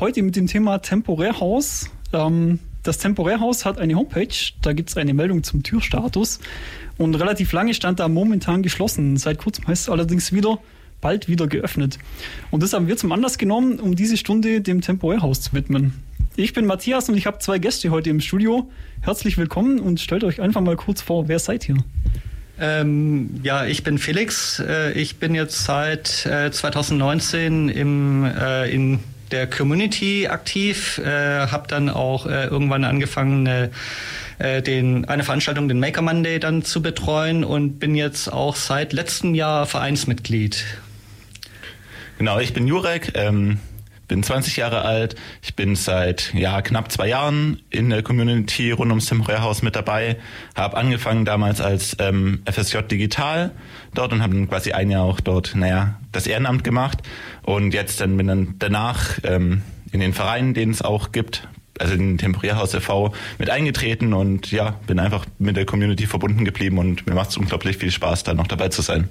Heute 0.00 0.22
mit 0.22 0.36
dem 0.36 0.46
Thema 0.46 0.78
Temporärhaus. 0.78 1.90
Ähm, 2.12 2.60
das 2.84 2.98
Temporärhaus 2.98 3.64
hat 3.64 3.78
eine 3.78 3.96
Homepage, 3.96 4.28
da 4.62 4.72
gibt 4.72 4.90
es 4.90 4.96
eine 4.96 5.12
Meldung 5.12 5.42
zum 5.42 5.64
Türstatus 5.64 6.38
und 6.98 7.16
relativ 7.16 7.52
lange 7.52 7.74
stand 7.74 7.98
da 7.98 8.06
momentan 8.06 8.62
geschlossen. 8.62 9.16
Seit 9.16 9.38
kurzem 9.38 9.66
heißt 9.66 9.82
es 9.82 9.88
allerdings 9.88 10.32
wieder 10.32 10.60
bald 11.00 11.26
wieder 11.26 11.48
geöffnet. 11.48 11.98
Und 12.52 12.62
das 12.62 12.74
haben 12.74 12.86
wir 12.86 12.96
zum 12.96 13.10
Anlass 13.10 13.38
genommen, 13.38 13.80
um 13.80 13.96
diese 13.96 14.16
Stunde 14.16 14.60
dem 14.60 14.82
Temporärhaus 14.82 15.40
zu 15.40 15.52
widmen. 15.52 15.94
Ich 16.36 16.52
bin 16.52 16.64
Matthias 16.64 17.08
und 17.08 17.16
ich 17.16 17.26
habe 17.26 17.40
zwei 17.40 17.58
Gäste 17.58 17.90
heute 17.90 18.08
im 18.10 18.20
Studio. 18.20 18.70
Herzlich 19.00 19.36
willkommen 19.36 19.80
und 19.80 19.98
stellt 19.98 20.22
euch 20.22 20.40
einfach 20.40 20.60
mal 20.60 20.76
kurz 20.76 21.02
vor, 21.02 21.26
wer 21.26 21.40
seid 21.40 21.68
ihr? 21.68 21.76
Ähm, 22.60 23.40
ja, 23.42 23.66
ich 23.66 23.82
bin 23.82 23.98
Felix. 23.98 24.60
Äh, 24.60 24.92
ich 24.92 25.16
bin 25.16 25.34
jetzt 25.34 25.64
seit 25.64 26.24
äh, 26.24 26.52
2019 26.52 27.68
im, 27.68 28.24
äh, 28.24 28.70
in 28.72 29.00
der 29.30 29.48
Community 29.48 30.26
aktiv, 30.28 30.98
äh, 30.98 31.06
habe 31.46 31.68
dann 31.68 31.88
auch 31.88 32.26
äh, 32.26 32.46
irgendwann 32.46 32.84
angefangen, 32.84 33.46
äh, 33.46 33.70
äh, 34.38 34.62
den, 34.62 35.04
eine 35.06 35.24
Veranstaltung, 35.24 35.68
den 35.68 35.80
Maker 35.80 36.02
Monday, 36.02 36.38
dann 36.38 36.62
zu 36.62 36.82
betreuen 36.82 37.44
und 37.44 37.78
bin 37.78 37.94
jetzt 37.94 38.32
auch 38.32 38.56
seit 38.56 38.92
letztem 38.92 39.34
Jahr 39.34 39.66
Vereinsmitglied. 39.66 40.64
Genau, 42.18 42.38
ich 42.38 42.52
bin 42.52 42.66
Jurek, 42.66 43.12
ähm, 43.14 43.58
bin 44.08 44.22
20 44.22 44.56
Jahre 44.56 44.82
alt. 44.82 45.14
Ich 45.42 45.54
bin 45.54 45.76
seit 45.76 46.32
ja, 46.34 46.60
knapp 46.62 46.90
zwei 46.90 47.08
Jahren 47.08 47.60
in 47.70 47.90
der 47.90 48.02
Community 48.02 48.72
rund 48.72 48.90
ums 48.90 49.06
Temporärhaus 49.06 49.62
mit 49.62 49.76
dabei. 49.76 50.16
Habe 50.56 50.76
angefangen 50.76 51.24
damals 51.24 51.60
als 51.60 51.96
ähm, 52.00 52.42
FSJ 52.50 52.78
Digital 52.90 53.52
dort 53.94 54.12
und 54.12 54.22
habe 54.22 54.34
dann 54.34 54.48
quasi 54.48 54.72
ein 54.72 54.90
Jahr 54.90 55.04
auch 55.04 55.20
dort, 55.20 55.54
naja, 55.54 55.98
das 56.10 56.26
Ehrenamt 56.26 56.64
gemacht. 56.64 56.98
Und 57.42 57.74
jetzt 57.74 58.00
dann 58.00 58.16
bin 58.16 58.26
dann 58.26 58.54
danach 58.58 59.18
ähm, 59.22 59.62
in 59.92 60.00
den 60.00 60.14
Vereinen, 60.14 60.54
den 60.54 60.70
es 60.70 60.82
auch 60.82 61.12
gibt, 61.12 61.46
also 61.78 61.94
in 61.94 62.00
den 62.00 62.18
Temporärhaus 62.18 62.74
e.V. 62.74 63.12
mit 63.38 63.50
eingetreten 63.50 64.12
und 64.12 64.50
ja, 64.50 64.80
bin 64.86 64.98
einfach 64.98 65.26
mit 65.38 65.56
der 65.56 65.66
Community 65.66 66.06
verbunden 66.06 66.44
geblieben 66.44 66.78
und 66.78 67.06
mir 67.06 67.14
macht 67.14 67.30
es 67.30 67.36
unglaublich 67.36 67.76
viel 67.76 67.90
Spaß, 67.90 68.24
da 68.24 68.34
noch 68.34 68.46
dabei 68.46 68.68
zu 68.68 68.82
sein. 68.82 69.08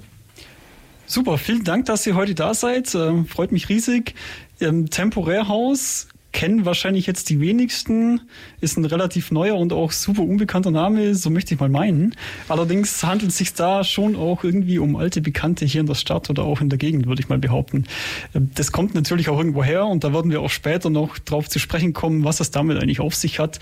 Super, 1.10 1.38
vielen 1.38 1.64
Dank, 1.64 1.86
dass 1.86 2.06
ihr 2.06 2.14
heute 2.14 2.34
da 2.34 2.52
seid. 2.52 2.94
Ähm, 2.94 3.26
freut 3.26 3.50
mich 3.50 3.70
riesig. 3.70 4.14
Ähm, 4.60 4.90
Temporärhaus 4.90 6.08
kennen 6.32 6.64
wahrscheinlich 6.64 7.06
jetzt 7.06 7.30
die 7.30 7.40
wenigsten, 7.40 8.20
ist 8.60 8.76
ein 8.76 8.84
relativ 8.84 9.30
neuer 9.30 9.56
und 9.56 9.72
auch 9.72 9.92
super 9.92 10.22
unbekannter 10.22 10.70
Name, 10.70 11.14
so 11.14 11.30
möchte 11.30 11.54
ich 11.54 11.60
mal 11.60 11.70
meinen. 11.70 12.14
Allerdings 12.48 13.02
handelt 13.02 13.30
es 13.30 13.38
sich 13.38 13.54
da 13.54 13.82
schon 13.82 14.14
auch 14.14 14.44
irgendwie 14.44 14.78
um 14.78 14.94
alte 14.96 15.20
Bekannte 15.20 15.64
hier 15.64 15.80
in 15.80 15.86
der 15.86 15.94
Stadt 15.94 16.28
oder 16.28 16.44
auch 16.44 16.60
in 16.60 16.68
der 16.68 16.78
Gegend, 16.78 17.06
würde 17.06 17.22
ich 17.22 17.28
mal 17.28 17.38
behaupten. 17.38 17.86
Ähm, 18.34 18.50
das 18.54 18.72
kommt 18.72 18.94
natürlich 18.94 19.28
auch 19.30 19.38
irgendwo 19.38 19.64
her 19.64 19.86
und 19.86 20.04
da 20.04 20.12
werden 20.12 20.30
wir 20.30 20.40
auch 20.40 20.50
später 20.50 20.90
noch 20.90 21.18
drauf 21.18 21.48
zu 21.48 21.58
sprechen 21.58 21.92
kommen, 21.92 22.24
was 22.24 22.40
es 22.40 22.50
damit 22.50 22.80
eigentlich 22.80 23.00
auf 23.00 23.14
sich 23.14 23.38
hat. 23.38 23.58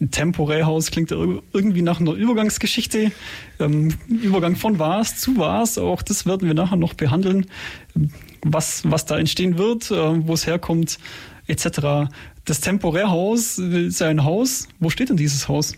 Ein 0.00 0.10
Temporärhaus 0.10 0.90
klingt 0.90 1.10
irgendwie 1.10 1.82
nach 1.82 2.00
einer 2.00 2.12
Übergangsgeschichte. 2.12 3.12
Ähm, 3.58 3.94
Übergang 4.08 4.56
von 4.56 4.78
was 4.78 5.16
zu 5.16 5.36
was, 5.38 5.78
auch 5.78 6.02
das 6.02 6.26
werden 6.26 6.46
wir 6.46 6.54
nachher 6.54 6.76
noch 6.76 6.94
behandeln. 6.94 7.46
Was, 8.42 8.82
was 8.90 9.04
da 9.06 9.18
entstehen 9.18 9.58
wird, 9.58 9.90
äh, 9.90 10.26
wo 10.26 10.34
es 10.34 10.46
herkommt, 10.46 10.98
etc. 11.46 12.10
Das 12.44 12.60
Temporärhaus 12.60 13.58
ist 13.58 14.02
ein 14.02 14.24
Haus. 14.24 14.68
Wo 14.78 14.90
steht 14.90 15.10
denn 15.10 15.16
dieses 15.16 15.48
Haus? 15.48 15.74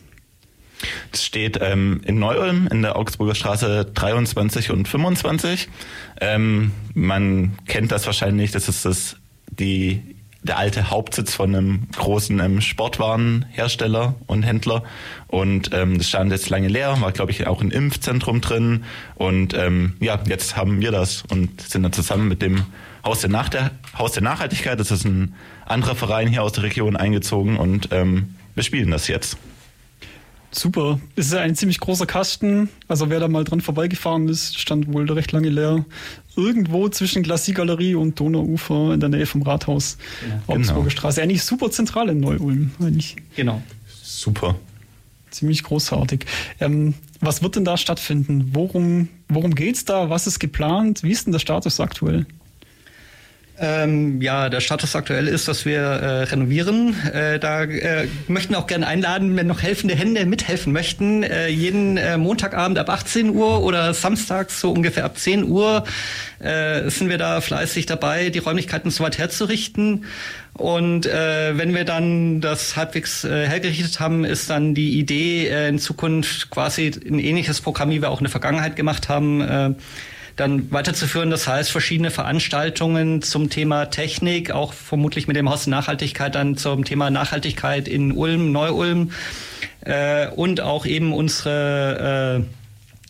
Das 1.10 1.24
steht 1.24 1.58
ähm, 1.60 2.00
in 2.04 2.18
Neu-Ulm 2.18 2.68
in 2.70 2.82
der 2.82 2.96
Augsburger 2.96 3.34
Straße 3.34 3.86
23 3.94 4.70
und 4.70 4.88
25. 4.88 5.68
Ähm, 6.20 6.72
man 6.94 7.56
kennt 7.66 7.92
das 7.92 8.06
wahrscheinlich, 8.06 8.50
das 8.50 8.68
ist 8.68 8.84
das, 8.84 9.16
die 9.50 10.11
der 10.42 10.58
alte 10.58 10.90
Hauptsitz 10.90 11.34
von 11.34 11.54
einem 11.54 11.88
großen 11.96 12.40
ähm, 12.40 12.60
Sportwarenhersteller 12.60 14.16
und 14.26 14.42
Händler. 14.42 14.82
Und 15.28 15.70
ähm, 15.72 15.98
das 15.98 16.08
stand 16.08 16.32
jetzt 16.32 16.50
lange 16.50 16.68
leer, 16.68 17.00
war, 17.00 17.12
glaube 17.12 17.30
ich, 17.30 17.46
auch 17.46 17.60
ein 17.60 17.70
Impfzentrum 17.70 18.40
drin. 18.40 18.84
Und 19.14 19.54
ähm, 19.54 19.94
ja, 20.00 20.18
jetzt 20.26 20.56
haben 20.56 20.80
wir 20.80 20.90
das 20.90 21.22
und 21.30 21.60
sind 21.60 21.84
dann 21.84 21.92
zusammen 21.92 22.28
mit 22.28 22.42
dem 22.42 22.64
Haus 23.04 23.20
der, 23.20 23.30
Nach 23.30 23.48
der, 23.48 23.70
Haus 23.96 24.12
der 24.12 24.22
Nachhaltigkeit, 24.22 24.78
das 24.78 24.90
ist 24.90 25.04
ein 25.04 25.34
anderer 25.66 25.94
Verein 25.94 26.28
hier 26.28 26.42
aus 26.42 26.52
der 26.52 26.64
Region, 26.64 26.96
eingezogen 26.96 27.56
und 27.56 27.88
ähm, 27.90 28.36
wir 28.54 28.62
spielen 28.62 28.90
das 28.90 29.08
jetzt. 29.08 29.38
Super. 30.54 31.00
Es 31.16 31.28
ist 31.28 31.34
ein 31.34 31.56
ziemlich 31.56 31.80
großer 31.80 32.04
Kasten. 32.04 32.68
Also 32.86 33.08
wer 33.08 33.20
da 33.20 33.28
mal 33.28 33.42
dran 33.42 33.62
vorbeigefahren 33.62 34.28
ist, 34.28 34.58
stand 34.58 34.92
wohl 34.92 35.10
recht 35.10 35.32
lange 35.32 35.48
leer. 35.48 35.84
Irgendwo 36.36 36.88
zwischen 36.90 37.22
Glacier-Galerie 37.22 37.94
und 37.94 38.20
Donauufer 38.20 38.92
in 38.92 39.00
der 39.00 39.08
Nähe 39.08 39.24
vom 39.24 39.42
Rathaus. 39.42 39.96
Genau. 40.20 40.36
Augsburger 40.46 40.80
genau. 40.80 40.90
Straße. 40.90 41.22
Eigentlich 41.22 41.42
super 41.42 41.70
zentral 41.70 42.10
in 42.10 42.20
Neu-Ulm. 42.20 42.70
Genau. 43.34 43.62
Super. 44.02 44.56
Ziemlich 45.30 45.62
großartig. 45.62 46.26
Ähm, 46.60 46.94
was 47.20 47.42
wird 47.42 47.56
denn 47.56 47.64
da 47.64 47.78
stattfinden? 47.78 48.50
Worum, 48.52 49.08
worum 49.28 49.54
es 49.56 49.86
da? 49.86 50.10
Was 50.10 50.26
ist 50.26 50.38
geplant? 50.38 51.02
Wie 51.02 51.10
ist 51.10 51.26
denn 51.26 51.32
der 51.32 51.38
Status 51.38 51.80
aktuell? 51.80 52.26
Ähm, 53.58 54.22
ja, 54.22 54.48
der 54.48 54.60
Status 54.60 54.96
aktuell 54.96 55.28
ist, 55.28 55.46
dass 55.46 55.66
wir 55.66 55.80
äh, 55.80 56.22
renovieren. 56.24 56.96
Äh, 57.12 57.38
da 57.38 57.64
äh, 57.64 58.08
möchten 58.26 58.54
wir 58.54 58.58
auch 58.58 58.66
gerne 58.66 58.86
einladen, 58.86 59.36
wenn 59.36 59.46
noch 59.46 59.62
helfende 59.62 59.94
Hände 59.94 60.24
mithelfen 60.24 60.72
möchten. 60.72 61.22
Äh, 61.22 61.48
jeden 61.48 61.98
äh, 61.98 62.16
Montagabend 62.16 62.78
ab 62.78 62.88
18 62.88 63.30
Uhr 63.30 63.62
oder 63.62 63.92
samstags 63.92 64.60
so 64.60 64.72
ungefähr 64.72 65.04
ab 65.04 65.18
10 65.18 65.44
Uhr 65.44 65.84
äh, 66.38 66.88
sind 66.88 67.10
wir 67.10 67.18
da 67.18 67.40
fleißig 67.42 67.86
dabei, 67.86 68.30
die 68.30 68.38
Räumlichkeiten 68.38 68.90
so 68.90 69.04
weit 69.04 69.18
herzurichten. 69.18 70.06
Und 70.54 71.06
äh, 71.06 71.56
wenn 71.56 71.74
wir 71.74 71.84
dann 71.84 72.40
das 72.40 72.76
halbwegs 72.76 73.24
äh, 73.24 73.46
hergerichtet 73.46 74.00
haben, 74.00 74.24
ist 74.24 74.50
dann 74.50 74.74
die 74.74 74.98
Idee, 74.98 75.48
äh, 75.48 75.68
in 75.68 75.78
Zukunft 75.78 76.50
quasi 76.50 76.90
ein 77.06 77.18
ähnliches 77.18 77.60
Programm, 77.60 77.90
wie 77.90 78.02
wir 78.02 78.10
auch 78.10 78.18
in 78.18 78.24
der 78.24 78.30
Vergangenheit 78.30 78.76
gemacht 78.76 79.08
haben, 79.08 79.40
äh, 79.40 79.74
dann 80.36 80.70
weiterzuführen. 80.70 81.30
Das 81.30 81.46
heißt, 81.48 81.70
verschiedene 81.70 82.10
Veranstaltungen 82.10 83.22
zum 83.22 83.50
Thema 83.50 83.86
Technik, 83.86 84.50
auch 84.50 84.72
vermutlich 84.72 85.28
mit 85.28 85.36
dem 85.36 85.48
Haus 85.50 85.66
Nachhaltigkeit 85.66 86.34
dann 86.34 86.56
zum 86.56 86.84
Thema 86.84 87.10
Nachhaltigkeit 87.10 87.88
in 87.88 88.12
Ulm, 88.12 88.52
Neu-Ulm 88.52 89.12
äh, 89.84 90.28
und 90.28 90.60
auch 90.60 90.86
eben 90.86 91.12
unsere 91.12 92.44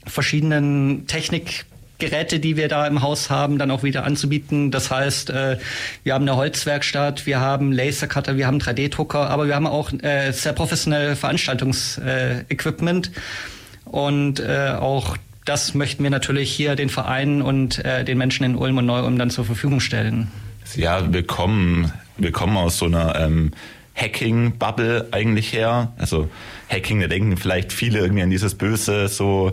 äh, 0.06 0.10
verschiedenen 0.10 1.06
Technik 1.06 1.66
Geräte, 2.02 2.40
die 2.40 2.56
wir 2.56 2.66
da 2.66 2.86
im 2.88 3.00
Haus 3.00 3.30
haben, 3.30 3.58
dann 3.58 3.70
auch 3.70 3.84
wieder 3.84 4.02
anzubieten. 4.04 4.72
Das 4.72 4.90
heißt, 4.90 5.30
äh, 5.30 5.58
wir 6.02 6.14
haben 6.14 6.22
eine 6.22 6.34
Holzwerkstatt, 6.36 7.26
wir 7.26 7.38
haben 7.38 7.70
Lasercutter, 7.70 8.36
wir 8.36 8.48
haben 8.48 8.58
3D-Drucker, 8.58 9.30
aber 9.30 9.46
wir 9.46 9.54
haben 9.54 9.68
auch 9.68 9.92
äh, 10.02 10.32
sehr 10.32 10.52
professionelle 10.52 11.14
Veranstaltungsequipment 11.14 13.12
äh, 13.14 13.90
und 13.90 14.44
auch 14.44 15.16
das 15.44 15.74
möchten 15.74 16.02
wir 16.02 16.10
natürlich 16.10 16.52
hier 16.52 16.76
den 16.76 16.88
Vereinen 16.88 17.42
und 17.42 17.84
äh, 17.84 18.04
den 18.04 18.18
Menschen 18.18 18.44
in 18.44 18.56
Ulm 18.56 18.78
und 18.78 18.86
Neu-Ulm 18.86 19.18
dann 19.18 19.30
zur 19.30 19.44
Verfügung 19.44 19.80
stellen. 19.80 20.30
Ja, 20.76 21.12
wir 21.12 21.26
kommen, 21.26 21.92
wir 22.16 22.32
kommen 22.32 22.56
aus 22.56 22.78
so 22.78 22.86
einer 22.86 23.18
ähm, 23.18 23.52
Hacking-Bubble 23.94 25.08
eigentlich 25.10 25.52
her. 25.52 25.92
Also 25.98 26.28
Hacking, 26.70 27.00
da 27.00 27.08
denken 27.08 27.36
vielleicht 27.36 27.72
viele 27.72 27.98
irgendwie 27.98 28.22
an 28.22 28.30
dieses 28.30 28.54
Böse, 28.54 29.08
so 29.08 29.52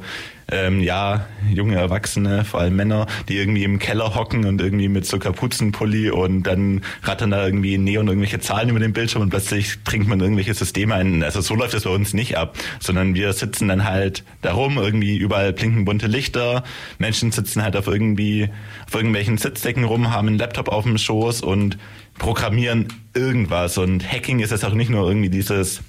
ähm, 0.51 0.81
ja, 0.81 1.27
junge 1.51 1.75
Erwachsene, 1.75 2.45
vor 2.45 2.59
allem 2.59 2.75
Männer, 2.75 3.07
die 3.27 3.37
irgendwie 3.37 3.63
im 3.63 3.79
Keller 3.79 4.15
hocken 4.15 4.45
und 4.45 4.61
irgendwie 4.61 4.89
mit 4.89 5.05
so 5.05 5.19
Kapuzenpulli 5.19 6.09
und 6.11 6.43
dann 6.43 6.81
rattern 7.03 7.31
da 7.31 7.45
irgendwie 7.45 7.77
Neon 7.77 8.07
irgendwelche 8.07 8.39
Zahlen 8.39 8.69
über 8.69 8.79
den 8.79 8.93
Bildschirm 8.93 9.21
und 9.21 9.29
plötzlich 9.29 9.79
trinkt 9.83 10.07
man 10.07 10.19
irgendwelche 10.19 10.53
Systeme 10.53 10.95
ein. 10.95 11.23
Also 11.23 11.41
so 11.41 11.55
läuft 11.55 11.73
es 11.73 11.83
bei 11.83 11.89
uns 11.89 12.13
nicht 12.13 12.37
ab, 12.37 12.57
sondern 12.79 13.15
wir 13.15 13.33
sitzen 13.33 13.67
dann 13.67 13.83
halt 13.83 14.23
darum, 14.41 14.77
irgendwie 14.77 15.17
überall 15.17 15.53
blinken 15.53 15.85
bunte 15.85 16.07
Lichter, 16.07 16.63
Menschen 16.97 17.31
sitzen 17.31 17.63
halt 17.63 17.75
auf 17.75 17.87
irgendwie, 17.87 18.49
auf 18.87 18.95
irgendwelchen 18.95 19.37
Sitzdecken 19.37 19.83
rum, 19.83 20.11
haben 20.11 20.27
einen 20.27 20.37
Laptop 20.37 20.69
auf 20.69 20.83
dem 20.83 20.97
Schoß 20.97 21.41
und 21.41 21.77
programmieren 22.17 22.87
irgendwas 23.13 23.77
und 23.77 24.11
Hacking 24.11 24.39
ist 24.39 24.51
jetzt 24.51 24.65
auch 24.65 24.73
nicht 24.73 24.89
nur 24.89 25.07
irgendwie 25.07 25.29
dieses 25.29 25.81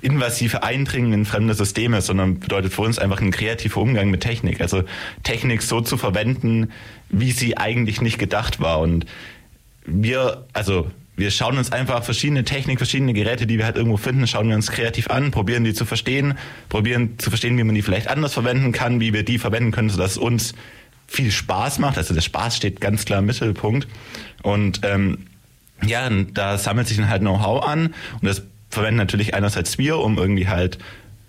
invasive 0.00 0.62
Eindringen 0.62 1.12
in 1.12 1.24
fremde 1.24 1.54
Systeme, 1.54 2.00
sondern 2.00 2.40
bedeutet 2.40 2.72
für 2.72 2.82
uns 2.82 2.98
einfach 2.98 3.20
ein 3.20 3.30
kreativer 3.30 3.80
Umgang 3.80 4.10
mit 4.10 4.20
Technik. 4.20 4.60
Also 4.60 4.84
Technik 5.22 5.62
so 5.62 5.80
zu 5.80 5.96
verwenden, 5.96 6.72
wie 7.08 7.32
sie 7.32 7.56
eigentlich 7.56 8.00
nicht 8.00 8.18
gedacht 8.18 8.60
war. 8.60 8.80
Und 8.80 9.06
wir, 9.86 10.46
also 10.52 10.90
wir 11.16 11.30
schauen 11.30 11.58
uns 11.58 11.70
einfach 11.70 12.02
verschiedene 12.02 12.44
Technik, 12.44 12.78
verschiedene 12.78 13.12
Geräte, 13.12 13.46
die 13.46 13.58
wir 13.58 13.64
halt 13.64 13.76
irgendwo 13.76 13.96
finden, 13.96 14.26
schauen 14.26 14.48
wir 14.48 14.56
uns 14.56 14.70
kreativ 14.70 15.10
an, 15.10 15.30
probieren 15.30 15.64
die 15.64 15.74
zu 15.74 15.84
verstehen, 15.84 16.34
probieren 16.68 17.18
zu 17.18 17.30
verstehen, 17.30 17.56
wie 17.56 17.64
man 17.64 17.74
die 17.74 17.82
vielleicht 17.82 18.08
anders 18.08 18.34
verwenden 18.34 18.72
kann, 18.72 19.00
wie 19.00 19.12
wir 19.12 19.24
die 19.24 19.38
verwenden 19.38 19.70
können, 19.70 19.90
sodass 19.90 20.12
es 20.12 20.18
uns 20.18 20.54
viel 21.06 21.30
Spaß 21.30 21.78
macht. 21.78 21.98
Also 21.98 22.14
der 22.14 22.20
Spaß 22.20 22.56
steht 22.56 22.80
ganz 22.80 23.04
klar 23.04 23.20
im 23.20 23.26
Mittelpunkt. 23.26 23.86
Und 24.42 24.80
ähm, 24.82 25.26
ja, 25.84 26.08
da 26.08 26.58
sammelt 26.58 26.88
sich 26.88 26.96
dann 26.96 27.08
halt 27.08 27.20
Know-how 27.20 27.64
an 27.64 27.94
und 28.20 28.24
das 28.24 28.42
verwenden 28.74 28.98
natürlich 28.98 29.34
einerseits 29.34 29.78
wir, 29.78 29.98
um 29.98 30.18
irgendwie 30.18 30.48
halt 30.48 30.78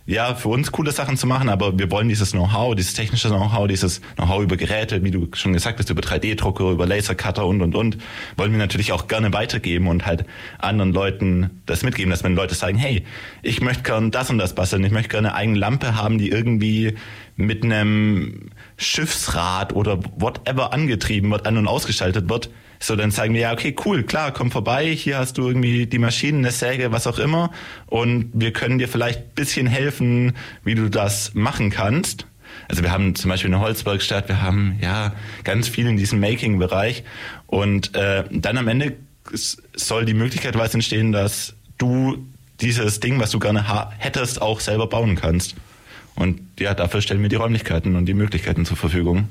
ja, 0.07 0.36
für 0.36 0.50
uns 0.50 0.71
coole 0.71 0.92
Sachen 0.92 1.18
zu 1.18 1.25
machen, 1.25 1.50
aber 1.50 1.80
wir 1.80 1.89
wollen 1.89 2.07
dieses 2.07 2.31
Know-how, 2.31 2.75
dieses 2.75 2.94
technische 2.94 3.30
Know-how, 3.30 3.68
dieses 3.68 4.01
Know-how 4.18 4.44
über 4.44 4.56
Geräte, 4.56 5.03
wie 5.03 5.09
du 5.09 5.27
schon 5.33 5.53
gesagt 5.53 5.80
hast, 5.80 5.89
über 5.89 6.01
3D-Drucker, 6.01 6.69
über 6.69 6.86
Lasercutter 6.86 7.45
und, 7.47 7.62
und, 7.63 7.74
und, 7.74 7.97
wollen 8.38 8.51
wir 8.51 8.59
natürlich 8.59 8.92
auch 8.92 9.07
gerne 9.07 9.33
weitergeben 9.33 9.88
und 9.88 10.06
halt 10.06 10.25
anderen 10.59 10.94
Leuten 10.94 11.62
das 11.65 11.81
mitgeben, 11.81 12.12
dass 12.12 12.24
wenn 12.24 12.36
Leute 12.36 12.53
sagen, 12.53 12.77
hey, 12.77 13.03
ich 13.42 13.62
möchte 13.62 13.81
gerne 13.81 14.12
das 14.12 14.30
und 14.30 14.38
das 14.38 14.53
basteln, 14.53 14.83
ich 14.83 14.91
möchte 14.91 15.09
gerne 15.09 15.30
eine 15.30 15.38
eigene 15.38 15.57
Lampe 15.57 15.95
haben, 15.95 16.19
die 16.19 16.30
irgendwie 16.30 16.95
mit 17.36 17.63
einem 17.63 18.51
Schiffsrad 18.77 19.74
oder 19.74 20.00
whatever 20.18 20.71
angetrieben 20.71 21.31
wird, 21.31 21.48
an- 21.48 21.57
und 21.57 21.68
ausgeschaltet 21.68 22.30
wird, 22.30 22.51
so, 22.80 22.95
dann 22.95 23.12
sagen 23.12 23.33
wir, 23.33 23.42
ja, 23.42 23.54
okay, 23.54 23.75
cool, 23.86 24.04
klar, 24.04 24.31
komm 24.31 24.51
vorbei, 24.51 24.94
hier 24.94 25.18
hast 25.18 25.38
du 25.38 25.48
irgendwie 25.48 25.86
die 25.86 26.00
Maschinen, 26.00 26.39
eine 26.39 26.51
Säge, 26.51 26.92
was 26.92 27.07
auch 27.07 27.19
immer 27.19 27.51
und 27.88 28.31
wir 28.33 28.51
können 28.54 28.77
dir 28.77 28.88
vielleicht 28.88 29.19
ein 29.19 29.31
bisschen 29.36 29.68
helfen, 29.68 30.33
wie 30.63 30.75
du 30.75 30.89
das 30.89 31.33
machen 31.33 31.69
kannst. 31.69 32.27
Also 32.68 32.83
wir 32.83 32.92
haben 32.92 33.16
zum 33.16 33.30
Beispiel 33.30 33.54
eine 33.54 33.60
Holzwerkstatt, 33.60 34.27
wir 34.27 34.42
haben 34.42 34.77
ja 34.81 35.13
ganz 35.44 35.68
viel 35.68 35.88
in 35.88 35.98
diesem 35.98 36.19
Making-Bereich 36.19 37.04
und 37.48 37.95
äh, 37.95 38.24
dann 38.31 38.57
am 38.57 38.68
Ende 38.68 38.95
soll 39.75 40.06
die 40.06 40.13
Möglichkeit 40.13 40.57
weiter 40.57 40.75
entstehen, 40.75 41.12
dass 41.12 41.56
du 41.77 42.25
dieses 42.62 43.00
Ding, 43.00 43.19
was 43.19 43.31
du 43.31 43.39
gerne 43.39 43.66
hättest, 43.98 44.42
auch 44.42 44.60
selber 44.60 44.88
bauen 44.88 45.16
kannst. 45.16 45.56
Und 46.16 46.39
ja, 46.60 46.74
dafür 46.74 47.01
stellen 47.01 47.22
wir 47.22 47.30
die 47.30 47.36
Räumlichkeiten 47.36 47.95
und 47.95 48.06
die 48.06 48.13
Möglichkeiten 48.13 48.66
zur 48.66 48.77
Verfügung. 48.77 49.27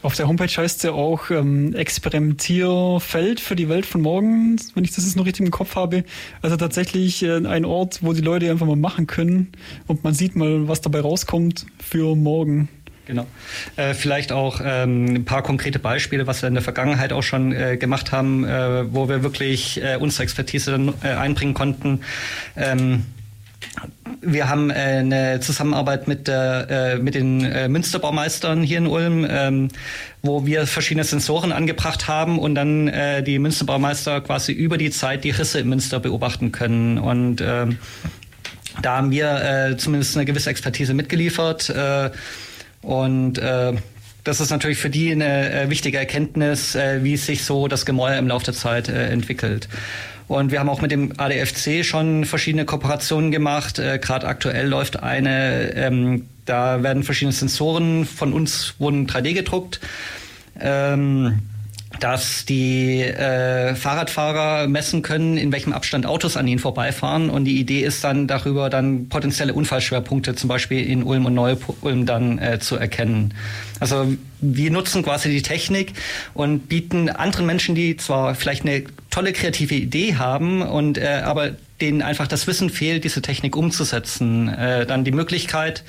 Auf 0.00 0.14
der 0.14 0.28
Homepage 0.28 0.46
heißt 0.46 0.76
es 0.76 0.82
ja 0.84 0.92
auch 0.92 1.30
ähm, 1.30 1.74
Experimentierfeld 1.74 3.40
für 3.40 3.56
die 3.56 3.68
Welt 3.68 3.84
von 3.84 4.00
morgen, 4.00 4.56
wenn 4.74 4.84
ich 4.84 4.94
das 4.94 5.04
jetzt 5.04 5.16
noch 5.16 5.26
richtig 5.26 5.44
im 5.44 5.50
Kopf 5.50 5.74
habe. 5.74 6.04
Also 6.40 6.56
tatsächlich 6.56 7.22
äh, 7.24 7.44
ein 7.44 7.64
Ort, 7.64 7.98
wo 8.02 8.12
die 8.12 8.20
Leute 8.20 8.48
einfach 8.48 8.66
mal 8.66 8.76
machen 8.76 9.08
können 9.08 9.50
und 9.88 10.04
man 10.04 10.14
sieht 10.14 10.36
mal, 10.36 10.68
was 10.68 10.80
dabei 10.80 11.00
rauskommt 11.00 11.66
für 11.78 12.14
morgen. 12.14 12.68
Genau. 13.06 13.26
Äh, 13.76 13.94
vielleicht 13.94 14.30
auch 14.32 14.60
ähm, 14.62 15.06
ein 15.06 15.24
paar 15.24 15.42
konkrete 15.42 15.78
Beispiele, 15.78 16.26
was 16.26 16.42
wir 16.42 16.48
in 16.48 16.54
der 16.54 16.62
Vergangenheit 16.62 17.12
auch 17.12 17.22
schon 17.22 17.52
äh, 17.52 17.76
gemacht 17.76 18.12
haben, 18.12 18.44
äh, 18.44 18.92
wo 18.92 19.08
wir 19.08 19.22
wirklich 19.22 19.82
äh, 19.82 19.96
unsere 19.96 20.24
Expertise 20.24 20.72
dann 20.72 20.94
äh, 21.02 21.08
einbringen 21.08 21.54
konnten. 21.54 22.02
Ähm, 22.54 23.06
wir 24.20 24.48
haben 24.48 24.70
äh, 24.70 24.74
eine 24.74 25.40
Zusammenarbeit 25.40 26.08
mit, 26.08 26.28
der, 26.28 26.66
äh, 26.70 26.98
mit 26.98 27.14
den 27.14 27.44
äh, 27.44 27.68
Münsterbaumeistern 27.68 28.62
hier 28.62 28.78
in 28.78 28.86
Ulm, 28.86 29.26
ähm, 29.28 29.68
wo 30.22 30.46
wir 30.46 30.66
verschiedene 30.66 31.04
Sensoren 31.04 31.52
angebracht 31.52 32.08
haben 32.08 32.38
und 32.38 32.54
dann 32.54 32.88
äh, 32.88 33.22
die 33.22 33.38
Münsterbaumeister 33.38 34.20
quasi 34.20 34.52
über 34.52 34.78
die 34.78 34.90
Zeit 34.90 35.24
die 35.24 35.30
Risse 35.30 35.60
im 35.60 35.68
Münster 35.68 36.00
beobachten 36.00 36.52
können. 36.52 36.98
Und 36.98 37.40
ähm, 37.40 37.78
da 38.82 38.96
haben 38.96 39.10
wir 39.10 39.70
äh, 39.70 39.76
zumindest 39.76 40.16
eine 40.16 40.24
gewisse 40.24 40.50
Expertise 40.50 40.94
mitgeliefert. 40.94 41.70
Äh, 41.70 42.10
und 42.82 43.38
äh, 43.38 43.74
das 44.24 44.40
ist 44.40 44.50
natürlich 44.50 44.78
für 44.78 44.90
die 44.90 45.12
eine 45.12 45.52
äh, 45.52 45.70
wichtige 45.70 45.98
Erkenntnis, 45.98 46.74
äh, 46.74 47.02
wie 47.02 47.16
sich 47.16 47.44
so 47.44 47.68
das 47.68 47.86
Gemäuer 47.86 48.18
im 48.18 48.28
Laufe 48.28 48.46
der 48.46 48.54
Zeit 48.54 48.88
äh, 48.88 49.08
entwickelt. 49.08 49.68
Und 50.28 50.52
wir 50.52 50.60
haben 50.60 50.68
auch 50.68 50.82
mit 50.82 50.90
dem 50.90 51.18
ADFC 51.18 51.84
schon 51.84 52.26
verschiedene 52.26 52.66
Kooperationen 52.66 53.30
gemacht. 53.30 53.78
Äh, 53.78 53.98
Gerade 53.98 54.26
aktuell 54.26 54.68
läuft 54.68 55.02
eine, 55.02 55.74
ähm, 55.74 56.26
da 56.44 56.82
werden 56.82 57.02
verschiedene 57.02 57.32
Sensoren 57.32 58.04
von 58.04 58.34
uns 58.34 58.74
wurden 58.78 59.06
3D 59.06 59.32
gedruckt. 59.32 59.80
Ähm, 60.60 61.40
dass 62.00 62.44
die 62.44 63.02
äh, 63.02 63.74
Fahrradfahrer 63.74 64.68
messen 64.68 65.02
können, 65.02 65.36
in 65.36 65.52
welchem 65.52 65.72
Abstand 65.72 66.06
Autos 66.06 66.36
an 66.36 66.46
ihnen 66.46 66.58
vorbeifahren. 66.58 67.30
Und 67.30 67.44
die 67.44 67.58
Idee 67.58 67.80
ist 67.80 68.04
dann 68.04 68.26
darüber 68.26 68.70
dann 68.70 69.08
potenzielle 69.08 69.52
Unfallschwerpunkte 69.54 70.34
zum 70.34 70.48
Beispiel 70.48 70.84
in 70.88 71.02
Ulm 71.02 71.26
und 71.26 71.34
Neu-Ulm 71.34 72.06
dann 72.06 72.38
äh, 72.38 72.58
zu 72.58 72.76
erkennen. 72.76 73.34
Also 73.80 74.14
wir 74.40 74.70
nutzen 74.70 75.02
quasi 75.02 75.30
die 75.30 75.42
Technik 75.42 75.92
und 76.34 76.68
bieten 76.68 77.08
anderen 77.08 77.46
Menschen, 77.46 77.74
die 77.74 77.96
zwar 77.96 78.34
vielleicht 78.34 78.62
eine 78.62 78.84
tolle 79.10 79.32
kreative 79.32 79.74
Idee 79.74 80.16
haben 80.16 80.62
und 80.62 80.98
äh, 80.98 81.22
aber 81.24 81.50
denen 81.80 82.02
einfach 82.02 82.26
das 82.26 82.46
Wissen 82.46 82.70
fehlt, 82.70 83.04
diese 83.04 83.22
Technik 83.22 83.56
umzusetzen, 83.56 84.48
äh, 84.48 84.86
dann 84.86 85.04
die 85.04 85.12
Möglichkeit, 85.12 85.84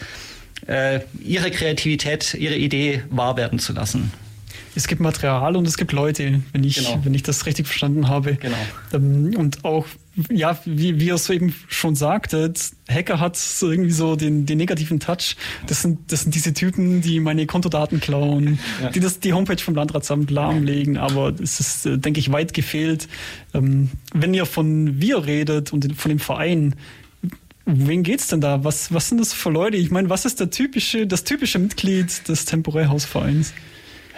äh, 0.68 1.00
ihre 1.24 1.52
Kreativität, 1.52 2.34
ihre 2.34 2.56
Idee 2.56 3.04
wahr 3.10 3.38
werden 3.38 3.60
zu 3.60 3.74
lassen 3.74 4.12
es 4.80 4.88
gibt 4.88 5.02
Material 5.02 5.58
und 5.58 5.68
es 5.68 5.76
gibt 5.76 5.92
Leute, 5.92 6.42
wenn 6.54 6.64
ich, 6.64 6.76
genau. 6.76 7.02
wenn 7.04 7.14
ich 7.14 7.22
das 7.22 7.46
richtig 7.46 7.68
verstanden 7.68 8.08
habe. 8.08 8.36
Genau. 8.36 8.56
Ähm, 8.94 9.36
und 9.38 9.66
auch, 9.66 9.86
ja, 10.32 10.58
wie, 10.64 11.02
wie 11.02 11.08
ihr 11.08 11.16
es 11.16 11.30
eben 11.30 11.54
schon 11.68 11.96
sagtet, 11.96 12.72
Hacker 12.90 13.20
hat 13.20 13.38
irgendwie 13.62 13.92
so 13.92 14.16
den, 14.16 14.46
den 14.46 14.58
negativen 14.58 15.02
Touch. 15.02 15.36
Das 15.68 15.82
sind, 15.82 16.14
das 16.14 16.22
sind 16.22 16.34
diese 16.34 16.54
Typen, 16.54 17.02
die 17.02 17.20
meine 17.20 17.46
Kontodaten 17.46 18.00
klauen, 18.00 18.58
ja. 18.82 18.90
die 18.90 19.02
das, 19.02 19.20
die 19.20 19.34
Homepage 19.34 19.62
vom 19.62 19.76
Landratsamt 19.76 20.32
lahmlegen, 20.32 20.98
aber 20.98 21.34
es 21.42 21.60
ist, 21.60 21.86
äh, 21.86 21.98
denke 21.98 22.22
ich, 22.22 22.32
weit 22.32 22.54
gefehlt. 22.54 23.10
Ähm, 23.54 23.90
wenn 24.14 24.34
ihr 24.34 24.46
von 24.46 25.02
wir 25.02 25.26
redet 25.26 25.74
und 25.74 25.94
von 26.00 26.10
dem 26.10 26.20
Verein, 26.20 26.76
Wen 27.72 28.02
geht's 28.02 28.28
denn 28.30 28.42
da? 28.42 28.64
Was, 28.64 28.92
was 28.92 29.10
sind 29.10 29.20
das 29.20 29.32
für 29.32 29.52
Leute? 29.52 29.78
Ich 29.78 29.92
meine, 29.92 30.10
was 30.10 30.26
ist 30.26 30.40
der 30.40 30.50
typische, 30.50 31.06
das 31.06 31.24
typische 31.24 31.60
Mitglied 31.60 32.28
des 32.28 32.46
Temporärhausvereins? 32.46 33.54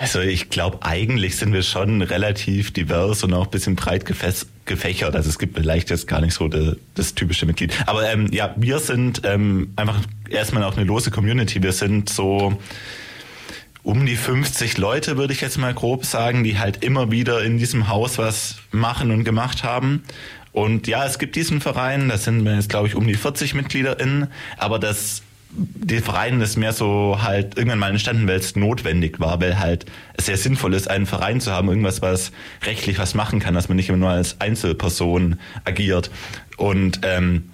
Also 0.01 0.19
ich 0.19 0.49
glaube, 0.49 0.79
eigentlich 0.81 1.35
sind 1.35 1.53
wir 1.53 1.61
schon 1.61 2.01
relativ 2.01 2.73
divers 2.73 3.23
und 3.23 3.35
auch 3.35 3.45
ein 3.45 3.51
bisschen 3.51 3.75
breit 3.75 4.03
gefächert. 4.65 5.15
Also 5.15 5.29
es 5.29 5.37
gibt 5.37 5.55
vielleicht 5.55 5.91
jetzt 5.91 6.07
gar 6.07 6.21
nicht 6.21 6.33
so 6.33 6.47
de, 6.47 6.77
das 6.95 7.13
typische 7.13 7.45
Mitglied. 7.45 7.71
Aber 7.85 8.11
ähm, 8.11 8.25
ja, 8.31 8.51
wir 8.57 8.79
sind 8.79 9.21
ähm, 9.25 9.73
einfach 9.75 9.99
erstmal 10.27 10.63
auch 10.63 10.75
eine 10.75 10.85
lose 10.85 11.11
Community. 11.11 11.61
Wir 11.61 11.71
sind 11.71 12.09
so 12.09 12.57
um 13.83 14.07
die 14.07 14.15
50 14.15 14.79
Leute, 14.79 15.17
würde 15.17 15.33
ich 15.33 15.41
jetzt 15.41 15.59
mal 15.59 15.75
grob 15.75 16.03
sagen, 16.03 16.43
die 16.43 16.57
halt 16.57 16.83
immer 16.83 17.11
wieder 17.11 17.43
in 17.43 17.59
diesem 17.59 17.87
Haus 17.87 18.17
was 18.17 18.55
machen 18.71 19.11
und 19.11 19.23
gemacht 19.23 19.63
haben. 19.63 20.01
Und 20.51 20.87
ja, 20.87 21.05
es 21.05 21.19
gibt 21.19 21.35
diesen 21.35 21.61
Verein, 21.61 22.09
da 22.09 22.17
sind 22.17 22.43
wir 22.43 22.55
jetzt, 22.55 22.69
glaube 22.69 22.87
ich, 22.87 22.95
um 22.95 23.05
die 23.05 23.13
40 23.13 23.53
MitgliederInnen, 23.53 24.29
aber 24.57 24.79
das 24.79 25.21
die 25.53 25.99
Verein 25.99 26.39
ist 26.41 26.57
mehr 26.57 26.73
so 26.73 27.19
halt 27.21 27.57
irgendwann 27.57 27.79
mal 27.79 27.89
entstanden, 27.89 28.27
weil 28.27 28.39
es 28.39 28.55
notwendig 28.55 29.19
war, 29.19 29.41
weil 29.41 29.59
halt 29.59 29.85
es 30.13 30.25
sehr 30.25 30.37
sinnvoll 30.37 30.73
ist, 30.73 30.89
einen 30.89 31.05
Verein 31.05 31.41
zu 31.41 31.51
haben, 31.51 31.67
irgendwas, 31.67 32.01
was 32.01 32.31
rechtlich 32.65 32.99
was 32.99 33.15
machen 33.15 33.39
kann, 33.39 33.53
dass 33.53 33.67
man 33.67 33.75
nicht 33.75 33.89
immer 33.89 33.97
nur 33.97 34.09
als 34.09 34.39
Einzelperson 34.39 35.37
agiert. 35.65 36.09
Und 36.57 37.01
ähm, 37.03 37.51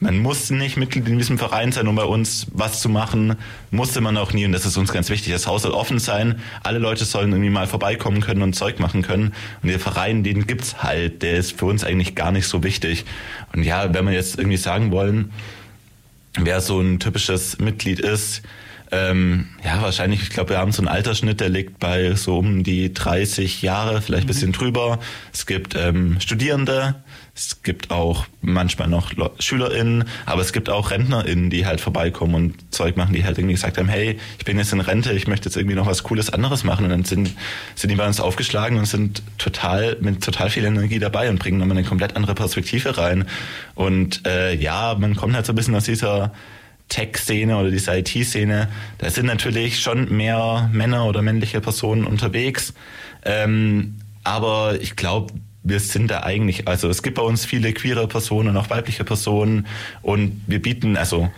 man 0.00 0.18
muss 0.18 0.50
nicht 0.50 0.76
Mitglied 0.76 1.08
in 1.08 1.18
diesem 1.18 1.38
Verein 1.38 1.72
sein, 1.72 1.88
um 1.88 1.96
bei 1.96 2.04
uns 2.04 2.46
was 2.52 2.80
zu 2.80 2.88
machen. 2.88 3.36
Musste 3.72 4.00
man 4.00 4.16
auch 4.16 4.32
nie 4.32 4.44
und 4.44 4.52
das 4.52 4.64
ist 4.64 4.76
uns 4.76 4.92
ganz 4.92 5.10
wichtig. 5.10 5.32
Das 5.32 5.48
Haus 5.48 5.62
soll 5.62 5.72
offen 5.72 5.98
sein. 5.98 6.40
Alle 6.62 6.78
Leute 6.78 7.04
sollen 7.04 7.32
irgendwie 7.32 7.50
mal 7.50 7.66
vorbeikommen 7.66 8.20
können 8.20 8.42
und 8.42 8.52
Zeug 8.52 8.78
machen 8.78 9.02
können. 9.02 9.34
Und 9.62 9.70
der 9.70 9.80
Verein, 9.80 10.22
den 10.22 10.46
gibt's 10.46 10.82
halt. 10.84 11.22
Der 11.22 11.36
ist 11.36 11.58
für 11.58 11.64
uns 11.64 11.82
eigentlich 11.82 12.14
gar 12.14 12.30
nicht 12.30 12.46
so 12.46 12.62
wichtig. 12.62 13.06
Und 13.52 13.64
ja, 13.64 13.92
wenn 13.92 14.06
wir 14.06 14.12
jetzt 14.12 14.38
irgendwie 14.38 14.56
sagen 14.56 14.92
wollen, 14.92 15.32
wer 16.44 16.60
so 16.60 16.80
ein 16.80 16.98
typisches 16.98 17.58
Mitglied 17.58 18.00
ist. 18.00 18.42
Ähm, 18.90 19.48
ja, 19.64 19.82
wahrscheinlich, 19.82 20.22
ich 20.22 20.30
glaube, 20.30 20.50
wir 20.50 20.58
haben 20.58 20.72
so 20.72 20.80
einen 20.80 20.88
Altersschnitt, 20.88 21.40
der 21.40 21.50
liegt 21.50 21.78
bei 21.78 22.14
so 22.14 22.38
um 22.38 22.62
die 22.62 22.92
30 22.94 23.60
Jahre, 23.60 24.00
vielleicht 24.00 24.24
ein 24.24 24.28
bisschen 24.28 24.52
drüber. 24.52 24.98
Es 25.32 25.44
gibt 25.44 25.74
ähm, 25.74 26.20
Studierende, 26.20 26.94
es 27.38 27.62
gibt 27.62 27.92
auch 27.92 28.26
manchmal 28.40 28.88
noch 28.88 29.12
SchülerInnen, 29.38 30.04
aber 30.26 30.42
es 30.42 30.52
gibt 30.52 30.68
auch 30.68 30.90
RentnerInnen, 30.90 31.50
die 31.50 31.66
halt 31.66 31.80
vorbeikommen 31.80 32.34
und 32.34 32.74
Zeug 32.74 32.96
machen, 32.96 33.14
die 33.14 33.24
halt 33.24 33.38
irgendwie 33.38 33.54
gesagt 33.54 33.78
haben, 33.78 33.88
hey, 33.88 34.18
ich 34.38 34.44
bin 34.44 34.58
jetzt 34.58 34.72
in 34.72 34.80
Rente, 34.80 35.12
ich 35.12 35.28
möchte 35.28 35.48
jetzt 35.48 35.56
irgendwie 35.56 35.76
noch 35.76 35.86
was 35.86 36.02
Cooles 36.02 36.30
anderes 36.30 36.64
machen. 36.64 36.84
Und 36.84 36.90
dann 36.90 37.04
sind, 37.04 37.30
sind 37.76 37.90
die 37.90 37.96
bei 37.96 38.06
uns 38.06 38.18
aufgeschlagen 38.18 38.76
und 38.76 38.86
sind 38.86 39.22
total, 39.38 39.96
mit 40.00 40.24
total 40.24 40.50
viel 40.50 40.64
Energie 40.64 40.98
dabei 40.98 41.30
und 41.30 41.38
bringen 41.38 41.58
nochmal 41.58 41.78
eine 41.78 41.86
komplett 41.86 42.16
andere 42.16 42.34
Perspektive 42.34 42.98
rein. 42.98 43.24
Und 43.76 44.26
äh, 44.26 44.54
ja, 44.56 44.96
man 44.98 45.14
kommt 45.14 45.36
halt 45.36 45.46
so 45.46 45.52
ein 45.52 45.56
bisschen 45.56 45.76
aus 45.76 45.84
dieser 45.84 46.32
Tech-Szene 46.88 47.56
oder 47.56 47.70
dieser 47.70 47.98
IT-Szene, 47.98 48.68
da 48.96 49.10
sind 49.10 49.26
natürlich 49.26 49.80
schon 49.80 50.16
mehr 50.16 50.68
Männer 50.72 51.04
oder 51.04 51.22
männliche 51.22 51.60
Personen 51.60 52.04
unterwegs. 52.04 52.74
Ähm, 53.24 54.00
aber 54.24 54.80
ich 54.80 54.96
glaube, 54.96 55.34
wir 55.68 55.80
sind 55.80 56.10
da 56.10 56.22
eigentlich, 56.22 56.68
also 56.68 56.88
es 56.88 57.02
gibt 57.02 57.16
bei 57.16 57.22
uns 57.22 57.44
viele 57.44 57.72
queere 57.72 58.08
Personen 58.08 58.56
auch 58.56 58.70
weibliche 58.70 59.04
Personen 59.04 59.66
und 60.02 60.40
wir 60.46 60.62
bieten, 60.62 60.96
also 60.96 61.30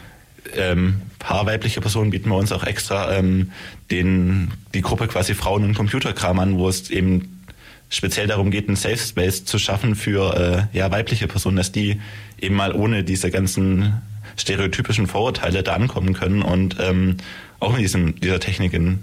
ähm, 0.56 1.02
paar 1.18 1.46
weibliche 1.46 1.80
Personen 1.80 2.10
bieten 2.10 2.30
wir 2.30 2.37
uns 2.37 2.52
auch 2.52 2.64
extra 2.64 3.14
ähm, 3.14 3.52
den, 3.90 4.52
die 4.75 4.80
Gruppe 4.80 5.06
quasi 5.08 5.34
Frauen 5.34 5.64
und 5.64 5.75
Computerkram 5.75 6.38
an, 6.38 6.58
wo 6.58 6.68
es 6.68 6.90
eben 6.90 7.40
speziell 7.88 8.26
darum 8.26 8.50
geht, 8.50 8.68
einen 8.68 8.76
Safe 8.76 8.96
Space 8.96 9.44
zu 9.44 9.58
schaffen 9.58 9.94
für 9.96 10.68
äh, 10.72 10.76
ja, 10.76 10.90
weibliche 10.90 11.26
Personen, 11.26 11.56
dass 11.56 11.72
die 11.72 12.00
eben 12.40 12.54
mal 12.54 12.72
ohne 12.72 13.04
diese 13.04 13.30
ganzen 13.30 14.00
stereotypischen 14.37 15.06
Vorurteile 15.06 15.62
da 15.62 15.75
ankommen 15.75 16.14
können 16.14 16.42
und 16.42 16.76
ähm, 16.80 17.16
auch 17.58 17.72
mit 17.72 17.80
diesem, 17.80 18.18
dieser 18.20 18.40
Technik 18.40 18.72
in 18.72 19.00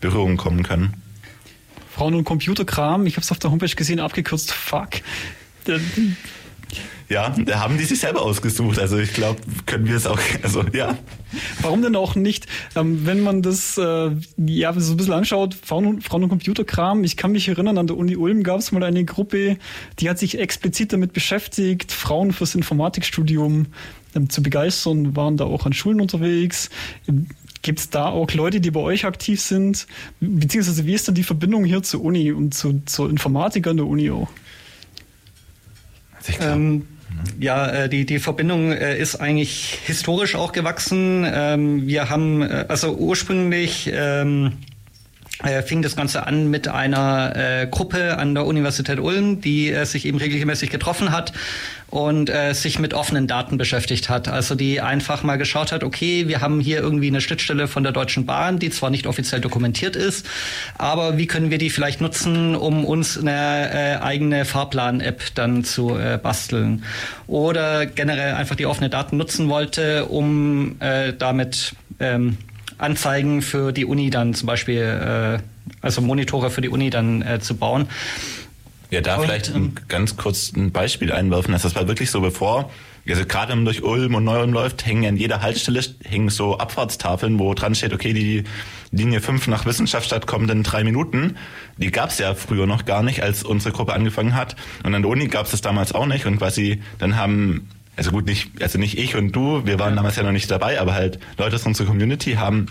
Berührung 0.00 0.36
kommen 0.36 0.62
können. 0.62 0.94
Frauen- 1.98 2.14
und 2.14 2.22
Computerkram, 2.22 3.06
ich 3.06 3.14
habe 3.14 3.22
es 3.22 3.32
auf 3.32 3.40
der 3.40 3.50
Homepage 3.50 3.74
gesehen, 3.74 3.98
abgekürzt, 3.98 4.52
fuck. 4.52 4.90
Ja, 7.08 7.30
da 7.30 7.58
haben 7.58 7.76
die 7.76 7.84
sich 7.84 7.98
selber 7.98 8.22
ausgesucht. 8.22 8.78
Also 8.78 8.98
ich 8.98 9.14
glaube, 9.14 9.40
können 9.66 9.88
wir 9.88 9.96
es 9.96 10.06
auch, 10.06 10.20
also 10.44 10.62
ja. 10.72 10.96
Warum 11.60 11.82
denn 11.82 11.96
auch 11.96 12.14
nicht? 12.14 12.46
Ähm, 12.76 13.04
wenn 13.04 13.20
man 13.20 13.42
das 13.42 13.78
äh, 13.78 14.10
ja 14.36 14.72
so 14.78 14.92
ein 14.92 14.96
bisschen 14.96 15.12
anschaut, 15.12 15.54
Frauen 15.54 15.86
und, 15.86 16.04
Frauen 16.04 16.22
und 16.22 16.28
Computerkram, 16.28 17.02
ich 17.02 17.16
kann 17.16 17.32
mich 17.32 17.48
erinnern, 17.48 17.78
an 17.78 17.88
der 17.88 17.96
Uni 17.96 18.14
Ulm 18.14 18.44
gab 18.44 18.60
es 18.60 18.70
mal 18.70 18.84
eine 18.84 19.04
Gruppe, 19.04 19.56
die 19.98 20.08
hat 20.08 20.20
sich 20.20 20.38
explizit 20.38 20.92
damit 20.92 21.12
beschäftigt, 21.12 21.90
Frauen 21.90 22.32
fürs 22.32 22.54
Informatikstudium 22.54 23.66
ähm, 24.14 24.30
zu 24.30 24.40
begeistern, 24.40 25.16
waren 25.16 25.36
da 25.36 25.46
auch 25.46 25.66
an 25.66 25.72
Schulen 25.72 26.00
unterwegs. 26.00 26.70
Gibt 27.62 27.80
es 27.80 27.90
da 27.90 28.06
auch 28.06 28.32
Leute, 28.32 28.60
die 28.60 28.70
bei 28.70 28.80
euch 28.80 29.04
aktiv 29.04 29.40
sind? 29.40 29.86
Beziehungsweise 30.20 30.86
wie 30.86 30.94
ist 30.94 31.08
denn 31.08 31.14
die 31.14 31.24
Verbindung 31.24 31.64
hier 31.64 31.82
zur 31.82 32.04
Uni 32.04 32.32
und 32.32 32.54
zu, 32.54 32.82
zur 32.86 33.10
Informatik 33.10 33.66
an 33.66 33.76
der 33.76 33.86
Uni 33.86 34.10
auch? 34.10 34.28
Ähm, 36.40 36.86
ja, 37.40 37.66
äh, 37.68 37.88
die, 37.88 38.04
die 38.06 38.18
Verbindung 38.18 38.72
äh, 38.72 38.98
ist 38.98 39.16
eigentlich 39.16 39.78
historisch 39.86 40.34
auch 40.34 40.52
gewachsen. 40.52 41.26
Ähm, 41.26 41.86
wir 41.86 42.10
haben, 42.10 42.42
äh, 42.42 42.66
also 42.68 42.94
ursprünglich 42.96 43.90
ähm, 43.92 44.52
äh, 45.44 45.62
fing 45.62 45.82
das 45.82 45.94
Ganze 45.94 46.26
an 46.26 46.50
mit 46.50 46.66
einer 46.66 47.36
äh, 47.36 47.66
Gruppe 47.68 48.18
an 48.18 48.34
der 48.34 48.44
Universität 48.44 48.98
Ulm, 48.98 49.40
die 49.40 49.70
äh, 49.70 49.84
sich 49.84 50.04
eben 50.04 50.18
regelmäßig 50.18 50.70
getroffen 50.70 51.12
hat 51.12 51.32
und 51.90 52.28
äh, 52.28 52.54
sich 52.54 52.78
mit 52.78 52.92
offenen 52.92 53.26
Daten 53.28 53.56
beschäftigt 53.56 54.08
hat. 54.08 54.28
Also 54.28 54.56
die 54.56 54.80
einfach 54.80 55.22
mal 55.22 55.36
geschaut 55.36 55.70
hat, 55.70 55.84
okay, 55.84 56.26
wir 56.26 56.40
haben 56.40 56.60
hier 56.60 56.80
irgendwie 56.80 57.06
eine 57.06 57.20
Schnittstelle 57.20 57.68
von 57.68 57.82
der 57.82 57.92
Deutschen 57.92 58.26
Bahn, 58.26 58.58
die 58.58 58.70
zwar 58.70 58.90
nicht 58.90 59.06
offiziell 59.06 59.40
dokumentiert 59.40 59.96
ist, 59.96 60.26
aber 60.76 61.18
wie 61.18 61.26
können 61.26 61.50
wir 61.50 61.58
die 61.58 61.70
vielleicht 61.70 62.00
nutzen, 62.00 62.56
um 62.56 62.84
uns 62.84 63.16
eine 63.16 63.70
äh, 63.72 63.96
eigene 64.02 64.44
Fahrplan-App 64.44 65.22
dann 65.34 65.62
zu 65.62 65.96
äh, 65.96 66.18
basteln? 66.20 66.84
Oder 67.28 67.86
generell 67.86 68.34
einfach 68.34 68.56
die 68.56 68.66
offene 68.66 68.90
Daten 68.90 69.16
nutzen 69.16 69.48
wollte, 69.48 70.06
um 70.06 70.80
äh, 70.80 71.12
damit 71.16 71.74
ähm, 72.00 72.38
Anzeigen 72.78 73.42
für 73.42 73.72
die 73.72 73.84
Uni 73.84 74.10
dann 74.10 74.34
zum 74.34 74.46
Beispiel, 74.46 74.80
äh, 74.80 75.38
also 75.80 76.00
Monitore 76.00 76.50
für 76.50 76.60
die 76.60 76.68
Uni 76.68 76.90
dann 76.90 77.22
äh, 77.22 77.40
zu 77.40 77.56
bauen. 77.56 77.88
Ja, 78.90 79.00
da 79.02 79.16
und, 79.16 79.26
vielleicht 79.26 79.54
ähm, 79.54 79.72
ganz 79.88 80.16
kurz 80.16 80.52
ein 80.56 80.72
Beispiel 80.72 81.12
einwerfen. 81.12 81.52
Das 81.52 81.74
war 81.74 81.88
wirklich 81.88 82.10
so, 82.10 82.20
bevor, 82.20 82.70
also 83.06 83.24
gerade 83.26 83.52
wenn 83.52 83.58
man 83.58 83.64
durch 83.66 83.82
Ulm 83.82 84.14
und 84.14 84.24
Neu-Ulm 84.24 84.52
läuft, 84.52 84.86
hängen 84.86 85.06
an 85.06 85.16
jeder 85.16 85.42
Haltestelle 85.42 85.82
hängen 86.04 86.30
so 86.30 86.58
Abfahrtstafeln, 86.58 87.38
wo 87.38 87.52
dran 87.54 87.74
steht, 87.74 87.92
okay, 87.92 88.12
die 88.12 88.44
Linie 88.90 89.20
5 89.20 89.46
nach 89.48 89.66
Wissenschaftsstadt 89.66 90.26
kommt 90.26 90.50
in 90.50 90.62
drei 90.62 90.84
Minuten. 90.84 91.36
Die 91.76 91.90
gab 91.90 92.10
es 92.10 92.18
ja 92.18 92.34
früher 92.34 92.66
noch 92.66 92.86
gar 92.86 93.02
nicht, 93.02 93.22
als 93.22 93.44
unsere 93.44 93.74
Gruppe 93.74 93.92
angefangen 93.92 94.34
hat. 94.34 94.56
Und 94.82 94.94
an 94.94 95.02
der 95.02 95.10
Uni 95.10 95.28
gab 95.28 95.46
es 95.46 95.52
das 95.52 95.60
damals 95.60 95.92
auch 95.92 96.06
nicht. 96.06 96.24
Und 96.24 96.38
quasi 96.38 96.82
dann 96.98 97.16
haben, 97.16 97.68
also 97.98 98.12
gut, 98.12 98.26
nicht, 98.26 98.62
also 98.62 98.78
nicht 98.78 98.96
ich 98.96 99.16
und 99.16 99.32
du, 99.32 99.66
wir 99.66 99.78
waren 99.78 99.96
damals 99.96 100.16
ja 100.16 100.22
noch 100.22 100.32
nicht 100.32 100.50
dabei, 100.50 100.80
aber 100.80 100.94
halt 100.94 101.18
Leute 101.36 101.56
aus 101.56 101.66
unserer 101.66 101.88
Community 101.88 102.34
haben 102.34 102.66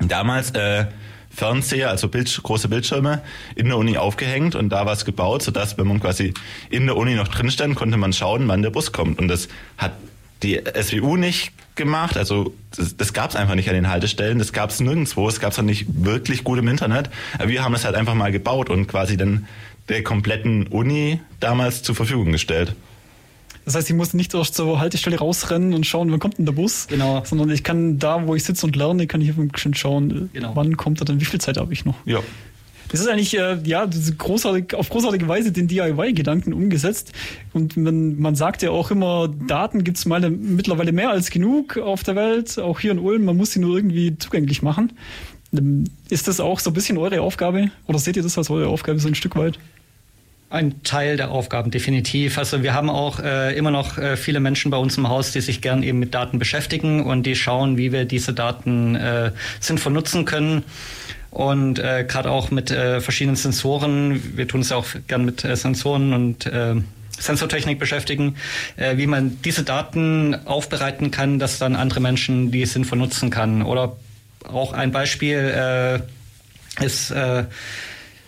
damals 0.00 0.50
äh, 0.52 0.86
Fernseher, 1.30 1.90
also 1.90 2.08
Bild, 2.08 2.40
große 2.42 2.68
Bildschirme, 2.68 3.20
in 3.54 3.68
der 3.68 3.76
Uni 3.76 3.98
aufgehängt 3.98 4.54
und 4.54 4.70
da 4.70 4.86
war 4.86 4.94
es 4.94 5.04
gebaut, 5.04 5.42
sodass, 5.42 5.76
wenn 5.76 5.86
man 5.86 6.00
quasi 6.00 6.32
in 6.70 6.86
der 6.86 6.96
Uni 6.96 7.14
noch 7.14 7.28
drin 7.28 7.50
stand, 7.50 7.74
konnte 7.74 7.98
man 7.98 8.14
schauen, 8.14 8.48
wann 8.48 8.62
der 8.62 8.70
Bus 8.70 8.92
kommt. 8.92 9.18
Und 9.18 9.28
das 9.28 9.48
hat 9.76 9.92
die 10.42 10.58
SWU 10.80 11.16
nicht 11.16 11.52
gemacht, 11.76 12.16
also 12.16 12.54
das, 12.74 12.96
das 12.96 13.12
gab 13.12 13.30
es 13.30 13.36
einfach 13.36 13.56
nicht 13.56 13.68
an 13.68 13.74
den 13.74 13.90
Haltestellen, 13.90 14.38
das 14.38 14.54
gab 14.54 14.70
es 14.70 14.80
nirgendwo, 14.80 15.28
es 15.28 15.38
gab 15.38 15.52
es 15.52 15.58
auch 15.58 15.62
nicht 15.62 15.84
wirklich 15.88 16.44
gut 16.44 16.58
im 16.58 16.68
Internet. 16.68 17.10
Aber 17.34 17.48
wir 17.48 17.62
haben 17.62 17.74
es 17.74 17.84
halt 17.84 17.94
einfach 17.94 18.14
mal 18.14 18.32
gebaut 18.32 18.70
und 18.70 18.86
quasi 18.86 19.18
dann 19.18 19.46
der 19.90 20.02
kompletten 20.02 20.66
Uni 20.68 21.20
damals 21.40 21.82
zur 21.82 21.94
Verfügung 21.94 22.32
gestellt. 22.32 22.74
Das 23.66 23.74
heißt, 23.74 23.90
ich 23.90 23.96
muss 23.96 24.14
nicht 24.14 24.32
erst 24.32 24.54
zur 24.54 24.78
Haltestelle 24.78 25.18
rausrennen 25.18 25.74
und 25.74 25.84
schauen, 25.84 26.12
wann 26.12 26.20
kommt 26.20 26.38
denn 26.38 26.46
der 26.46 26.52
Bus, 26.52 26.86
genau. 26.86 27.24
sondern 27.24 27.50
ich 27.50 27.64
kann 27.64 27.98
da, 27.98 28.24
wo 28.24 28.36
ich 28.36 28.44
sitze 28.44 28.64
und 28.64 28.76
lerne, 28.76 29.08
kann 29.08 29.20
ich 29.20 29.32
schon 29.56 29.74
schauen, 29.74 30.30
genau. 30.32 30.52
wann 30.54 30.76
kommt 30.76 31.00
er 31.02 31.04
denn, 31.04 31.20
wie 31.20 31.24
viel 31.24 31.40
Zeit 31.40 31.56
habe 31.56 31.72
ich 31.72 31.84
noch. 31.84 31.96
Ja. 32.06 32.20
Das 32.88 33.00
ist 33.00 33.08
eigentlich 33.08 33.36
äh, 33.36 33.58
ja 33.64 33.84
großartig, 34.18 34.74
auf 34.74 34.88
großartige 34.88 35.26
Weise 35.26 35.50
den 35.50 35.66
DIY-Gedanken 35.66 36.52
umgesetzt. 36.52 37.10
Und 37.52 37.76
man, 37.76 38.20
man 38.20 38.36
sagt 38.36 38.62
ja 38.62 38.70
auch 38.70 38.92
immer, 38.92 39.28
Daten 39.48 39.82
gibt 39.82 39.98
es 39.98 40.06
mittlerweile 40.06 40.92
mehr 40.92 41.10
als 41.10 41.30
genug 41.30 41.76
auf 41.76 42.04
der 42.04 42.14
Welt, 42.14 42.60
auch 42.60 42.78
hier 42.78 42.92
in 42.92 43.00
Ulm. 43.00 43.24
Man 43.24 43.36
muss 43.36 43.50
sie 43.50 43.58
nur 43.58 43.76
irgendwie 43.76 44.16
zugänglich 44.16 44.62
machen. 44.62 44.92
Ähm, 45.52 45.84
ist 46.08 46.28
das 46.28 46.38
auch 46.38 46.60
so 46.60 46.70
ein 46.70 46.74
bisschen 46.74 46.98
eure 46.98 47.20
Aufgabe? 47.20 47.72
Oder 47.88 47.98
seht 47.98 48.16
ihr 48.16 48.22
das 48.22 48.38
als 48.38 48.48
eure 48.48 48.68
Aufgabe 48.68 49.00
so 49.00 49.08
ein 49.08 49.16
Stück 49.16 49.34
weit? 49.34 49.58
Ein 50.48 50.82
Teil 50.84 51.16
der 51.16 51.32
Aufgaben, 51.32 51.72
definitiv. 51.72 52.38
Also 52.38 52.62
wir 52.62 52.72
haben 52.72 52.88
auch 52.88 53.18
äh, 53.18 53.56
immer 53.56 53.72
noch 53.72 53.98
äh, 53.98 54.16
viele 54.16 54.38
Menschen 54.38 54.70
bei 54.70 54.76
uns 54.76 54.96
im 54.96 55.08
Haus, 55.08 55.32
die 55.32 55.40
sich 55.40 55.60
gern 55.60 55.82
eben 55.82 55.98
mit 55.98 56.14
Daten 56.14 56.38
beschäftigen 56.38 57.04
und 57.04 57.24
die 57.24 57.34
schauen, 57.34 57.76
wie 57.76 57.90
wir 57.90 58.04
diese 58.04 58.32
Daten 58.32 58.94
äh, 58.94 59.32
sinnvoll 59.58 59.92
nutzen 59.92 60.24
können. 60.24 60.62
Und 61.32 61.80
äh, 61.80 62.04
gerade 62.04 62.30
auch 62.30 62.52
mit 62.52 62.70
äh, 62.70 63.00
verschiedenen 63.00 63.34
Sensoren, 63.34 64.36
wir 64.36 64.46
tun 64.46 64.60
es 64.60 64.70
ja 64.70 64.76
auch 64.76 64.86
gern 65.08 65.24
mit 65.24 65.44
äh, 65.44 65.56
Sensoren 65.56 66.12
und 66.12 66.46
äh, 66.46 66.76
Sensortechnik 67.18 67.80
beschäftigen, 67.80 68.36
äh, 68.76 68.96
wie 68.98 69.08
man 69.08 69.42
diese 69.42 69.64
Daten 69.64 70.46
aufbereiten 70.46 71.10
kann, 71.10 71.40
dass 71.40 71.58
dann 71.58 71.74
andere 71.74 71.98
Menschen 71.98 72.52
die 72.52 72.64
sinnvoll 72.66 72.98
nutzen 72.98 73.30
kann. 73.30 73.62
Oder 73.62 73.96
auch 74.44 74.72
ein 74.72 74.92
Beispiel 74.92 76.00
äh, 76.80 76.84
ist 76.84 77.10
äh, 77.10 77.44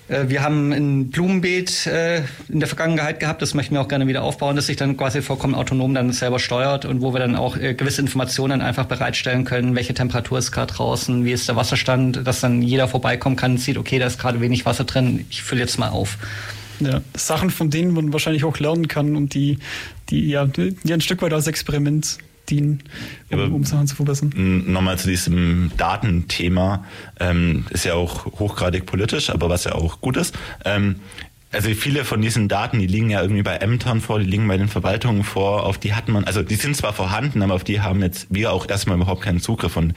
wir 0.09 0.43
haben 0.43 0.73
ein 0.73 1.11
Blumenbeet 1.11 1.87
äh, 1.87 2.23
in 2.49 2.61
der 2.61 2.69
Vergangenheit 2.69 3.21
gehabt, 3.21 3.43
das 3.43 3.53
möchten 3.53 3.75
wir 3.75 3.83
auch 3.83 3.89
gerne 3.89 4.07
wieder 4.07 4.23
aufbauen, 4.23 4.57
das 4.57 4.67
sich 4.67 4.77
dann 4.77 4.97
quasi 4.97 5.21
vollkommen 5.21 5.55
autonom 5.55 5.95
dann 5.95 6.13
selber 6.13 6.39
steuert 6.39 6.87
und 6.87 7.03
wo 7.03 7.13
wir 7.13 7.21
dann 7.21 7.37
auch 7.37 7.57
äh, 7.57 7.75
gewisse 7.75 8.01
Informationen 8.01 8.63
einfach 8.63 8.87
bereitstellen 8.87 9.45
können, 9.45 9.75
welche 9.75 9.93
Temperatur 9.93 10.39
ist 10.39 10.51
gerade 10.51 10.73
draußen, 10.73 11.25
wie 11.25 11.33
ist 11.33 11.49
der 11.49 11.57
Wasserstand, 11.57 12.27
dass 12.27 12.41
dann 12.41 12.63
jeder 12.63 12.89
vorbeikommen 12.89 13.37
kann 13.37 13.53
und 13.53 13.59
sieht, 13.59 13.77
okay, 13.77 13.99
da 13.99 14.07
ist 14.07 14.19
gerade 14.19 14.41
wenig 14.41 14.65
Wasser 14.65 14.85
drin, 14.85 15.27
ich 15.29 15.43
fülle 15.43 15.61
jetzt 15.61 15.79
mal 15.79 15.91
auf. 15.91 16.17
Ja, 16.81 17.03
Sachen, 17.15 17.51
von 17.51 17.71
denen 17.71 17.93
man 17.93 18.13
wahrscheinlich 18.13 18.45
auch 18.45 18.59
lernen 18.59 18.89
kann 18.89 19.17
und 19.17 19.35
die, 19.35 19.59
die 20.11 20.29
ja, 20.29 20.47
die 20.47 20.77
ein 20.91 21.01
Stück 21.01 21.21
weit 21.23 21.33
als 21.33 21.49
Experiment 21.49 22.19
dienen, 22.51 22.83
um, 23.31 23.55
um 23.55 23.65
Sachen 23.65 23.87
zu 23.87 23.97
verbessern. 23.97 24.33
Nochmal 24.67 24.99
zu 24.99 25.09
diesem 25.09 25.71
Datenthema, 25.77 26.85
ähm, 27.21 27.67
ist 27.71 27.85
ja 27.85 27.95
auch 27.95 28.27
hochgradig 28.27 28.87
politisch, 28.87 29.31
aber 29.31 29.49
was 29.49 29.65
ja 29.65 29.73
auch 29.73 30.01
gut 30.01 30.17
ist. 30.17 30.37
Ähm, 30.65 30.97
also 31.51 31.71
viele 31.71 32.05
von 32.05 32.21
diesen 32.21 32.49
Daten, 32.49 32.79
die 32.79 32.87
liegen 32.87 33.09
ja 33.09 33.23
irgendwie 33.23 33.43
bei 33.43 33.57
Ämtern 33.57 34.01
vor, 34.01 34.19
die 34.19 34.27
liegen 34.27 34.47
bei 34.49 34.59
den 34.59 34.69
Verwaltungen 34.69 35.25
vor, 35.25 35.65
auf 35.65 35.79
die 35.79 35.95
hat 35.95 36.09
man, 36.09 36.25
also 36.25 36.43
die 36.43 36.57
sind 36.57 36.77
zwar 36.77 36.93
vorhanden, 36.93 37.43
aber 37.43 37.55
auf 37.55 37.65
die 37.65 37.81
haben 37.81 38.03
jetzt 38.03 38.27
wir 38.31 38.53
auch 38.53 38.69
erstmal 38.69 38.97
überhaupt 38.97 39.23
keinen 39.23 39.41
Zugriff. 39.41 39.77
Und 39.77 39.95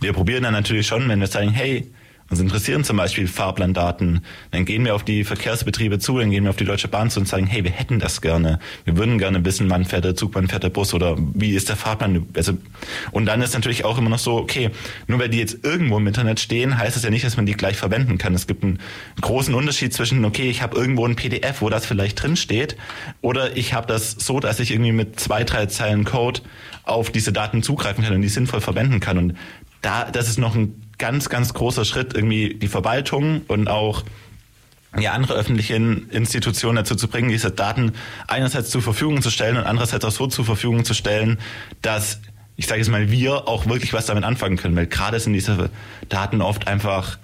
wir 0.00 0.12
probieren 0.12 0.42
dann 0.42 0.52
natürlich 0.52 0.86
schon, 0.86 1.08
wenn 1.08 1.20
wir 1.20 1.28
sagen, 1.28 1.50
hey, 1.50 1.90
uns 2.32 2.40
interessieren 2.40 2.82
zum 2.82 2.96
Beispiel 2.96 3.28
Fahrplandaten. 3.28 4.24
Dann 4.50 4.64
gehen 4.64 4.84
wir 4.84 4.94
auf 4.94 5.04
die 5.04 5.22
Verkehrsbetriebe 5.22 5.98
zu, 5.98 6.18
dann 6.18 6.30
gehen 6.30 6.44
wir 6.44 6.50
auf 6.50 6.56
die 6.56 6.64
Deutsche 6.64 6.88
Bahn 6.88 7.10
zu 7.10 7.20
und 7.20 7.26
sagen, 7.26 7.46
hey, 7.46 7.62
wir 7.62 7.70
hätten 7.70 7.98
das 7.98 8.20
gerne. 8.20 8.58
Wir 8.84 8.96
würden 8.96 9.18
gerne 9.18 9.44
wissen, 9.44 9.68
wann 9.70 9.84
fährt 9.84 10.04
der 10.04 10.16
Zug, 10.16 10.34
wann 10.34 10.48
fährt 10.48 10.62
der 10.62 10.70
Bus 10.70 10.94
oder 10.94 11.16
wie 11.18 11.54
ist 11.54 11.68
der 11.68 11.76
Fahrplan. 11.76 12.26
Also, 12.34 12.56
und 13.10 13.26
dann 13.26 13.42
ist 13.42 13.52
natürlich 13.52 13.84
auch 13.84 13.98
immer 13.98 14.08
noch 14.08 14.18
so, 14.18 14.38
okay, 14.38 14.70
nur 15.06 15.18
weil 15.18 15.28
die 15.28 15.38
jetzt 15.38 15.62
irgendwo 15.62 15.98
im 15.98 16.06
Internet 16.06 16.40
stehen, 16.40 16.78
heißt 16.78 16.96
das 16.96 17.04
ja 17.04 17.10
nicht, 17.10 17.24
dass 17.24 17.36
man 17.36 17.46
die 17.46 17.52
gleich 17.52 17.76
verwenden 17.76 18.16
kann. 18.18 18.34
Es 18.34 18.46
gibt 18.46 18.64
einen 18.64 18.78
großen 19.20 19.54
Unterschied 19.54 19.92
zwischen, 19.92 20.24
okay, 20.24 20.48
ich 20.48 20.62
habe 20.62 20.76
irgendwo 20.76 21.06
ein 21.06 21.16
PDF, 21.16 21.60
wo 21.60 21.68
das 21.68 21.86
vielleicht 21.86 22.22
drin 22.22 22.32
oder 23.20 23.56
ich 23.56 23.74
habe 23.74 23.86
das 23.86 24.12
so, 24.12 24.40
dass 24.40 24.58
ich 24.58 24.70
irgendwie 24.70 24.92
mit 24.92 25.20
zwei, 25.20 25.44
drei 25.44 25.66
Zeilen 25.66 26.04
Code 26.04 26.40
auf 26.84 27.10
diese 27.10 27.32
Daten 27.32 27.62
zugreifen 27.62 28.02
kann 28.04 28.14
und 28.14 28.22
die 28.22 28.28
sinnvoll 28.28 28.60
verwenden 28.60 29.00
kann. 29.00 29.18
Und 29.18 29.34
da, 29.82 30.10
das 30.10 30.28
ist 30.28 30.38
noch 30.38 30.54
ein 30.54 30.80
ganz, 31.02 31.28
ganz 31.28 31.52
großer 31.52 31.84
Schritt, 31.84 32.14
irgendwie 32.14 32.54
die 32.54 32.68
Verwaltung 32.68 33.42
und 33.48 33.66
auch 33.66 34.04
ja, 34.96 35.14
andere 35.14 35.34
öffentliche 35.34 35.74
Institutionen 35.74 36.76
dazu 36.76 36.94
zu 36.94 37.08
bringen, 37.08 37.28
diese 37.28 37.50
Daten 37.50 37.90
einerseits 38.28 38.70
zur 38.70 38.82
Verfügung 38.82 39.20
zu 39.20 39.30
stellen 39.30 39.56
und 39.56 39.64
andererseits 39.64 40.04
auch 40.04 40.12
so 40.12 40.28
zur 40.28 40.44
Verfügung 40.44 40.84
zu 40.84 40.94
stellen, 40.94 41.38
dass 41.80 42.20
ich 42.54 42.68
sage 42.68 42.80
jetzt 42.80 42.90
mal, 42.90 43.10
wir 43.10 43.48
auch 43.48 43.66
wirklich 43.66 43.92
was 43.92 44.06
damit 44.06 44.22
anfangen 44.22 44.56
können, 44.56 44.76
weil 44.76 44.86
gerade 44.86 45.18
sind 45.18 45.32
diese 45.32 45.70
Daten 46.08 46.40
oft 46.40 46.68
einfach, 46.68 47.18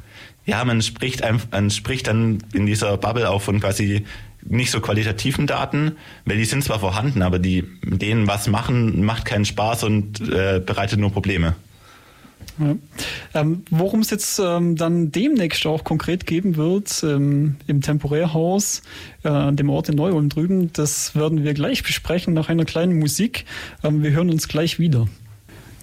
ja, 0.45 0.65
man 0.65 0.83
spricht, 0.83 1.23
man 1.53 1.71
spricht 1.71 2.09
dann 2.09 2.39
in 2.53 2.67
dieser 2.67 2.97
Bubble 2.97 3.31
auch 3.31 3.43
von 3.43 3.61
quasi 3.61 4.05
nicht 4.43 4.73
so 4.73 4.81
qualitativen 4.81 5.47
Daten, 5.47 5.93
weil 6.25 6.39
die 6.39 6.47
sind 6.47 6.65
zwar 6.65 6.81
vorhanden, 6.81 7.23
aber 7.23 7.39
die 7.39 7.63
denen 7.85 8.27
was 8.27 8.49
machen 8.49 9.05
macht 9.05 9.25
keinen 9.25 9.45
Spaß 9.45 9.85
und 9.85 10.21
äh, 10.21 10.61
bereitet 10.65 10.99
nur 10.99 11.13
Probleme. 11.13 11.55
Ja. 12.59 12.77
Ähm, 13.35 13.63
Worum 13.71 14.01
es 14.01 14.11
jetzt 14.11 14.39
ähm, 14.39 14.77
dann 14.77 15.13
demnächst 15.13 15.65
auch 15.67 15.85
konkret 15.85 16.27
geben 16.27 16.57
wird 16.57 17.03
ähm, 17.05 17.57
im 17.67 17.81
Temporärhaus, 17.81 18.83
äh, 19.25 19.29
an 19.29 19.57
dem 19.57 19.71
Ort 19.71 19.89
in 19.89 19.97
Neu-Ulm 19.97 20.29
drüben, 20.29 20.73
das 20.73 21.15
werden 21.15 21.45
wir 21.45 21.55
gleich 21.55 21.83
besprechen 21.83 22.35
nach 22.35 22.49
einer 22.49 22.65
kleinen 22.65 22.99
Musik. 22.99 23.45
Ähm, 23.85 24.03
wir 24.03 24.11
hören 24.11 24.31
uns 24.31 24.49
gleich 24.49 24.79
wieder. 24.79 25.07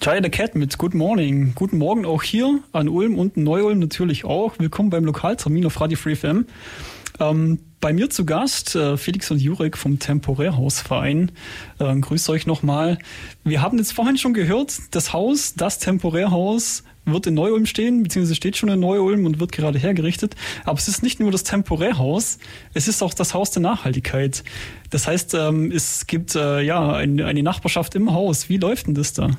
Jaya 0.02 0.22
the 0.22 0.28
Cat 0.28 0.54
mit 0.54 0.76
Good 0.78 0.94
Morning. 0.94 1.52
Guten 1.54 1.78
Morgen 1.78 2.04
auch 2.04 2.22
hier 2.22 2.60
an 2.72 2.88
Ulm 2.88 3.18
und 3.18 3.36
Neu-Ulm 3.36 3.78
natürlich 3.78 4.24
auch. 4.24 4.58
Willkommen 4.58 4.90
beim 4.90 5.04
Lokaltermin 5.04 5.66
auf 5.66 5.80
Radio 5.80 5.96
Free 5.96 6.14
FM. 6.14 6.46
Ähm, 7.18 7.58
bei 7.80 7.92
mir 7.92 8.10
zu 8.10 8.24
Gast 8.24 8.74
äh, 8.74 8.96
Felix 8.96 9.30
und 9.30 9.38
Jurek 9.38 9.76
vom 9.76 9.98
Temporärhausverein. 9.98 11.32
Äh, 11.78 11.96
grüßt 11.96 12.30
euch 12.30 12.46
nochmal. 12.46 12.98
Wir 13.44 13.62
haben 13.62 13.78
jetzt 13.78 13.92
vorhin 13.92 14.16
schon 14.16 14.34
gehört, 14.34 14.74
das 14.90 15.12
Haus, 15.12 15.54
das 15.54 15.78
Temporärhaus 15.78 16.84
wird 17.06 17.26
in 17.28 17.34
Neu-Ulm 17.34 17.66
stehen, 17.66 18.02
beziehungsweise 18.02 18.34
steht 18.34 18.56
schon 18.56 18.68
in 18.68 18.80
Neu-Ulm 18.80 19.26
und 19.26 19.38
wird 19.38 19.52
gerade 19.52 19.78
hergerichtet. 19.78 20.34
Aber 20.64 20.78
es 20.78 20.88
ist 20.88 21.02
nicht 21.02 21.20
nur 21.20 21.30
das 21.30 21.44
Temporärhaus, 21.44 22.38
es 22.74 22.88
ist 22.88 23.02
auch 23.02 23.14
das 23.14 23.32
Haus 23.32 23.52
der 23.52 23.62
Nachhaltigkeit. 23.62 24.42
Das 24.90 25.06
heißt, 25.06 25.34
ähm, 25.34 25.70
es 25.70 26.06
gibt 26.06 26.34
äh, 26.34 26.60
ja 26.62 26.92
eine, 26.94 27.42
Nachbarschaft 27.42 27.94
im 27.94 28.12
Haus. 28.12 28.48
Wie 28.48 28.56
läuft 28.56 28.88
denn 28.88 28.94
das 28.94 29.12
da? 29.12 29.30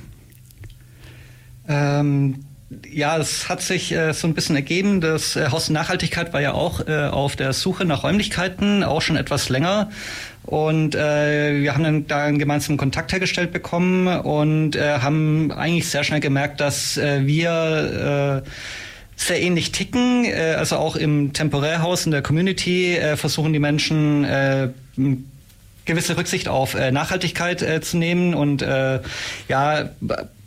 Ähm, 1.68 2.46
ja, 2.92 3.18
es 3.18 3.48
hat 3.48 3.62
sich 3.62 3.94
äh, 3.94 4.14
so 4.14 4.28
ein 4.28 4.34
bisschen 4.34 4.56
ergeben. 4.56 5.00
Das 5.00 5.36
äh, 5.36 5.50
Haus 5.52 5.70
Nachhaltigkeit 5.70 6.34
war 6.34 6.42
ja 6.42 6.54
auch 6.54 6.86
äh, 6.88 7.06
auf 7.06 7.36
der 7.36 7.54
Suche 7.54 7.86
nach 7.86 8.04
Räumlichkeiten, 8.04 8.84
auch 8.84 9.02
schon 9.02 9.16
etwas 9.16 9.50
länger. 9.50 9.90
Und 10.44 10.96
äh, 10.96 11.62
wir 11.62 11.74
haben 11.74 11.84
dann 11.84 12.08
da 12.08 12.26
einen 12.26 12.40
gemeinsamen 12.40 12.78
Kontakt 12.78 13.12
hergestellt 13.12 13.52
bekommen 13.52 14.08
und 14.08 14.76
äh, 14.76 15.00
haben 15.00 15.52
eigentlich 15.52 15.90
sehr 15.90 16.04
schnell 16.04 16.20
gemerkt, 16.20 16.60
dass 16.62 16.98
äh, 16.98 17.26
wir 17.26 18.44
äh, 18.46 18.50
sehr 19.18 19.42
ähnlich 19.42 19.72
ticken. 19.72 20.26
Äh, 20.26 20.56
also 20.58 20.78
auch 20.78 20.96
im 20.96 21.34
Temporärhaus 21.34 22.06
in 22.06 22.12
der 22.12 22.22
Community 22.22 22.96
äh, 22.96 23.16
versuchen 23.18 23.54
die 23.54 23.60
Menschen 23.60 24.24
äh, 24.26 24.70
gewisse 25.86 26.18
Rücksicht 26.18 26.48
auf 26.50 26.76
äh, 26.76 26.92
Nachhaltigkeit 26.92 27.62
äh, 27.62 27.82
zu 27.82 27.98
nehmen 27.98 28.34
und 28.34 28.62
äh, 28.62 29.00
ja 29.48 29.90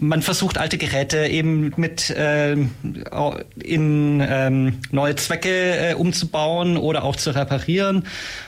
man 0.00 0.23
versucht 0.23 0.59
alte 0.59 0.78
Geräte 0.78 1.26
eben 1.26 1.73
mit 1.76 2.11
äh, 2.11 2.52
in 2.52 4.26
ähm, 4.26 4.78
neue 4.90 5.16
Zwecke 5.16 5.90
äh, 5.90 5.95
umzubauen 5.95 6.76
oder 6.76 7.04
auch 7.04 7.16
zu 7.16 7.35
reparieren. 7.35 8.04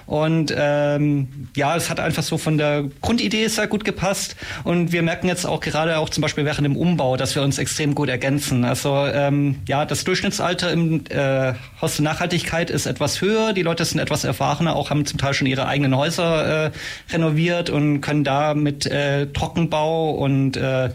Und 0.06 0.52
ähm, 0.56 1.48
ja, 1.56 1.76
es 1.76 1.88
hat 1.88 2.00
einfach 2.00 2.22
so 2.22 2.38
von 2.38 2.58
der 2.58 2.84
Grundidee 3.00 3.46
sehr 3.48 3.66
gut 3.66 3.84
gepasst. 3.84 4.36
Und 4.64 4.92
wir 4.92 5.02
merken 5.02 5.28
jetzt 5.28 5.46
auch 5.46 5.60
gerade 5.60 5.98
auch 5.98 6.10
zum 6.10 6.22
Beispiel 6.22 6.44
während 6.44 6.64
dem 6.64 6.76
Umbau, 6.76 7.16
dass 7.16 7.34
wir 7.34 7.42
uns 7.42 7.58
extrem 7.58 7.94
gut 7.94 8.08
ergänzen. 8.08 8.64
Also 8.64 9.06
ähm, 9.06 9.60
ja, 9.68 9.84
das 9.84 10.04
Durchschnittsalter 10.04 10.72
im 10.72 11.04
äh, 11.08 11.54
Haus 11.80 11.96
der 11.96 12.04
Nachhaltigkeit 12.04 12.70
ist 12.70 12.86
etwas 12.86 13.20
höher. 13.20 13.52
Die 13.52 13.62
Leute 13.62 13.84
sind 13.84 14.00
etwas 14.00 14.24
erfahrener, 14.24 14.74
auch 14.76 14.90
haben 14.90 15.06
zum 15.06 15.18
Teil 15.18 15.34
schon 15.34 15.46
ihre 15.46 15.66
eigenen 15.66 15.96
Häuser 15.96 16.66
äh, 16.66 16.70
renoviert 17.10 17.70
und 17.70 18.00
können 18.00 18.24
da 18.24 18.54
mit 18.54 18.86
äh, 18.86 19.26
Trockenbau 19.28 20.10
und 20.10 20.56
äh, 20.56 20.90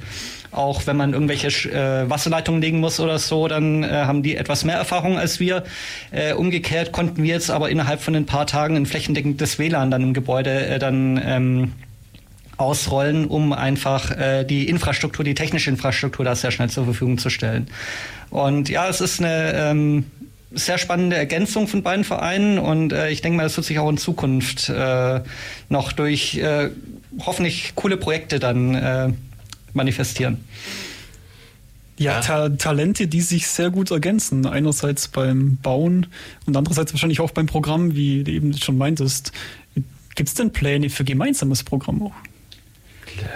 auch 0.57 0.87
wenn 0.87 0.97
man 0.97 1.13
irgendwelche 1.13 1.47
äh, 1.71 2.09
Wasserleitungen 2.09 2.61
legen 2.61 2.79
muss 2.79 2.99
oder 2.99 3.19
so, 3.19 3.47
dann 3.47 3.83
äh, 3.83 3.87
haben 3.87 4.23
die 4.23 4.35
etwas 4.35 4.65
mehr 4.65 4.75
Erfahrung 4.75 5.17
als 5.17 5.39
wir. 5.39 5.63
Äh, 6.11 6.33
umgekehrt 6.33 6.91
konnten 6.91 7.23
wir 7.23 7.33
jetzt 7.33 7.49
aber 7.49 7.69
innerhalb 7.69 8.01
von 8.01 8.15
ein 8.15 8.25
paar 8.25 8.47
Tagen 8.47 8.75
ein 8.75 8.85
flächendeckendes 8.85 9.59
WLAN 9.59 9.91
dann 9.91 10.01
im 10.01 10.13
Gebäude 10.13 10.65
äh, 10.65 10.79
dann 10.79 11.21
ähm, 11.23 11.73
ausrollen, 12.57 13.25
um 13.25 13.53
einfach 13.53 14.11
äh, 14.11 14.43
die 14.43 14.67
Infrastruktur, 14.67 15.23
die 15.23 15.35
technische 15.35 15.69
Infrastruktur 15.69 16.25
da 16.25 16.35
sehr 16.35 16.51
schnell 16.51 16.69
zur 16.69 16.85
Verfügung 16.85 17.17
zu 17.17 17.29
stellen. 17.29 17.67
Und 18.29 18.69
ja, 18.69 18.89
es 18.89 18.99
ist 18.99 19.21
eine 19.21 19.53
ähm, 19.53 20.05
sehr 20.51 20.77
spannende 20.77 21.15
Ergänzung 21.15 21.67
von 21.67 21.83
beiden 21.83 22.03
Vereinen 22.03 22.57
und 22.57 22.93
äh, 22.93 23.09
ich 23.09 23.21
denke 23.21 23.37
mal, 23.37 23.43
das 23.43 23.57
wird 23.57 23.67
sich 23.67 23.79
auch 23.79 23.89
in 23.89 23.97
Zukunft 23.97 24.69
äh, 24.69 25.21
noch 25.69 25.91
durch 25.91 26.37
äh, 26.37 26.69
hoffentlich 27.25 27.73
coole 27.75 27.97
Projekte 27.97 28.39
dann 28.39 28.75
äh, 28.75 29.09
manifestieren. 29.73 30.43
Ja, 31.97 32.13
ja. 32.13 32.21
Ta 32.21 32.49
Talente, 32.49 33.07
die 33.07 33.21
sich 33.21 33.47
sehr 33.47 33.71
gut 33.71 33.91
ergänzen. 33.91 34.45
Einerseits 34.45 35.07
beim 35.07 35.57
Bauen 35.57 36.07
und 36.45 36.55
andererseits 36.55 36.93
wahrscheinlich 36.93 37.19
auch 37.21 37.31
beim 37.31 37.47
Programm, 37.47 37.95
wie 37.95 38.23
du 38.23 38.31
eben 38.31 38.55
schon 38.57 38.77
meintest. 38.77 39.31
Gibt 40.15 40.29
es 40.29 40.35
denn 40.35 40.51
Pläne 40.51 40.89
für 40.89 41.03
gemeinsames 41.03 41.63
Programm 41.63 42.01
auch? 42.01 42.13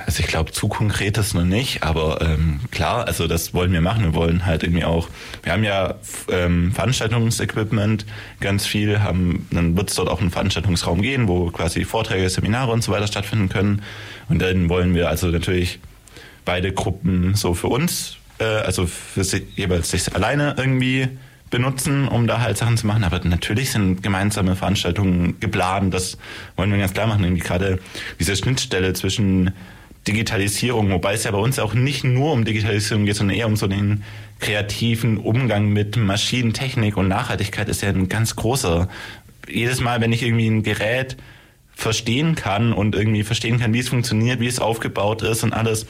Also 0.05 0.21
ich 0.21 0.27
glaube, 0.27 0.51
zu 0.51 0.67
konkret 0.67 1.17
ist 1.17 1.33
noch 1.33 1.43
nicht, 1.43 1.81
aber 1.83 2.21
ähm, 2.21 2.59
klar, 2.71 3.07
also 3.07 3.27
das 3.27 3.53
wollen 3.53 3.71
wir 3.71 3.81
machen. 3.81 4.03
Wir 4.03 4.13
wollen 4.13 4.45
halt 4.45 4.63
irgendwie 4.63 4.83
auch, 4.83 5.09
wir 5.43 5.53
haben 5.53 5.63
ja 5.63 5.95
ähm, 6.29 6.71
Veranstaltungsequipment 6.71 8.05
ganz 8.39 8.65
viel, 8.65 9.01
haben, 9.01 9.47
dann 9.51 9.75
wird 9.75 9.89
es 9.89 9.95
dort 9.95 10.09
auch 10.09 10.21
einen 10.21 10.31
Veranstaltungsraum 10.31 11.01
gehen, 11.01 11.27
wo 11.27 11.49
quasi 11.49 11.83
Vorträge, 11.85 12.29
Seminare 12.29 12.71
und 12.71 12.83
so 12.83 12.91
weiter 12.91 13.07
stattfinden 13.07 13.49
können. 13.49 13.81
Und 14.29 14.39
dann 14.39 14.69
wollen 14.69 14.93
wir 14.93 15.09
also 15.09 15.27
natürlich 15.27 15.79
beide 16.45 16.73
Gruppen 16.73 17.35
so 17.35 17.53
für 17.53 17.67
uns, 17.67 18.17
äh, 18.39 18.43
also 18.43 18.85
für 18.85 19.23
sich, 19.23 19.43
jeweils 19.55 19.91
sich 19.91 20.13
alleine 20.15 20.55
irgendwie 20.57 21.07
benutzen, 21.49 22.07
um 22.07 22.27
da 22.27 22.39
halt 22.39 22.57
Sachen 22.57 22.77
zu 22.77 22.87
machen. 22.87 23.03
Aber 23.03 23.19
natürlich 23.23 23.71
sind 23.71 24.01
gemeinsame 24.01 24.55
Veranstaltungen 24.55 25.39
geplant. 25.39 25.93
Das 25.93 26.17
wollen 26.55 26.71
wir 26.71 26.79
ganz 26.79 26.93
klar 26.93 27.07
machen. 27.07 27.23
Irgendwie 27.23 27.43
gerade 27.43 27.79
diese 28.19 28.35
Schnittstelle 28.35 28.93
zwischen 28.93 29.51
Digitalisierung, 30.07 30.89
wobei 30.89 31.13
es 31.13 31.25
ja 31.25 31.31
bei 31.31 31.37
uns 31.37 31.59
auch 31.59 31.75
nicht 31.75 32.03
nur 32.03 32.31
um 32.31 32.43
Digitalisierung 32.43 33.05
geht, 33.05 33.17
sondern 33.17 33.37
eher 33.37 33.45
um 33.45 33.55
so 33.55 33.67
den 33.67 34.03
kreativen 34.39 35.17
Umgang 35.17 35.69
mit 35.69 35.95
Maschinentechnik 35.95 36.97
und 36.97 37.07
Nachhaltigkeit 37.07 37.69
ist 37.69 37.83
ja 37.83 37.89
ein 37.89 38.09
ganz 38.09 38.35
großer. 38.35 38.89
Jedes 39.47 39.79
Mal, 39.79 40.01
wenn 40.01 40.11
ich 40.11 40.23
irgendwie 40.23 40.47
ein 40.47 40.63
Gerät 40.63 41.17
verstehen 41.75 42.33
kann 42.35 42.73
und 42.73 42.95
irgendwie 42.95 43.23
verstehen 43.23 43.59
kann, 43.59 43.73
wie 43.73 43.79
es 43.79 43.89
funktioniert, 43.89 44.39
wie 44.39 44.47
es 44.47 44.59
aufgebaut 44.59 45.21
ist 45.21 45.43
und 45.43 45.53
alles, 45.53 45.85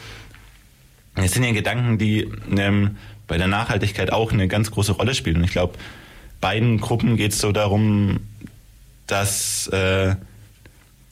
es 1.16 1.32
sind 1.32 1.44
ja 1.44 1.52
Gedanken, 1.52 1.98
die 1.98 2.30
ähm, 2.56 2.98
bei 3.28 3.38
der 3.38 3.48
Nachhaltigkeit 3.48 4.12
auch 4.12 4.32
eine 4.32 4.48
ganz 4.48 4.72
große 4.72 4.94
Rolle 4.94 5.14
spielen. 5.14 5.38
Und 5.38 5.44
ich 5.44 5.52
glaube, 5.52 5.78
beiden 6.40 6.80
Gruppen 6.80 7.18
geht 7.18 7.32
es 7.32 7.40
so 7.40 7.52
darum, 7.52 8.20
dass 9.08 9.68
äh, 9.68 10.16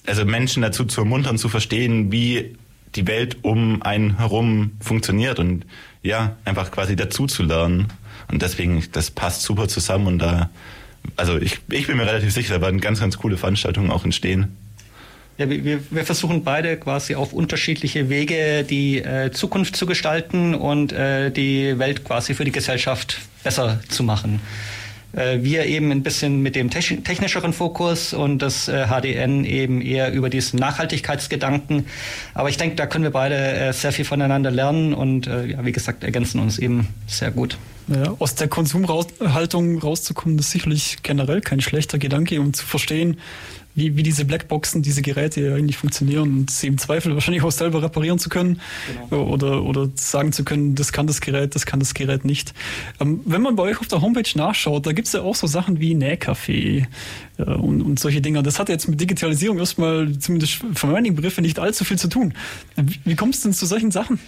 also 0.05 0.25
Menschen 0.25 0.61
dazu 0.61 0.85
zu 0.85 1.01
ermuntern, 1.01 1.37
zu 1.37 1.49
verstehen, 1.49 2.11
wie 2.11 2.55
die 2.95 3.05
Welt 3.07 3.37
um 3.43 3.81
einen 3.83 4.17
herum 4.17 4.71
funktioniert 4.81 5.39
und 5.39 5.65
ja, 6.01 6.37
einfach 6.45 6.71
quasi 6.71 6.95
dazu 6.95 7.27
zu 7.27 7.43
lernen. 7.43 7.87
Und 8.31 8.41
deswegen, 8.41 8.83
das 8.91 9.11
passt 9.11 9.43
super 9.43 9.67
zusammen 9.67 10.07
und 10.07 10.19
da, 10.19 10.49
also 11.15 11.37
ich, 11.37 11.59
ich 11.69 11.87
bin 11.87 11.97
mir 11.97 12.05
relativ 12.05 12.33
sicher, 12.33 12.55
da 12.55 12.61
werden 12.61 12.79
ganz, 12.79 12.99
ganz 12.99 13.17
coole 13.17 13.37
Veranstaltungen 13.37 13.91
auch 13.91 14.05
entstehen. 14.05 14.55
Ja, 15.39 15.49
wir, 15.49 15.79
wir 15.89 16.03
versuchen 16.03 16.43
beide 16.43 16.75
quasi 16.75 17.15
auf 17.15 17.31
unterschiedliche 17.31 18.09
Wege 18.09 18.65
die 18.65 18.97
äh, 18.97 19.31
Zukunft 19.31 19.77
zu 19.77 19.85
gestalten 19.85 20.53
und 20.53 20.91
äh, 20.91 21.31
die 21.31 21.79
Welt 21.79 22.03
quasi 22.03 22.33
für 22.33 22.43
die 22.43 22.51
Gesellschaft 22.51 23.21
besser 23.41 23.79
zu 23.87 24.03
machen. 24.03 24.41
Äh, 25.13 25.37
wir 25.41 25.65
eben 25.65 25.91
ein 25.91 26.03
bisschen 26.03 26.41
mit 26.41 26.55
dem 26.55 26.69
technischeren 26.69 27.53
Fokus 27.53 28.13
und 28.13 28.39
das 28.39 28.67
äh, 28.67 28.87
HDN 28.87 29.45
eben 29.45 29.79
eher 29.79 30.11
über 30.11 30.29
diesen 30.29 30.59
Nachhaltigkeitsgedanken. 30.59 31.85
Aber 32.33 32.49
ich 32.49 32.57
denke, 32.57 32.75
da 32.75 32.85
können 32.85 33.05
wir 33.05 33.11
beide 33.11 33.35
äh, 33.35 33.71
sehr 33.71 33.93
viel 33.93 34.03
voneinander 34.03 34.51
lernen 34.51 34.93
und 34.93 35.27
äh, 35.27 35.45
ja, 35.45 35.65
wie 35.65 35.71
gesagt, 35.71 36.03
ergänzen 36.03 36.41
uns 36.41 36.59
eben 36.59 36.89
sehr 37.07 37.31
gut. 37.31 37.57
Ja, 37.87 38.13
aus 38.19 38.35
der 38.35 38.47
Konsumhaltung 38.49 39.79
rauszukommen, 39.79 40.37
ist 40.37 40.51
sicherlich 40.51 40.97
generell 41.01 41.41
kein 41.41 41.59
schlechter 41.59 41.97
Gedanke, 41.97 42.39
um 42.39 42.53
zu 42.53 42.63
verstehen, 42.63 43.17
wie, 43.75 43.95
wie 43.95 44.03
diese 44.03 44.25
Blackboxen, 44.25 44.81
diese 44.81 45.01
Geräte 45.01 45.53
eigentlich 45.53 45.77
funktionieren 45.77 46.39
und 46.39 46.51
sie 46.51 46.67
im 46.67 46.77
Zweifel 46.77 47.13
wahrscheinlich 47.13 47.43
auch 47.43 47.51
selber 47.51 47.81
reparieren 47.81 48.19
zu 48.19 48.29
können 48.29 48.59
genau. 49.09 49.23
oder, 49.27 49.63
oder 49.63 49.89
sagen 49.95 50.31
zu 50.31 50.43
können, 50.43 50.75
das 50.75 50.91
kann 50.91 51.07
das 51.07 51.21
Gerät, 51.21 51.55
das 51.55 51.65
kann 51.65 51.79
das 51.79 51.93
Gerät 51.93 52.25
nicht. 52.25 52.53
Ähm, 52.99 53.21
wenn 53.25 53.41
man 53.41 53.55
bei 53.55 53.63
euch 53.63 53.79
auf 53.79 53.87
der 53.87 54.01
Homepage 54.01 54.29
nachschaut, 54.35 54.85
da 54.85 54.91
gibt 54.91 55.07
es 55.07 55.13
ja 55.13 55.21
auch 55.21 55.35
so 55.35 55.47
Sachen 55.47 55.79
wie 55.79 55.93
Nähkaffee 55.93 56.87
äh, 57.37 57.43
und, 57.43 57.81
und 57.81 57.99
solche 57.99 58.21
Dinge. 58.21 58.43
Das 58.43 58.59
hat 58.59 58.69
jetzt 58.69 58.87
mit 58.87 58.99
Digitalisierung 58.99 59.59
erstmal 59.59 60.17
zumindest 60.19 60.63
von 60.73 60.91
meinen 60.91 61.15
Begriffen 61.15 61.41
nicht 61.43 61.59
allzu 61.59 61.85
viel 61.85 61.97
zu 61.97 62.09
tun. 62.09 62.33
Wie, 62.75 62.99
wie 63.05 63.15
kommst 63.15 63.43
du 63.43 63.49
denn 63.49 63.53
zu 63.53 63.65
solchen 63.65 63.91
Sachen? 63.91 64.19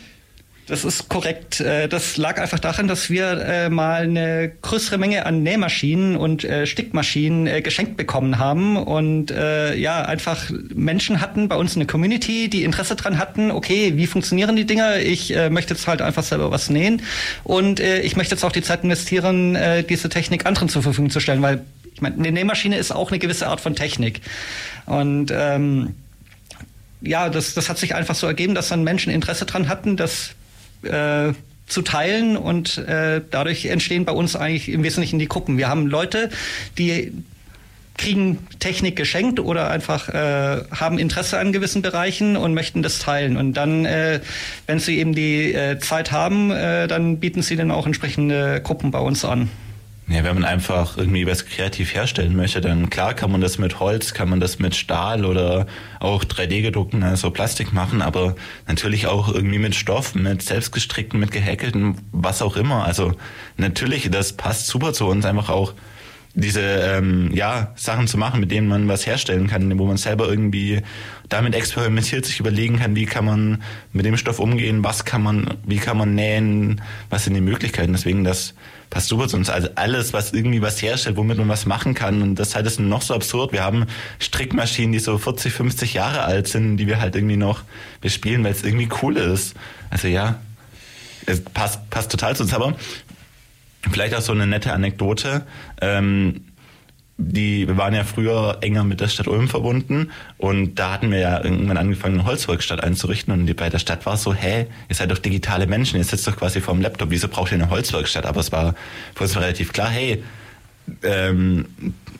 Das 0.71 0.85
ist 0.85 1.09
korrekt. 1.09 1.59
Äh, 1.59 1.89
das 1.89 2.15
lag 2.15 2.39
einfach 2.39 2.57
daran, 2.57 2.87
dass 2.87 3.09
wir 3.09 3.41
äh, 3.41 3.69
mal 3.69 4.03
eine 4.03 4.53
größere 4.61 4.97
Menge 4.97 5.25
an 5.25 5.43
Nähmaschinen 5.43 6.15
und 6.15 6.45
äh, 6.45 6.65
Stickmaschinen 6.65 7.61
geschenkt 7.61 7.97
bekommen 7.97 8.39
haben 8.39 8.77
und 8.77 9.31
ja, 9.31 10.03
einfach 10.05 10.49
Menschen 10.73 11.19
hatten 11.19 11.49
bei 11.49 11.55
uns 11.57 11.75
eine 11.75 11.85
Community, 11.85 12.49
die 12.49 12.63
Interesse 12.63 12.95
dran 12.95 13.17
hatten, 13.17 13.51
okay, 13.51 13.93
wie 13.97 14.07
funktionieren 14.07 14.55
die 14.55 14.65
Dinger? 14.65 14.99
Ich 14.99 15.33
möchte 15.49 15.73
jetzt 15.73 15.87
halt 15.87 16.01
einfach 16.01 16.23
selber 16.23 16.51
was 16.51 16.69
nähen 16.69 17.01
und 17.43 17.79
ich 17.79 18.15
möchte 18.15 18.35
jetzt 18.35 18.43
auch 18.43 18.51
die 18.51 18.61
Zeit 18.61 18.83
investieren, 18.83 19.57
diese 19.89 20.09
Technik 20.09 20.45
anderen 20.45 20.69
zur 20.69 20.83
Verfügung 20.83 21.09
zu 21.09 21.19
stellen, 21.19 21.41
weil 21.41 21.61
ich 21.93 22.01
meine, 22.01 22.15
eine 22.15 22.31
Nähmaschine 22.31 22.77
ist 22.77 22.91
auch 22.91 23.09
eine 23.09 23.19
gewisse 23.19 23.47
Art 23.47 23.61
von 23.61 23.75
Technik. 23.75 24.21
Und 24.85 25.31
ähm, 25.33 25.95
ja, 27.01 27.29
das, 27.29 27.53
das 27.53 27.69
hat 27.69 27.77
sich 27.77 27.95
einfach 27.95 28.15
so 28.15 28.27
ergeben, 28.27 28.55
dass 28.55 28.69
dann 28.69 28.83
Menschen 28.83 29.11
Interesse 29.11 29.45
dran 29.45 29.67
hatten, 29.67 29.97
dass 29.97 30.35
äh, 30.83 31.33
zu 31.67 31.81
teilen 31.81 32.37
und 32.37 32.77
äh, 32.77 33.21
dadurch 33.31 33.65
entstehen 33.65 34.05
bei 34.05 34.11
uns 34.11 34.35
eigentlich 34.35 34.69
im 34.69 34.83
Wesentlichen 34.83 35.19
die 35.19 35.27
Gruppen. 35.27 35.57
Wir 35.57 35.69
haben 35.69 35.87
Leute, 35.87 36.29
die 36.77 37.13
kriegen 37.97 38.39
Technik 38.59 38.95
geschenkt 38.95 39.39
oder 39.39 39.69
einfach 39.69 40.09
äh, 40.09 40.63
haben 40.71 40.97
Interesse 40.97 41.37
an 41.39 41.51
gewissen 41.51 41.81
Bereichen 41.81 42.35
und 42.35 42.53
möchten 42.53 42.81
das 42.81 42.99
teilen. 42.99 43.37
Und 43.37 43.53
dann, 43.53 43.85
äh, 43.85 44.21
wenn 44.65 44.79
sie 44.79 44.97
eben 44.97 45.13
die 45.13 45.53
äh, 45.53 45.77
Zeit 45.79 46.11
haben, 46.11 46.51
äh, 46.51 46.87
dann 46.87 47.19
bieten 47.19 47.41
sie 47.41 47.55
dann 47.55 47.69
auch 47.71 47.85
entsprechende 47.85 48.61
Gruppen 48.61 48.91
bei 48.91 48.99
uns 48.99 49.23
an. 49.23 49.49
Ja, 50.11 50.25
wenn 50.25 50.35
man 50.35 50.43
einfach 50.43 50.97
irgendwie 50.97 51.25
was 51.25 51.45
kreativ 51.45 51.93
herstellen 51.93 52.35
möchte, 52.35 52.59
dann 52.59 52.89
klar 52.89 53.13
kann 53.13 53.31
man 53.31 53.39
das 53.39 53.57
mit 53.57 53.79
Holz, 53.79 54.13
kann 54.13 54.29
man 54.29 54.41
das 54.41 54.59
mit 54.59 54.75
Stahl 54.75 55.23
oder 55.23 55.67
auch 56.01 56.25
3D-gedruckten, 56.25 57.01
also 57.01 57.31
Plastik 57.31 57.71
machen, 57.71 58.01
aber 58.01 58.35
natürlich 58.67 59.07
auch 59.07 59.33
irgendwie 59.33 59.59
mit 59.59 59.73
Stoff, 59.73 60.13
mit 60.13 60.41
selbstgestrickten, 60.41 61.17
mit 61.17 61.31
gehäkelten, 61.31 61.95
was 62.11 62.41
auch 62.41 62.57
immer. 62.57 62.83
Also 62.83 63.13
natürlich, 63.55 64.11
das 64.11 64.33
passt 64.33 64.67
super 64.67 64.91
zu 64.91 65.07
uns, 65.07 65.23
einfach 65.23 65.47
auch 65.49 65.73
diese 66.33 66.61
ähm, 66.61 67.31
ja, 67.33 67.73
Sachen 67.75 68.07
zu 68.07 68.17
machen, 68.17 68.39
mit 68.39 68.51
denen 68.51 68.67
man 68.67 68.87
was 68.87 69.05
herstellen 69.05 69.47
kann, 69.47 69.77
wo 69.77 69.85
man 69.85 69.97
selber 69.97 70.27
irgendwie 70.29 70.81
damit 71.29 71.55
experimentiert, 71.55 72.25
sich 72.25 72.39
überlegen 72.39 72.79
kann, 72.79 72.95
wie 72.95 73.05
kann 73.05 73.25
man 73.25 73.63
mit 73.93 74.05
dem 74.05 74.17
Stoff 74.17 74.39
umgehen, 74.39 74.83
was 74.83 75.05
kann 75.05 75.23
man, 75.23 75.57
wie 75.65 75.77
kann 75.77 75.97
man 75.97 76.15
nähen, 76.15 76.81
was 77.09 77.25
sind 77.25 77.33
die 77.33 77.41
Möglichkeiten. 77.41 77.93
Deswegen 77.93 78.23
das 78.23 78.53
passt 78.89 79.07
super 79.07 79.27
zu 79.27 79.37
uns. 79.37 79.49
Also 79.49 79.69
alles, 79.75 80.13
was 80.13 80.33
irgendwie 80.33 80.61
was 80.61 80.81
herstellt, 80.81 81.17
womit 81.17 81.37
man 81.37 81.49
was 81.49 81.65
machen 81.65 81.93
kann. 81.93 82.21
Und 82.21 82.35
das 82.35 82.55
halt 82.55 82.67
ist 82.67 82.79
noch 82.79 83.01
so 83.01 83.15
absurd. 83.15 83.53
Wir 83.53 83.63
haben 83.63 83.85
Strickmaschinen, 84.19 84.91
die 84.91 84.99
so 84.99 85.17
40, 85.17 85.51
50 85.51 85.93
Jahre 85.93 86.23
alt 86.23 86.47
sind, 86.47 86.77
die 86.77 86.87
wir 86.87 86.99
halt 86.99 87.15
irgendwie 87.15 87.37
noch 87.37 87.63
bespielen, 88.01 88.43
weil 88.43 88.51
es 88.51 88.63
irgendwie 88.63 88.89
cool 89.01 89.17
ist. 89.17 89.55
Also 89.89 90.07
ja, 90.07 90.39
es 91.25 91.41
passt, 91.41 91.89
passt 91.89 92.11
total 92.11 92.35
zu 92.35 92.43
uns. 92.43 92.53
Aber 92.53 92.75
Vielleicht 93.89 94.15
auch 94.15 94.21
so 94.21 94.31
eine 94.31 94.45
nette 94.47 94.73
Anekdote. 94.73 95.45
Ähm, 95.81 96.41
die, 97.17 97.67
wir 97.67 97.77
waren 97.77 97.93
ja 97.93 98.03
früher 98.03 98.57
enger 98.61 98.83
mit 98.83 98.99
der 98.99 99.07
Stadt 99.07 99.27
Ulm 99.27 99.47
verbunden 99.47 100.11
und 100.37 100.75
da 100.75 100.93
hatten 100.93 101.11
wir 101.11 101.19
ja 101.19 101.43
irgendwann 101.43 101.77
angefangen, 101.77 102.19
eine 102.19 102.25
Holzwerkstatt 102.27 102.83
einzurichten 102.83 103.33
und 103.33 103.55
bei 103.55 103.69
der 103.69 103.79
Stadt 103.79 104.05
war 104.05 104.15
es 104.15 104.23
so, 104.23 104.33
hä, 104.33 104.65
ihr 104.89 104.95
seid 104.95 105.11
doch 105.11 105.19
digitale 105.19 105.67
Menschen, 105.67 105.97
ihr 105.97 106.03
sitzt 106.03 106.27
doch 106.27 106.35
quasi 106.35 106.61
vorm 106.61 106.81
Laptop, 106.81 107.11
wieso 107.11 107.27
braucht 107.27 107.51
ihr 107.51 107.59
eine 107.59 107.69
Holzwerkstatt? 107.69 108.25
Aber 108.25 108.39
es 108.39 108.51
war 108.51 108.75
für 109.13 109.23
uns 109.23 109.35
relativ 109.35 109.71
klar, 109.71 109.89
hey, 109.89 110.23
ähm, 111.03 111.65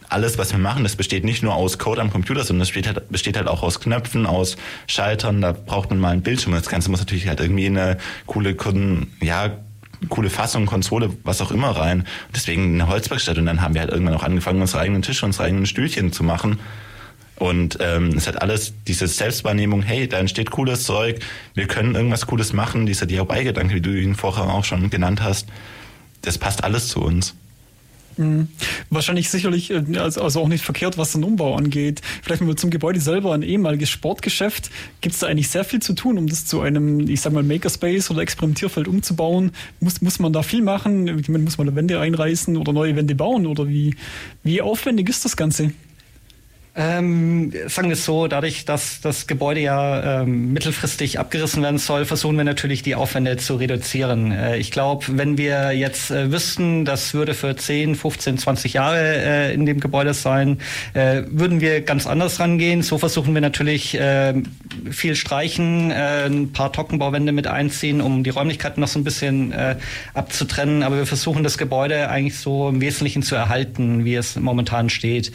alles, 0.09 0.37
was 0.37 0.51
wir 0.51 0.59
machen, 0.59 0.83
das 0.83 0.95
besteht 0.95 1.23
nicht 1.23 1.41
nur 1.41 1.55
aus 1.55 1.77
Code 1.77 2.01
am 2.01 2.11
Computer, 2.11 2.43
sondern 2.43 2.61
das 2.61 2.69
besteht 2.69 2.87
halt, 2.87 3.09
besteht 3.09 3.37
halt 3.37 3.47
auch 3.47 3.63
aus 3.63 3.79
Knöpfen, 3.79 4.25
aus 4.25 4.57
Schaltern, 4.87 5.41
da 5.41 5.53
braucht 5.53 5.89
man 5.89 5.99
mal 5.99 6.09
einen 6.09 6.21
Bildschirm. 6.21 6.53
Das 6.53 6.69
Ganze 6.69 6.91
muss 6.91 6.99
natürlich 6.99 7.27
halt 7.27 7.39
irgendwie 7.39 7.65
eine 7.65 7.97
coole, 8.27 8.55
ja, 9.21 9.51
coole 10.09 10.29
Fassung, 10.29 10.65
Konsole, 10.65 11.11
was 11.23 11.41
auch 11.41 11.51
immer 11.51 11.69
rein. 11.69 12.05
Deswegen 12.33 12.75
eine 12.75 12.87
Holzwerkstatt. 12.87 13.37
Und 13.37 13.45
dann 13.45 13.61
haben 13.61 13.73
wir 13.73 13.81
halt 13.81 13.91
irgendwann 13.91 14.15
auch 14.15 14.23
angefangen, 14.23 14.61
unsere 14.61 14.81
eigenen 14.81 15.01
Tische, 15.01 15.25
unsere 15.25 15.45
eigenen 15.45 15.65
Stühlchen 15.65 16.11
zu 16.11 16.23
machen. 16.23 16.59
Und 17.41 17.79
ähm, 17.81 18.09
es 18.09 18.27
hat 18.27 18.39
alles 18.39 18.73
diese 18.87 19.07
Selbstwahrnehmung, 19.07 19.81
hey, 19.81 20.07
da 20.07 20.19
entsteht 20.19 20.51
cooles 20.51 20.83
Zeug, 20.83 21.19
wir 21.55 21.65
können 21.65 21.95
irgendwas 21.95 22.27
Cooles 22.27 22.53
machen, 22.53 22.85
dieser 22.85 23.07
DIY-Gedanke, 23.07 23.73
wie 23.73 23.81
du 23.81 23.89
ihn 23.89 24.13
vorher 24.13 24.43
auch 24.43 24.63
schon 24.63 24.91
genannt 24.91 25.23
hast, 25.23 25.47
das 26.21 26.37
passt 26.37 26.63
alles 26.63 26.89
zu 26.89 27.01
uns. 27.01 27.33
Mhm. 28.17 28.47
Wahrscheinlich 28.89 29.29
sicherlich, 29.29 29.73
also, 29.73 30.21
also 30.21 30.41
auch 30.41 30.47
nicht 30.47 30.63
verkehrt, 30.63 30.97
was 30.97 31.13
den 31.13 31.23
Umbau 31.23 31.55
angeht. 31.55 32.01
Vielleicht 32.21 32.41
mal 32.41 32.55
zum 32.55 32.69
Gebäude 32.69 32.99
selber, 32.99 33.33
ein 33.33 33.43
ehemaliges 33.43 33.89
Sportgeschäft. 33.89 34.69
Gibt 35.01 35.13
es 35.13 35.19
da 35.19 35.27
eigentlich 35.27 35.49
sehr 35.49 35.63
viel 35.63 35.81
zu 35.81 35.93
tun, 35.93 36.17
um 36.17 36.27
das 36.27 36.45
zu 36.45 36.61
einem, 36.61 37.07
ich 37.07 37.21
sag 37.21 37.33
mal, 37.33 37.43
Makerspace 37.43 38.11
oder 38.11 38.21
Experimentierfeld 38.21 38.87
umzubauen? 38.87 39.51
Muss, 39.79 40.01
muss 40.01 40.19
man 40.19 40.33
da 40.33 40.43
viel 40.43 40.61
machen? 40.61 41.05
Muss 41.43 41.57
man 41.57 41.67
da 41.67 41.75
Wände 41.75 41.99
einreißen 41.99 42.57
oder 42.57 42.73
neue 42.73 42.95
Wände 42.95 43.15
bauen? 43.15 43.45
Oder 43.45 43.67
wie, 43.67 43.95
wie 44.43 44.61
aufwendig 44.61 45.09
ist 45.09 45.25
das 45.25 45.37
Ganze? 45.37 45.71
Ähm, 46.73 47.51
sagen 47.67 47.89
wir 47.89 47.95
es 47.95 48.05
so, 48.05 48.27
dadurch, 48.27 48.63
dass 48.63 49.01
das 49.01 49.27
Gebäude 49.27 49.59
ja 49.59 50.21
ähm, 50.21 50.53
mittelfristig 50.53 51.19
abgerissen 51.19 51.61
werden 51.63 51.79
soll, 51.79 52.05
versuchen 52.05 52.37
wir 52.37 52.45
natürlich 52.45 52.81
die 52.81 52.95
Aufwände 52.95 53.35
zu 53.35 53.55
reduzieren. 53.55 54.31
Äh, 54.31 54.55
ich 54.55 54.71
glaube, 54.71 55.05
wenn 55.09 55.37
wir 55.37 55.73
jetzt 55.73 56.11
äh, 56.11 56.31
wüssten, 56.31 56.85
das 56.85 57.13
würde 57.13 57.33
für 57.33 57.57
10, 57.57 57.95
15, 57.95 58.37
20 58.37 58.73
Jahre 58.73 59.17
äh, 59.17 59.53
in 59.53 59.65
dem 59.65 59.81
Gebäude 59.81 60.13
sein, 60.13 60.59
äh, 60.93 61.23
würden 61.27 61.59
wir 61.59 61.81
ganz 61.81 62.07
anders 62.07 62.39
rangehen. 62.39 62.83
So 62.83 62.97
versuchen 62.97 63.33
wir 63.33 63.41
natürlich 63.41 63.97
ähm, 63.99 64.43
viel 64.89 65.17
streichen, 65.17 65.91
äh, 65.91 66.25
ein 66.25 66.53
paar 66.53 66.71
Trockenbauwände 66.71 67.33
mit 67.33 67.47
einziehen, 67.47 67.99
um 67.99 68.23
die 68.23 68.29
Räumlichkeiten 68.29 68.79
noch 68.79 68.87
so 68.87 68.97
ein 68.97 69.03
bisschen 69.03 69.51
äh, 69.51 69.75
abzutrennen. 70.13 70.83
Aber 70.83 70.95
wir 70.95 71.05
versuchen 71.05 71.43
das 71.43 71.57
Gebäude 71.57 72.09
eigentlich 72.09 72.39
so 72.39 72.69
im 72.69 72.79
Wesentlichen 72.79 73.23
zu 73.23 73.35
erhalten, 73.35 74.05
wie 74.05 74.15
es 74.15 74.37
momentan 74.37 74.89
steht. 74.89 75.33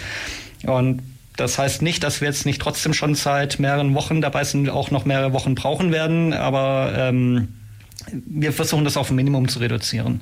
Und 0.62 1.02
das 1.36 1.58
heißt 1.58 1.82
nicht, 1.82 2.02
dass 2.02 2.20
wir 2.20 2.28
jetzt 2.28 2.46
nicht 2.46 2.60
trotzdem 2.60 2.94
schon 2.94 3.14
seit 3.14 3.58
mehreren 3.58 3.94
Wochen 3.94 4.20
dabei 4.20 4.44
sind, 4.44 4.68
auch 4.68 4.90
noch 4.90 5.04
mehrere 5.04 5.32
Wochen 5.32 5.54
brauchen 5.54 5.92
werden, 5.92 6.32
aber 6.32 6.92
ähm, 6.96 7.48
wir 8.10 8.52
versuchen 8.52 8.84
das 8.84 8.96
auf 8.96 9.10
ein 9.10 9.16
Minimum 9.16 9.48
zu 9.48 9.58
reduzieren. 9.58 10.20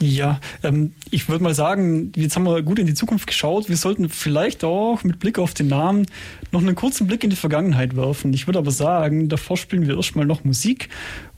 Ja, 0.00 0.40
ähm, 0.62 0.92
ich 1.10 1.28
würde 1.28 1.44
mal 1.44 1.54
sagen, 1.54 2.12
jetzt 2.16 2.36
haben 2.36 2.44
wir 2.44 2.62
gut 2.62 2.78
in 2.78 2.86
die 2.86 2.94
Zukunft 2.94 3.26
geschaut. 3.26 3.68
Wir 3.68 3.76
sollten 3.76 4.08
vielleicht 4.08 4.64
auch 4.64 5.04
mit 5.04 5.18
Blick 5.18 5.38
auf 5.38 5.54
den 5.54 5.68
Namen 5.68 6.06
noch 6.50 6.60
einen 6.60 6.74
kurzen 6.74 7.06
Blick 7.06 7.22
in 7.24 7.30
die 7.30 7.36
Vergangenheit 7.36 7.96
werfen. 7.96 8.32
Ich 8.32 8.46
würde 8.46 8.58
aber 8.58 8.70
sagen, 8.70 9.28
davor 9.28 9.56
spielen 9.56 9.86
wir 9.86 9.96
erstmal 9.96 10.26
noch 10.26 10.44
Musik 10.44 10.88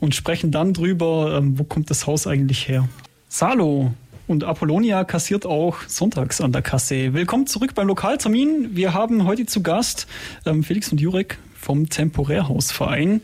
und 0.01 0.14
sprechen 0.14 0.51
dann 0.51 0.73
drüber, 0.73 1.37
ähm, 1.38 1.59
wo 1.59 1.64
kommt 1.64 1.90
das 1.90 2.07
Haus 2.07 2.27
eigentlich 2.27 2.66
her. 2.66 2.88
Salo, 3.29 3.92
und 4.27 4.45
Apollonia 4.45 5.05
kassiert 5.05 5.47
auch 5.47 5.79
sonntags 5.87 6.41
an 6.41 6.53
der 6.53 6.62
Kasse. 6.62 7.15
Willkommen 7.15 7.47
zurück 7.47 7.75
beim 7.75 7.87
Lokaltermin. 7.87 8.75
Wir 8.75 8.93
haben 8.93 9.25
heute 9.25 9.47
zu 9.47 9.62
Gast 9.62 10.07
ähm, 10.45 10.65
Felix 10.65 10.91
und 10.91 11.01
Jurek 11.01 11.39
vom 11.55 11.89
Temporärhausverein, 11.89 13.21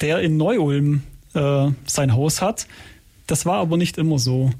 der 0.00 0.20
in 0.20 0.36
Neu-Ulm 0.36 1.02
äh, 1.34 1.68
sein 1.86 2.14
Haus 2.14 2.40
hat. 2.40 2.66
Das 3.26 3.44
war 3.44 3.58
aber 3.58 3.76
nicht 3.76 3.98
immer 3.98 4.18
so. 4.18 4.50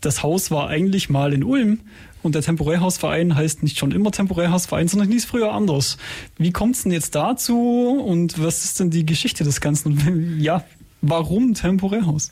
Das 0.00 0.22
Haus 0.22 0.50
war 0.50 0.68
eigentlich 0.68 1.10
mal 1.10 1.32
in 1.32 1.42
Ulm 1.42 1.80
und 2.22 2.34
der 2.34 2.42
Temporärhausverein 2.42 3.34
heißt 3.34 3.62
nicht 3.62 3.78
schon 3.78 3.90
immer 3.90 4.12
Temporärhausverein, 4.12 4.86
sondern 4.86 5.10
hieß 5.10 5.24
früher 5.24 5.52
anders. 5.52 5.96
Wie 6.38 6.52
kommt 6.52 6.76
es 6.76 6.84
denn 6.84 6.92
jetzt 6.92 7.14
dazu 7.14 8.00
und 8.04 8.40
was 8.42 8.64
ist 8.64 8.78
denn 8.78 8.90
die 8.90 9.06
Geschichte 9.06 9.42
des 9.42 9.60
Ganzen? 9.60 10.38
Ja, 10.40 10.64
warum 11.02 11.54
Temporärhaus? 11.54 12.30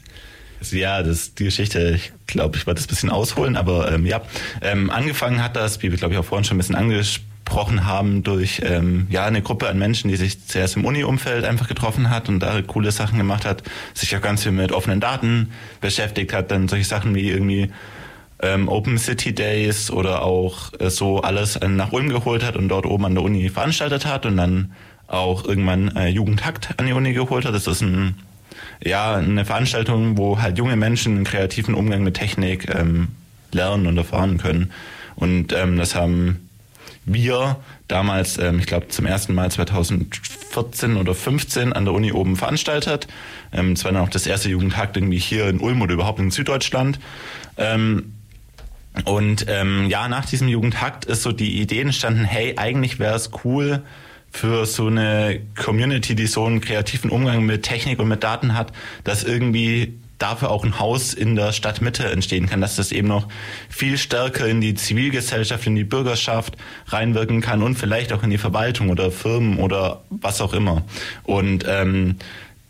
Ja, 0.72 1.02
das 1.02 1.34
die 1.34 1.44
Geschichte, 1.44 1.92
ich 1.96 2.12
glaube, 2.26 2.56
ich 2.56 2.66
werde 2.66 2.78
das 2.78 2.86
ein 2.86 2.88
bisschen 2.88 3.10
ausholen, 3.10 3.56
aber 3.56 3.92
ähm, 3.92 4.06
ja, 4.06 4.22
ähm, 4.62 4.90
angefangen 4.90 5.42
hat 5.42 5.56
das, 5.56 5.82
wie 5.82 5.90
wir 5.90 5.98
glaube 5.98 6.14
ich 6.14 6.20
auch 6.20 6.24
vorhin 6.24 6.44
schon 6.44 6.56
ein 6.56 6.58
bisschen 6.58 6.76
angesprochen 6.76 7.86
haben, 7.86 8.22
durch 8.22 8.62
ähm, 8.64 9.06
ja 9.10 9.24
eine 9.26 9.42
Gruppe 9.42 9.68
an 9.68 9.78
Menschen, 9.78 10.08
die 10.08 10.16
sich 10.16 10.46
zuerst 10.46 10.76
im 10.76 10.84
Uni-Umfeld 10.84 11.44
einfach 11.44 11.68
getroffen 11.68 12.10
hat 12.10 12.28
und 12.28 12.40
da 12.40 12.60
coole 12.62 12.92
Sachen 12.92 13.18
gemacht 13.18 13.44
hat, 13.44 13.62
sich 13.94 14.16
auch 14.16 14.20
ganz 14.20 14.42
viel 14.42 14.52
mit 14.52 14.72
offenen 14.72 15.00
Daten 15.00 15.50
beschäftigt 15.80 16.32
hat, 16.32 16.50
dann 16.50 16.68
solche 16.68 16.84
Sachen 16.84 17.14
wie 17.14 17.30
irgendwie 17.30 17.70
ähm, 18.40 18.68
Open 18.68 18.98
City 18.98 19.34
Days 19.34 19.90
oder 19.90 20.22
auch 20.22 20.72
äh, 20.78 20.90
so 20.90 21.20
alles 21.20 21.58
nach 21.66 21.92
Ulm 21.92 22.08
geholt 22.08 22.44
hat 22.44 22.56
und 22.56 22.68
dort 22.68 22.86
oben 22.86 23.06
an 23.06 23.14
der 23.14 23.24
Uni 23.24 23.48
veranstaltet 23.48 24.06
hat 24.06 24.26
und 24.26 24.36
dann 24.36 24.72
auch 25.06 25.44
irgendwann 25.44 25.94
äh, 25.96 26.08
Jugendhakt 26.08 26.70
an 26.78 26.86
die 26.86 26.92
Uni 26.92 27.12
geholt 27.12 27.44
hat. 27.44 27.54
Das 27.54 27.66
ist 27.66 27.82
ein 27.82 28.16
ja, 28.82 29.16
eine 29.16 29.44
Veranstaltung, 29.44 30.16
wo 30.16 30.40
halt 30.40 30.58
junge 30.58 30.76
Menschen 30.76 31.16
einen 31.16 31.24
kreativen 31.24 31.74
Umgang 31.74 32.02
mit 32.02 32.14
Technik 32.14 32.68
ähm, 32.74 33.08
lernen 33.52 33.86
und 33.86 33.96
erfahren 33.96 34.38
können. 34.38 34.72
Und 35.16 35.52
ähm, 35.52 35.76
das 35.76 35.94
haben 35.94 36.48
wir 37.04 37.56
damals, 37.88 38.38
ähm, 38.38 38.58
ich 38.58 38.66
glaube 38.66 38.88
zum 38.88 39.06
ersten 39.06 39.34
Mal 39.34 39.50
2014 39.50 40.96
oder 40.96 41.14
15 41.14 41.72
an 41.72 41.84
der 41.84 41.94
Uni 41.94 42.12
oben 42.12 42.36
veranstaltet. 42.36 43.06
Ähm, 43.52 43.74
das 43.74 43.84
war 43.84 43.92
dann 43.92 44.02
auch 44.02 44.08
das 44.08 44.26
erste 44.26 44.48
Jugendtag 44.48 44.96
irgendwie 44.96 45.18
hier 45.18 45.48
in 45.48 45.60
Ulm 45.60 45.82
oder 45.82 45.94
überhaupt 45.94 46.18
in 46.18 46.30
Süddeutschland. 46.30 46.98
Ähm, 47.56 48.14
und 49.04 49.46
ähm, 49.48 49.86
ja, 49.88 50.08
nach 50.08 50.24
diesem 50.24 50.48
Jugendhakt 50.48 51.04
ist 51.04 51.22
so 51.22 51.32
die 51.32 51.60
Idee 51.60 51.80
entstanden, 51.80 52.24
hey, 52.24 52.54
eigentlich 52.56 52.98
wäre 52.98 53.16
es 53.16 53.30
cool, 53.44 53.82
für 54.34 54.66
so 54.66 54.88
eine 54.88 55.40
Community, 55.54 56.16
die 56.16 56.26
so 56.26 56.44
einen 56.44 56.60
kreativen 56.60 57.08
Umgang 57.08 57.46
mit 57.46 57.62
Technik 57.62 58.00
und 58.00 58.08
mit 58.08 58.24
Daten 58.24 58.54
hat, 58.54 58.72
dass 59.04 59.22
irgendwie 59.22 59.94
dafür 60.18 60.50
auch 60.50 60.64
ein 60.64 60.80
Haus 60.80 61.14
in 61.14 61.36
der 61.36 61.52
Stadtmitte 61.52 62.10
entstehen 62.10 62.46
kann, 62.48 62.60
dass 62.60 62.74
das 62.74 62.90
eben 62.90 63.06
noch 63.06 63.28
viel 63.68 63.96
stärker 63.96 64.48
in 64.48 64.60
die 64.60 64.74
Zivilgesellschaft, 64.74 65.68
in 65.68 65.76
die 65.76 65.84
Bürgerschaft 65.84 66.56
reinwirken 66.88 67.42
kann 67.42 67.62
und 67.62 67.76
vielleicht 67.76 68.12
auch 68.12 68.24
in 68.24 68.30
die 68.30 68.38
Verwaltung 68.38 68.90
oder 68.90 69.12
Firmen 69.12 69.58
oder 69.58 70.02
was 70.10 70.40
auch 70.40 70.52
immer. 70.52 70.82
Und 71.22 71.64
ähm, 71.68 72.16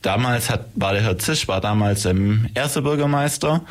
damals 0.03 0.51
hat, 0.51 0.67
war 0.75 0.93
der 0.93 1.03
Herr 1.03 1.19
Zisch, 1.19 1.49
war 1.49 1.63
damals 1.63 2.05
ähm, 2.05 2.51
erster 2.55 2.83
Bürgermeister 2.83 3.63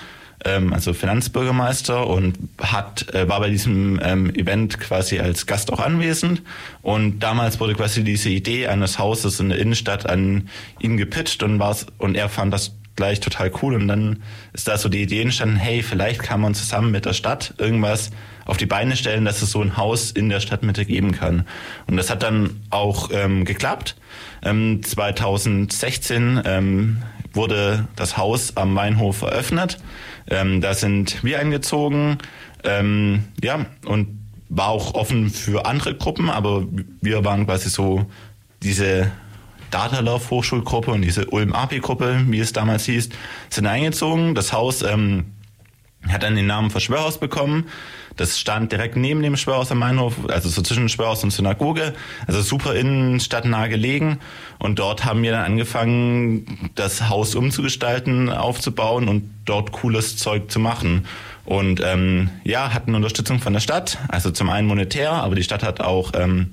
ähm, 0.45 0.73
also 0.73 0.93
Finanzbürgermeister 0.93 2.07
und 2.07 2.37
hat 2.61 3.13
äh, 3.13 3.27
war 3.27 3.39
bei 3.39 3.49
diesem 3.49 3.99
ähm, 4.03 4.33
Event 4.35 4.79
quasi 4.79 5.19
als 5.19 5.45
Gast 5.45 5.71
auch 5.71 5.79
anwesend 5.79 6.41
und 6.81 7.19
damals 7.19 7.59
wurde 7.59 7.75
quasi 7.75 8.03
diese 8.03 8.29
Idee 8.29 8.67
eines 8.67 8.99
Hauses 8.99 9.39
in 9.39 9.49
der 9.49 9.59
Innenstadt 9.59 10.09
an 10.09 10.49
ihn 10.79 10.97
gepitcht 10.97 11.43
und 11.43 11.59
war's 11.59 11.85
und 11.97 12.15
er 12.15 12.29
fand 12.29 12.53
das 12.53 12.73
gleich 12.95 13.19
total 13.19 13.51
cool. 13.61 13.75
Und 13.75 13.87
dann 13.87 14.21
ist 14.53 14.67
da 14.67 14.77
so 14.77 14.89
die 14.89 15.01
Idee 15.01 15.21
entstanden, 15.21 15.55
hey, 15.55 15.83
vielleicht 15.83 16.21
kann 16.21 16.41
man 16.41 16.53
zusammen 16.53 16.91
mit 16.91 17.05
der 17.05 17.13
Stadt 17.13 17.53
irgendwas 17.57 18.11
auf 18.45 18.57
die 18.57 18.65
Beine 18.65 18.95
stellen, 18.95 19.25
dass 19.25 19.41
es 19.41 19.51
so 19.51 19.61
ein 19.61 19.77
Haus 19.77 20.11
in 20.11 20.29
der 20.29 20.39
Stadtmitte 20.39 20.85
geben 20.85 21.13
kann. 21.13 21.45
Und 21.87 21.97
das 21.97 22.09
hat 22.09 22.23
dann 22.23 22.61
auch 22.69 23.09
ähm, 23.11 23.45
geklappt. 23.45 23.95
Ähm, 24.43 24.81
2016 24.83 26.41
ähm, 26.45 27.03
wurde 27.31 27.87
das 27.95 28.17
Haus 28.17 28.57
am 28.57 28.75
Weinhof 28.75 29.21
eröffnet. 29.21 29.77
Ähm, 30.33 30.61
da 30.61 30.73
sind 30.73 31.23
wir 31.23 31.39
eingezogen. 31.39 32.17
Ähm, 32.63 33.25
ja, 33.43 33.65
und 33.85 34.19
war 34.49 34.69
auch 34.69 34.93
offen 34.93 35.29
für 35.29 35.65
andere 35.65 35.95
Gruppen, 35.95 36.29
aber 36.29 36.65
wir 37.01 37.23
waren 37.23 37.45
quasi 37.45 37.69
so 37.69 38.05
diese 38.61 39.11
Datalove 39.71 40.29
Hochschulgruppe 40.29 40.91
und 40.91 41.01
diese 41.01 41.25
Ulm 41.27 41.53
API 41.53 41.79
Gruppe, 41.79 42.23
wie 42.27 42.39
es 42.39 42.53
damals 42.53 42.85
hieß, 42.85 43.09
sind 43.49 43.65
eingezogen. 43.65 44.35
Das 44.35 44.53
Haus 44.53 44.83
ähm, 44.83 45.25
hat 46.13 46.23
dann 46.23 46.35
den 46.35 46.47
Namen 46.47 46.71
Verschwörhaus 46.71 47.19
bekommen. 47.19 47.65
Das 48.15 48.39
stand 48.39 48.71
direkt 48.71 48.95
neben 48.95 49.23
dem 49.23 49.35
Schwörhaus 49.35 49.71
am 49.71 49.79
Mainhof, 49.79 50.13
also 50.29 50.47
so 50.47 50.61
zwischen 50.61 50.87
Schwörhaus 50.87 51.23
und 51.23 51.31
Synagoge, 51.31 51.93
also 52.27 52.41
super 52.41 52.75
innenstadtnah 52.75 53.67
gelegen. 53.67 54.19
Und 54.59 54.79
dort 54.79 55.03
haben 55.03 55.23
wir 55.23 55.31
dann 55.31 55.45
angefangen, 55.45 56.69
das 56.75 57.09
Haus 57.09 57.33
umzugestalten, 57.33 58.29
aufzubauen 58.29 59.09
und 59.09 59.23
dort 59.45 59.71
cooles 59.71 60.17
Zeug 60.17 60.51
zu 60.51 60.59
machen. 60.59 61.07
Und 61.45 61.81
ähm, 61.83 62.29
ja, 62.43 62.73
hatten 62.73 62.95
Unterstützung 62.95 63.39
von 63.39 63.53
der 63.53 63.59
Stadt, 63.59 63.97
also 64.07 64.31
zum 64.31 64.49
einen 64.49 64.67
monetär, 64.67 65.11
aber 65.11 65.35
die 65.35 65.43
Stadt 65.43 65.63
hat 65.63 65.81
auch 65.81 66.11
ähm, 66.15 66.51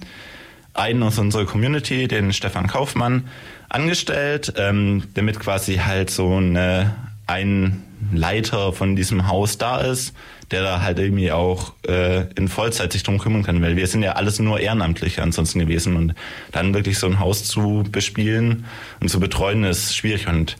einen 0.75 1.03
aus 1.03 1.18
unserer 1.18 1.44
Community, 1.44 2.09
den 2.09 2.33
Stefan 2.33 2.66
Kaufmann, 2.66 3.29
angestellt, 3.68 4.55
ähm, 4.57 5.05
damit 5.14 5.38
quasi 5.38 5.77
halt 5.77 6.11
so 6.11 6.37
eine, 6.37 6.94
ein 7.31 7.83
Leiter 8.12 8.73
von 8.73 8.97
diesem 8.97 9.29
Haus 9.29 9.59
da 9.59 9.79
ist, 9.79 10.14
der 10.51 10.62
da 10.62 10.83
halt 10.83 10.99
irgendwie 10.99 11.31
auch 11.31 11.75
äh, 11.87 12.25
in 12.35 12.49
Vollzeit 12.49 12.93
sich 12.93 13.03
drum 13.03 13.19
kümmern 13.19 13.43
kann, 13.43 13.62
weil 13.62 13.77
wir 13.77 13.87
sind 13.87 14.03
ja 14.03 14.12
alles 14.12 14.38
nur 14.38 14.59
Ehrenamtliche 14.59 15.23
ansonsten 15.23 15.61
gewesen 15.61 15.97
und 15.97 16.14
dann 16.51 16.75
wirklich 16.75 16.99
so 16.99 17.07
ein 17.07 17.21
Haus 17.21 17.45
zu 17.45 17.85
bespielen 17.90 18.64
und 19.01 19.09
zu 19.09 19.21
betreuen 19.21 19.64
ist 19.64 19.95
schwierig 19.95 20.27
und 20.27 20.57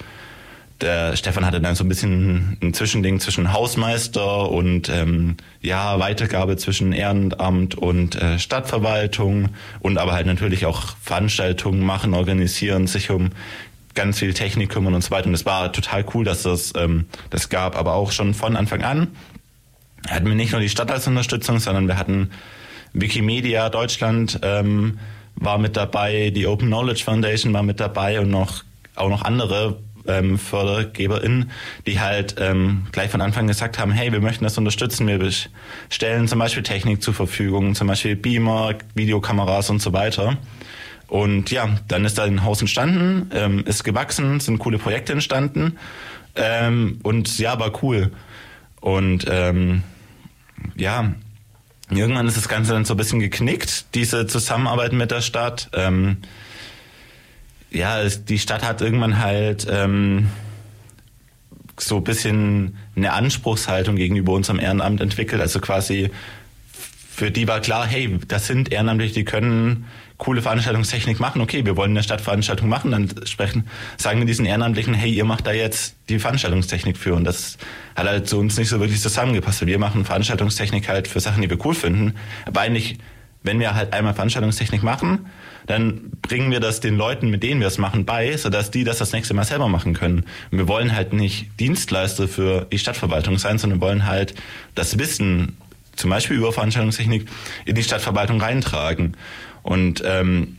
der 0.80 1.14
Stefan 1.16 1.44
hatte 1.44 1.61
dann 1.61 1.74
so 1.74 1.85
ein 1.85 1.88
bisschen 1.88 2.56
ein 2.62 2.72
Zwischending 2.72 3.20
zwischen 3.20 3.52
Hausmeister 3.52 4.50
und 4.50 4.88
ähm, 4.88 5.37
ja 5.61 5.98
Weitergabe 5.98 6.56
zwischen 6.56 6.92
Ehrenamt 6.92 7.74
und 7.74 8.16
äh, 8.16 8.38
Stadtverwaltung 8.38 9.50
und 9.80 9.98
aber 9.98 10.12
halt 10.12 10.26
natürlich 10.26 10.64
auch 10.64 10.96
Veranstaltungen 11.02 11.80
machen, 11.80 12.14
organisieren, 12.14 12.87
sich 12.87 13.11
um 13.11 13.30
ganz 13.94 14.18
viel 14.18 14.35
Technik 14.35 14.70
kümmern 14.70 14.94
und 14.94 15.03
so 15.03 15.11
weiter. 15.11 15.26
Und 15.29 15.35
es 15.35 15.46
war 15.46 15.72
total 15.72 16.05
cool, 16.14 16.24
dass 16.24 16.42
das 16.42 16.72
ähm, 16.76 17.07
das 17.31 17.48
gab, 17.48 17.76
aber 17.76 17.94
auch 17.94 18.12
schon 18.12 18.35
von 18.35 18.57
Anfang 18.57 18.83
an 18.83 19.09
hatten 20.09 20.26
wir 20.26 20.35
nicht 20.35 20.53
nur 20.53 20.61
die 20.61 20.68
Stadt 20.68 20.90
als 20.90 21.07
Unterstützung, 21.07 21.59
sondern 21.59 21.87
wir 21.88 21.98
hatten 21.98 22.31
Wikimedia 22.92 23.68
Deutschland 23.68 24.40
ähm, 24.42 24.98
war 25.37 25.59
mit 25.59 25.76
dabei, 25.76 26.31
die 26.31 26.46
Open 26.46 26.68
Knowledge 26.68 27.05
Foundation 27.05 27.53
war 27.53 27.62
mit 27.62 27.81
dabei 27.81 28.20
und 28.20 28.31
noch 28.31 28.64
auch 28.96 29.09
noch 29.09 29.22
andere 29.22 29.79
ähm, 30.07 30.38
FördergeberInnen, 30.38 31.50
die 31.87 32.00
halt 32.00 32.37
ähm, 32.38 32.87
gleich 32.92 33.11
von 33.11 33.20
Anfang 33.20 33.46
gesagt 33.46 33.79
haben, 33.79 33.92
hey, 33.92 34.12
wir 34.12 34.20
möchten 34.20 34.44
das 34.44 34.59
unterstützen, 34.59 35.07
wir 35.07 35.31
stellen 35.88 36.26
zum 36.26 36.38
Beispiel 36.38 36.62
Technik 36.62 37.03
zur 37.03 37.14
Verfügung, 37.14 37.74
zum 37.74 37.87
Beispiel 37.87 38.16
Beamer, 38.16 38.74
Videokameras 38.94 39.70
und 39.70 39.81
so 39.81 39.92
weiter. 39.92 40.37
Und 41.10 41.50
ja, 41.50 41.68
dann 41.88 42.04
ist 42.04 42.18
da 42.18 42.24
ein 42.24 42.44
Haus 42.44 42.60
entstanden, 42.60 43.32
ähm, 43.34 43.64
ist 43.66 43.82
gewachsen, 43.82 44.38
sind 44.38 44.60
coole 44.60 44.78
Projekte 44.78 45.12
entstanden 45.12 45.76
ähm, 46.36 47.00
und 47.02 47.36
ja, 47.36 47.58
war 47.58 47.82
cool. 47.82 48.12
Und 48.80 49.26
ähm, 49.28 49.82
ja, 50.76 51.12
irgendwann 51.90 52.28
ist 52.28 52.36
das 52.36 52.48
Ganze 52.48 52.74
dann 52.74 52.84
so 52.84 52.94
ein 52.94 52.96
bisschen 52.96 53.18
geknickt, 53.18 53.86
diese 53.96 54.28
Zusammenarbeit 54.28 54.92
mit 54.92 55.10
der 55.10 55.20
Stadt. 55.20 55.68
Ähm, 55.72 56.18
ja, 57.72 58.08
die 58.08 58.38
Stadt 58.38 58.64
hat 58.64 58.80
irgendwann 58.80 59.18
halt 59.18 59.66
ähm, 59.68 60.28
so 61.76 61.96
ein 61.96 62.04
bisschen 62.04 62.76
eine 62.94 63.12
Anspruchshaltung 63.14 63.96
gegenüber 63.96 64.32
unserem 64.32 64.60
Ehrenamt 64.60 65.00
entwickelt. 65.00 65.40
Also 65.40 65.58
quasi 65.58 66.10
für 67.10 67.32
die 67.32 67.48
war 67.48 67.58
klar, 67.58 67.84
hey, 67.84 68.16
das 68.28 68.46
sind 68.46 68.70
Ehrenamtliche, 68.70 69.14
die 69.14 69.24
können 69.24 69.86
coole 70.20 70.42
Veranstaltungstechnik 70.42 71.18
machen. 71.18 71.40
Okay, 71.40 71.66
wir 71.66 71.76
wollen 71.76 71.90
eine 71.90 72.04
Stadtveranstaltung 72.04 72.68
machen, 72.68 72.92
dann 72.92 73.09
sprechen, 73.24 73.66
sagen 73.96 74.20
wir 74.20 74.26
diesen 74.26 74.46
Ehrenamtlichen, 74.46 74.94
hey, 74.94 75.11
ihr 75.11 75.24
macht 75.24 75.46
da 75.46 75.52
jetzt 75.52 75.96
die 76.09 76.20
Veranstaltungstechnik 76.20 76.96
für. 76.96 77.14
Und 77.14 77.24
das 77.24 77.59
hat 77.96 78.06
halt 78.06 78.28
zu 78.28 78.38
uns 78.38 78.56
nicht 78.56 78.68
so 78.68 78.78
wirklich 78.78 79.00
zusammengepasst. 79.00 79.66
Wir 79.66 79.78
machen 79.78 80.04
Veranstaltungstechnik 80.04 80.88
halt 80.88 81.09
für 81.09 81.18
Sachen, 81.18 81.42
die 81.42 81.50
wir 81.50 81.59
cool 81.64 81.74
finden. 81.74 82.14
Aber 82.44 82.61
eigentlich, 82.61 82.98
wenn 83.42 83.59
wir 83.59 83.74
halt 83.74 83.92
einmal 83.92 84.14
Veranstaltungstechnik 84.14 84.83
machen, 84.83 85.26
dann 85.66 86.11
bringen 86.22 86.50
wir 86.50 86.61
das 86.61 86.80
den 86.80 86.96
Leuten, 86.96 87.30
mit 87.30 87.42
denen 87.42 87.61
wir 87.61 87.68
es 87.68 87.78
machen, 87.78 88.04
bei, 88.04 88.37
sodass 88.37 88.70
die 88.70 88.85
das 88.85 88.98
das 88.98 89.12
nächste 89.12 89.35
Mal 89.35 89.44
selber 89.44 89.68
machen 89.68 89.94
können. 89.94 90.24
Und 90.50 90.59
wir 90.59 90.68
wollen 90.68 90.94
halt 90.94 91.12
nicht 91.12 91.48
Dienstleister 91.59 92.28
für 92.28 92.66
die 92.70 92.78
Stadtverwaltung 92.78 93.38
sein, 93.38 93.59
sondern 93.59 93.80
wollen 93.80 94.06
halt 94.06 94.35
das 94.74 94.98
Wissen, 94.98 95.56
zum 95.96 96.11
Beispiel 96.11 96.37
über 96.37 96.52
Veranstaltungstechnik, 96.52 97.26
in 97.64 97.74
die 97.74 97.83
Stadtverwaltung 97.83 98.40
reintragen. 98.40 99.16
Und 99.62 100.02
ähm, 100.04 100.58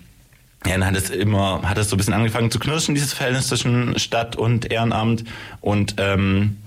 ja, 0.66 0.74
dann 0.74 0.86
hat 0.86 0.96
es 0.96 1.10
immer, 1.10 1.62
hat 1.64 1.78
es 1.78 1.90
so 1.90 1.96
ein 1.96 1.98
bisschen 1.98 2.14
angefangen 2.14 2.52
zu 2.52 2.60
knirschen, 2.60 2.94
dieses 2.94 3.14
Verhältnis 3.14 3.48
zwischen 3.48 3.98
Stadt 3.98 4.36
und 4.36 4.72
Ehrenamt. 4.72 5.24
Und 5.60 5.96
ähm, 5.98 6.58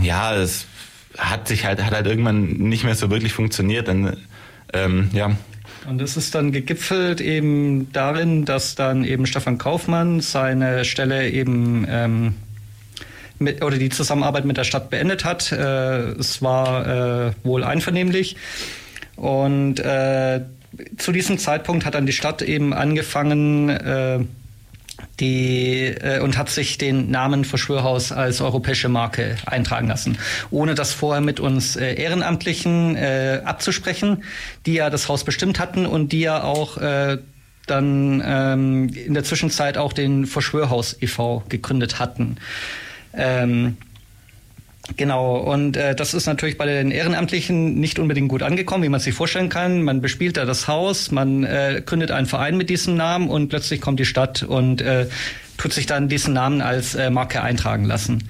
ja, 0.00 0.34
es 0.34 0.66
hat 1.18 1.48
sich 1.48 1.64
halt, 1.64 1.84
hat 1.84 1.92
halt 1.92 2.06
irgendwann 2.06 2.44
nicht 2.44 2.84
mehr 2.84 2.94
so 2.94 3.10
wirklich 3.10 3.32
funktioniert. 3.32 3.88
Dann, 3.88 4.16
ähm, 4.72 5.10
ja, 5.12 5.36
und 5.86 6.00
es 6.00 6.16
ist 6.16 6.34
dann 6.34 6.50
gegipfelt 6.50 7.20
eben 7.20 7.92
darin, 7.92 8.44
dass 8.44 8.74
dann 8.74 9.04
eben 9.04 9.26
Stefan 9.26 9.58
Kaufmann 9.58 10.20
seine 10.20 10.84
Stelle 10.84 11.30
eben 11.30 11.86
ähm, 11.88 12.34
mit, 13.38 13.62
oder 13.62 13.76
die 13.76 13.90
Zusammenarbeit 13.90 14.46
mit 14.46 14.56
der 14.56 14.64
Stadt 14.64 14.88
beendet 14.88 15.24
hat. 15.24 15.52
Äh, 15.52 16.12
es 16.12 16.40
war 16.40 17.28
äh, 17.28 17.32
wohl 17.42 17.64
einvernehmlich. 17.64 18.36
Und 19.16 19.78
äh, 19.80 20.40
zu 20.96 21.12
diesem 21.12 21.38
Zeitpunkt 21.38 21.84
hat 21.84 21.94
dann 21.94 22.06
die 22.06 22.12
Stadt 22.12 22.42
eben 22.42 22.72
angefangen, 22.72 23.68
äh, 23.68 24.20
die 25.20 25.86
äh, 25.86 26.20
und 26.20 26.36
hat 26.36 26.50
sich 26.50 26.78
den 26.78 27.10
Namen 27.10 27.44
Verschwörhaus 27.44 28.12
als 28.12 28.40
europäische 28.40 28.88
Marke 28.88 29.36
eintragen 29.46 29.88
lassen, 29.88 30.18
ohne 30.50 30.74
das 30.74 30.92
vorher 30.92 31.20
mit 31.20 31.40
uns 31.40 31.76
äh, 31.76 31.94
Ehrenamtlichen 31.94 32.96
äh, 32.96 33.40
abzusprechen, 33.44 34.24
die 34.66 34.74
ja 34.74 34.90
das 34.90 35.08
Haus 35.08 35.24
bestimmt 35.24 35.58
hatten 35.58 35.86
und 35.86 36.12
die 36.12 36.20
ja 36.20 36.42
auch 36.42 36.78
äh, 36.78 37.18
dann 37.66 38.22
ähm, 38.24 38.88
in 38.88 39.14
der 39.14 39.24
Zwischenzeit 39.24 39.78
auch 39.78 39.92
den 39.92 40.26
Verschwörhaus 40.26 40.96
e.V. 41.00 41.44
gegründet 41.48 41.98
hatten. 41.98 42.36
Ähm, 43.14 43.76
Genau, 44.96 45.38
und 45.38 45.76
äh, 45.76 45.94
das 45.94 46.12
ist 46.12 46.26
natürlich 46.26 46.58
bei 46.58 46.66
den 46.66 46.90
Ehrenamtlichen 46.90 47.80
nicht 47.80 47.98
unbedingt 47.98 48.28
gut 48.28 48.42
angekommen, 48.42 48.84
wie 48.84 48.90
man 48.90 49.00
sich 49.00 49.14
vorstellen 49.14 49.48
kann. 49.48 49.82
Man 49.82 50.02
bespielt 50.02 50.36
da 50.36 50.44
das 50.44 50.68
Haus, 50.68 51.10
man 51.10 51.42
äh, 51.42 51.82
gründet 51.84 52.10
einen 52.10 52.26
Verein 52.26 52.56
mit 52.56 52.68
diesem 52.68 52.94
Namen 52.96 53.30
und 53.30 53.48
plötzlich 53.48 53.80
kommt 53.80 53.98
die 53.98 54.04
Stadt 54.04 54.42
und 54.42 54.82
äh, 54.82 55.06
tut 55.56 55.72
sich 55.72 55.86
dann 55.86 56.08
diesen 56.08 56.34
Namen 56.34 56.60
als 56.60 56.94
äh, 56.94 57.08
Marke 57.08 57.42
eintragen 57.42 57.84
lassen. 57.84 58.24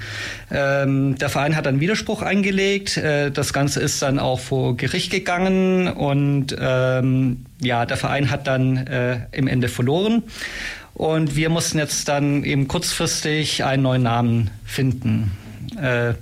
Ähm, 0.50 1.16
der 1.18 1.28
Verein 1.28 1.56
hat 1.56 1.66
dann 1.66 1.80
Widerspruch 1.80 2.22
eingelegt. 2.22 2.96
Äh, 2.98 3.32
das 3.32 3.52
Ganze 3.52 3.80
ist 3.80 4.00
dann 4.02 4.20
auch 4.20 4.38
vor 4.38 4.76
Gericht 4.76 5.10
gegangen 5.10 5.88
und 5.88 6.54
ähm, 6.58 7.46
ja, 7.60 7.84
der 7.84 7.96
Verein 7.96 8.30
hat 8.30 8.46
dann 8.46 8.76
äh, 8.76 9.20
im 9.32 9.48
Ende 9.48 9.68
verloren. 9.68 10.22
Und 10.94 11.34
wir 11.34 11.48
mussten 11.48 11.78
jetzt 11.78 12.06
dann 12.08 12.44
eben 12.44 12.68
kurzfristig 12.68 13.64
einen 13.64 13.82
neuen 13.82 14.04
Namen 14.04 14.50
finden. 14.64 15.32
Äh, 15.80 16.14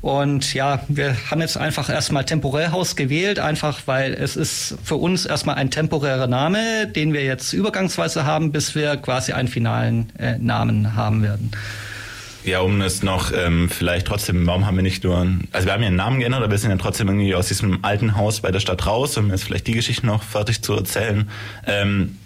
und 0.00 0.54
ja, 0.54 0.80
wir 0.88 1.16
haben 1.30 1.40
jetzt 1.40 1.56
einfach 1.56 1.88
erstmal 1.88 2.24
Temporärhaus 2.24 2.96
gewählt, 2.96 3.38
einfach 3.38 3.82
weil 3.86 4.14
es 4.14 4.36
ist 4.36 4.76
für 4.84 4.96
uns 4.96 5.26
erstmal 5.26 5.56
ein 5.56 5.70
temporärer 5.70 6.26
Name, 6.26 6.86
den 6.86 7.12
wir 7.12 7.24
jetzt 7.24 7.52
übergangsweise 7.52 8.24
haben, 8.24 8.52
bis 8.52 8.74
wir 8.74 8.96
quasi 8.96 9.32
einen 9.32 9.48
finalen 9.48 10.12
äh, 10.18 10.38
Namen 10.38 10.94
haben 10.94 11.22
werden. 11.22 11.50
Ja, 12.44 12.60
um 12.60 12.80
es 12.80 13.02
noch 13.02 13.32
ähm, 13.32 13.68
vielleicht 13.68 14.06
trotzdem, 14.06 14.46
warum 14.46 14.64
haben 14.64 14.76
wir 14.76 14.82
nicht 14.82 15.04
nur, 15.04 15.26
also 15.52 15.66
wir 15.66 15.72
haben 15.74 15.82
ja 15.82 15.88
einen 15.88 15.96
Namen 15.96 16.20
geändert, 16.20 16.42
aber 16.42 16.50
wir 16.50 16.58
sind 16.58 16.70
ja 16.70 16.76
trotzdem 16.76 17.08
irgendwie 17.08 17.34
aus 17.34 17.48
diesem 17.48 17.84
alten 17.84 18.16
Haus 18.16 18.40
bei 18.40 18.50
der 18.50 18.60
Stadt 18.60 18.86
raus, 18.86 19.18
um 19.18 19.30
jetzt 19.30 19.44
vielleicht 19.44 19.66
die 19.66 19.72
Geschichte 19.72 20.06
noch 20.06 20.22
fertig 20.22 20.62
zu 20.62 20.74
erzählen. 20.74 21.28
Ähm, 21.66 22.16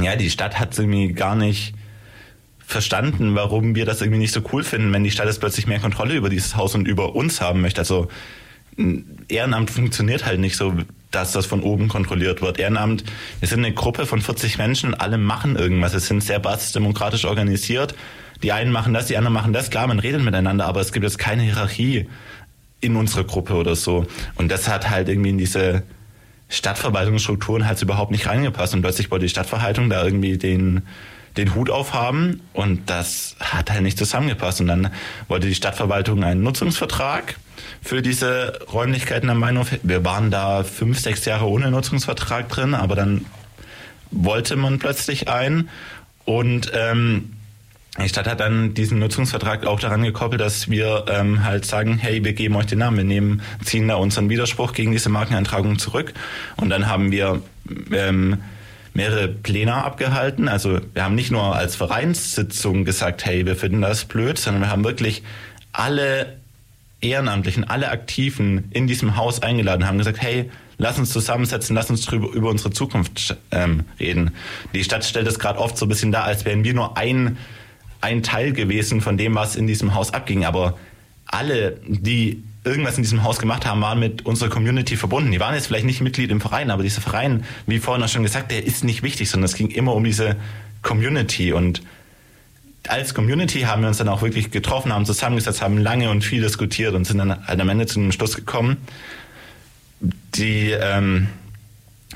ja, 0.00 0.16
die 0.16 0.30
Stadt 0.30 0.58
hat 0.58 0.78
irgendwie 0.78 1.12
gar 1.12 1.34
nicht 1.34 1.74
verstanden, 2.66 3.34
warum 3.34 3.74
wir 3.74 3.84
das 3.84 4.00
irgendwie 4.00 4.18
nicht 4.18 4.32
so 4.32 4.40
cool 4.52 4.64
finden, 4.64 4.92
wenn 4.92 5.04
die 5.04 5.10
Stadt 5.10 5.26
jetzt 5.26 5.40
plötzlich 5.40 5.66
mehr 5.66 5.80
Kontrolle 5.80 6.14
über 6.14 6.28
dieses 6.28 6.56
Haus 6.56 6.74
und 6.74 6.88
über 6.88 7.14
uns 7.14 7.40
haben 7.40 7.60
möchte. 7.60 7.80
Also 7.80 8.08
Ehrenamt 9.28 9.70
funktioniert 9.70 10.26
halt 10.26 10.40
nicht 10.40 10.56
so, 10.56 10.74
dass 11.10 11.32
das 11.32 11.46
von 11.46 11.62
oben 11.62 11.88
kontrolliert 11.88 12.42
wird. 12.42 12.58
Ehrenamt, 12.58 13.04
wir 13.38 13.48
sind 13.48 13.60
eine 13.60 13.72
Gruppe 13.72 14.06
von 14.06 14.20
40 14.20 14.58
Menschen, 14.58 14.94
alle 14.94 15.18
machen 15.18 15.56
irgendwas. 15.56 15.94
Es 15.94 16.08
sind 16.08 16.22
sehr 16.22 16.40
basisdemokratisch 16.40 17.24
organisiert. 17.24 17.94
die 18.42 18.52
einen 18.52 18.72
machen 18.72 18.92
das, 18.92 19.06
die 19.06 19.16
anderen 19.16 19.32
machen 19.32 19.52
das. 19.52 19.70
Klar, 19.70 19.86
man 19.86 20.00
redet 20.00 20.22
miteinander, 20.22 20.66
aber 20.66 20.80
es 20.80 20.92
gibt 20.92 21.04
jetzt 21.04 21.18
keine 21.18 21.42
Hierarchie 21.42 22.08
in 22.80 22.96
unserer 22.96 23.24
Gruppe 23.24 23.54
oder 23.54 23.76
so. 23.76 24.06
Und 24.34 24.50
das 24.50 24.68
hat 24.68 24.90
halt 24.90 25.08
irgendwie 25.08 25.30
in 25.30 25.38
diese 25.38 25.82
Stadtverwaltungsstrukturen 26.48 27.66
halt 27.66 27.80
überhaupt 27.80 28.10
nicht 28.10 28.26
reingepasst. 28.26 28.74
Und 28.74 28.82
plötzlich 28.82 29.10
wollte 29.10 29.24
die 29.24 29.30
Stadtverwaltung 29.30 29.88
da 29.88 30.04
irgendwie 30.04 30.36
den, 30.36 30.82
den 31.36 31.54
Hut 31.54 31.70
aufhaben 31.70 32.40
und 32.52 32.88
das 32.90 33.36
hat 33.40 33.70
halt 33.70 33.82
nicht 33.82 33.98
zusammengepasst. 33.98 34.60
Und 34.60 34.68
dann 34.68 34.90
wollte 35.28 35.48
die 35.48 35.54
Stadtverwaltung 35.54 36.22
einen 36.22 36.42
Nutzungsvertrag 36.42 37.36
für 37.82 38.02
diese 38.02 38.60
Räumlichkeiten 38.72 39.28
am 39.30 39.40
Mainhof. 39.40 39.72
Wir 39.82 40.04
waren 40.04 40.30
da 40.30 40.64
fünf, 40.64 40.98
sechs 40.98 41.24
Jahre 41.24 41.46
ohne 41.46 41.70
Nutzungsvertrag 41.70 42.48
drin, 42.48 42.74
aber 42.74 42.94
dann 42.94 43.26
wollte 44.10 44.56
man 44.56 44.78
plötzlich 44.78 45.28
einen 45.28 45.68
und 46.24 46.70
ähm, 46.74 47.34
die 48.02 48.08
Stadt 48.08 48.26
hat 48.26 48.40
dann 48.40 48.74
diesen 48.74 48.98
Nutzungsvertrag 48.98 49.66
auch 49.66 49.78
daran 49.78 50.02
gekoppelt, 50.02 50.40
dass 50.40 50.68
wir 50.68 51.04
ähm, 51.08 51.44
halt 51.44 51.64
sagen, 51.64 51.96
hey, 51.96 52.24
wir 52.24 52.32
geben 52.32 52.56
euch 52.56 52.66
den 52.66 52.80
Namen, 52.80 52.96
wir 52.96 53.04
nehmen, 53.04 53.42
ziehen 53.62 53.86
da 53.86 53.94
unseren 53.94 54.28
Widerspruch 54.28 54.72
gegen 54.72 54.90
diese 54.90 55.10
Markeneintragung 55.10 55.78
zurück. 55.78 56.12
Und 56.56 56.70
dann 56.70 56.88
haben 56.88 57.12
wir 57.12 57.40
ähm, 57.92 58.38
mehrere 58.94 59.28
Pläne 59.28 59.74
abgehalten. 59.74 60.48
Also 60.48 60.80
wir 60.92 61.04
haben 61.04 61.14
nicht 61.14 61.30
nur 61.30 61.54
als 61.54 61.76
Vereinssitzung 61.76 62.84
gesagt, 62.84 63.24
hey, 63.26 63.44
wir 63.44 63.56
finden 63.56 63.82
das 63.82 64.04
blöd, 64.04 64.38
sondern 64.38 64.62
wir 64.62 64.70
haben 64.70 64.84
wirklich 64.84 65.22
alle 65.72 66.38
Ehrenamtlichen, 67.00 67.64
alle 67.64 67.90
Aktiven 67.90 68.70
in 68.70 68.86
diesem 68.86 69.16
Haus 69.16 69.42
eingeladen, 69.42 69.86
haben 69.86 69.98
gesagt, 69.98 70.22
hey, 70.22 70.50
lass 70.78 70.98
uns 70.98 71.10
zusammensetzen, 71.10 71.74
lass 71.74 71.90
uns 71.90 72.06
drüber, 72.06 72.32
über 72.32 72.48
unsere 72.48 72.70
Zukunft 72.70 73.36
ähm, 73.50 73.84
reden. 74.00 74.30
Die 74.72 74.84
Stadt 74.84 75.04
stellt 75.04 75.26
es 75.26 75.38
gerade 75.38 75.58
oft 75.58 75.76
so 75.76 75.86
ein 75.86 75.88
bisschen 75.88 76.12
da, 76.12 76.22
als 76.22 76.44
wären 76.44 76.64
wir 76.64 76.72
nur 76.72 76.96
ein 76.96 77.36
ein 78.04 78.22
Teil 78.22 78.52
gewesen 78.52 79.00
von 79.00 79.16
dem, 79.16 79.34
was 79.34 79.56
in 79.56 79.66
diesem 79.66 79.94
Haus 79.94 80.12
abging. 80.12 80.44
Aber 80.44 80.76
alle, 81.26 81.78
die 81.86 82.42
irgendwas 82.64 82.96
in 82.96 83.02
diesem 83.02 83.22
Haus 83.22 83.38
gemacht 83.38 83.66
haben, 83.66 83.80
waren 83.82 84.00
mit 84.00 84.24
unserer 84.24 84.48
Community 84.48 84.96
verbunden. 84.96 85.30
Die 85.30 85.40
waren 85.40 85.54
jetzt 85.54 85.66
vielleicht 85.66 85.84
nicht 85.84 86.00
Mitglied 86.00 86.30
im 86.30 86.40
Verein, 86.40 86.70
aber 86.70 86.82
dieser 86.82 87.02
Verein, 87.02 87.44
wie 87.66 87.78
vorhin 87.78 88.02
auch 88.02 88.08
schon 88.08 88.22
gesagt, 88.22 88.50
der 88.50 88.64
ist 88.64 88.84
nicht 88.84 89.02
wichtig, 89.02 89.28
sondern 89.28 89.44
es 89.44 89.54
ging 89.54 89.68
immer 89.68 89.94
um 89.94 90.02
diese 90.02 90.36
Community. 90.82 91.52
Und 91.52 91.82
als 92.88 93.14
Community 93.14 93.62
haben 93.62 93.82
wir 93.82 93.88
uns 93.88 93.98
dann 93.98 94.08
auch 94.08 94.22
wirklich 94.22 94.50
getroffen, 94.50 94.92
haben 94.92 95.04
zusammengesetzt, 95.04 95.62
haben 95.62 95.78
lange 95.78 96.10
und 96.10 96.24
viel 96.24 96.42
diskutiert 96.42 96.94
und 96.94 97.06
sind 97.06 97.18
dann 97.18 97.46
halt 97.46 97.60
am 97.60 97.68
Ende 97.68 97.86
zu 97.86 98.00
einem 98.00 98.12
Schluss 98.12 98.34
gekommen, 98.34 98.78
die, 100.34 100.70
ähm, 100.70 101.28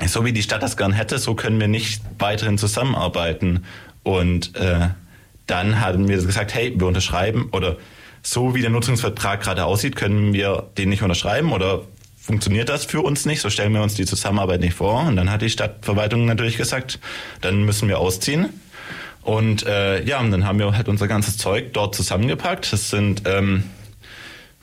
so 0.05 0.25
wie 0.25 0.33
die 0.33 0.43
Stadt 0.43 0.63
das 0.63 0.77
gern 0.77 0.91
hätte, 0.91 1.19
so 1.19 1.35
können 1.35 1.59
wir 1.59 1.67
nicht 1.67 2.01
weiterhin 2.17 2.57
zusammenarbeiten. 2.57 3.65
Und 4.03 4.55
äh, 4.55 4.89
dann 5.47 5.79
haben 5.79 6.07
wir 6.07 6.17
gesagt, 6.17 6.53
hey, 6.53 6.73
wir 6.75 6.87
unterschreiben 6.87 7.49
oder 7.51 7.77
so 8.21 8.55
wie 8.55 8.61
der 8.61 8.69
Nutzungsvertrag 8.69 9.41
gerade 9.41 9.65
aussieht, 9.65 9.95
können 9.95 10.33
wir 10.33 10.69
den 10.77 10.89
nicht 10.89 11.01
unterschreiben 11.01 11.51
oder 11.51 11.83
funktioniert 12.29 12.69
das 12.69 12.85
für 12.85 13.01
uns 13.01 13.25
nicht, 13.25 13.41
so 13.41 13.49
stellen 13.49 13.73
wir 13.73 13.81
uns 13.81 13.95
die 13.95 14.05
Zusammenarbeit 14.05 14.59
nicht 14.59 14.75
vor. 14.75 15.01
Und 15.07 15.15
dann 15.15 15.31
hat 15.31 15.41
die 15.41 15.49
Stadtverwaltung 15.49 16.25
natürlich 16.25 16.57
gesagt, 16.57 16.99
dann 17.41 17.63
müssen 17.63 17.87
wir 17.87 17.97
ausziehen. 17.97 18.49
Und 19.23 19.65
äh, 19.65 20.03
ja, 20.03 20.19
und 20.19 20.31
dann 20.31 20.45
haben 20.45 20.59
wir 20.59 20.71
halt 20.75 20.87
unser 20.87 21.07
ganzes 21.07 21.37
Zeug 21.37 21.73
dort 21.73 21.95
zusammengepackt. 21.95 22.71
Das 22.71 22.89
sind, 22.89 23.23
ähm, 23.25 23.63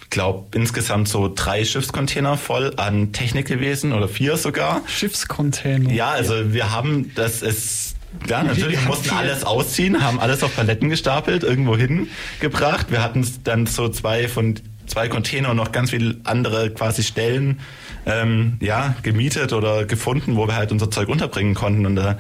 ich 0.01 0.11
glaube, 0.11 0.57
insgesamt 0.57 1.09
so 1.09 1.31
drei 1.35 1.65
Schiffscontainer 1.65 2.37
voll 2.37 2.73
an 2.77 3.13
Technik 3.13 3.47
gewesen 3.47 3.93
oder 3.93 4.09
vier 4.09 4.37
sogar. 4.37 4.83
Schiffscontainer. 4.87 5.91
Ja, 5.91 6.11
also 6.11 6.53
wir 6.53 6.71
haben, 6.71 7.13
das 7.17 7.43
ist 7.43 7.96
ja, 8.29 8.43
natürlich 8.43 8.81
wir 8.81 8.89
mussten 8.89 9.11
alles 9.11 9.45
ausziehen, 9.45 10.03
haben 10.03 10.21
alles 10.21 10.43
auf 10.43 10.55
Paletten 10.55 10.89
gestapelt, 10.89 11.43
irgendwo 11.43 11.77
hingebracht. 11.77 12.91
Wir 12.91 13.03
hatten 13.03 13.27
dann 13.45 13.67
so 13.67 13.89
zwei 13.89 14.29
von 14.29 14.57
zwei 14.87 15.09
Container 15.09 15.51
und 15.51 15.57
noch 15.57 15.73
ganz 15.73 15.91
viele 15.91 16.17
andere 16.25 16.71
quasi 16.71 17.03
Stellen 17.03 17.61
ähm, 18.07 18.57
ja, 18.61 18.95
gemietet 19.03 19.53
oder 19.53 19.85
gefunden, 19.85 20.37
wo 20.37 20.47
wir 20.47 20.55
halt 20.55 20.73
unser 20.73 20.91
Zeug 20.91 21.09
unterbringen 21.09 21.55
konnten. 21.55 21.87
Und 21.87 21.99
äh, 21.99 22.15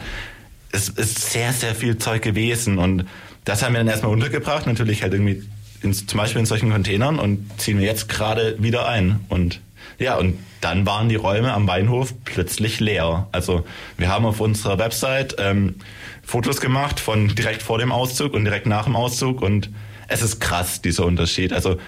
es 0.72 0.88
ist 0.88 1.32
sehr, 1.32 1.52
sehr 1.52 1.74
viel 1.74 1.98
Zeug 1.98 2.22
gewesen. 2.22 2.78
Und 2.78 3.06
das 3.44 3.62
haben 3.62 3.72
wir 3.72 3.78
dann 3.78 3.88
erstmal 3.88 4.12
untergebracht, 4.12 4.66
natürlich 4.66 5.02
halt 5.02 5.14
irgendwie 5.14 5.42
in, 5.82 5.94
zum 5.94 6.18
Beispiel 6.18 6.40
in 6.40 6.46
solchen 6.46 6.70
Containern 6.70 7.18
und 7.18 7.48
ziehen 7.58 7.78
wir 7.78 7.86
jetzt 7.86 8.08
gerade 8.08 8.56
wieder 8.62 8.88
ein. 8.88 9.20
Und 9.28 9.60
ja, 9.98 10.16
und 10.16 10.38
dann 10.60 10.86
waren 10.86 11.08
die 11.08 11.16
Räume 11.16 11.52
am 11.52 11.66
Weinhof 11.66 12.14
plötzlich 12.24 12.80
leer. 12.80 13.28
Also 13.32 13.64
wir 13.96 14.08
haben 14.08 14.26
auf 14.26 14.40
unserer 14.40 14.78
Website 14.78 15.36
ähm, 15.38 15.76
Fotos 16.22 16.60
gemacht 16.60 17.00
von 17.00 17.34
direkt 17.34 17.62
vor 17.62 17.78
dem 17.78 17.92
Auszug 17.92 18.34
und 18.34 18.44
direkt 18.44 18.66
nach 18.66 18.84
dem 18.84 18.96
Auszug 18.96 19.42
und 19.42 19.70
es 20.08 20.22
ist 20.22 20.40
krass, 20.40 20.82
dieser 20.82 21.04
Unterschied. 21.06 21.52
Also 21.52 21.78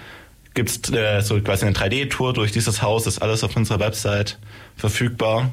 gibt's 0.53 0.91
äh, 0.91 1.21
so 1.21 1.39
quasi 1.41 1.65
eine 1.65 1.75
3D-Tour 1.75 2.33
durch 2.33 2.51
dieses 2.51 2.81
Haus, 2.81 3.07
ist 3.07 3.21
alles 3.21 3.43
auf 3.43 3.55
unserer 3.55 3.79
Website 3.79 4.39
verfügbar. 4.75 5.51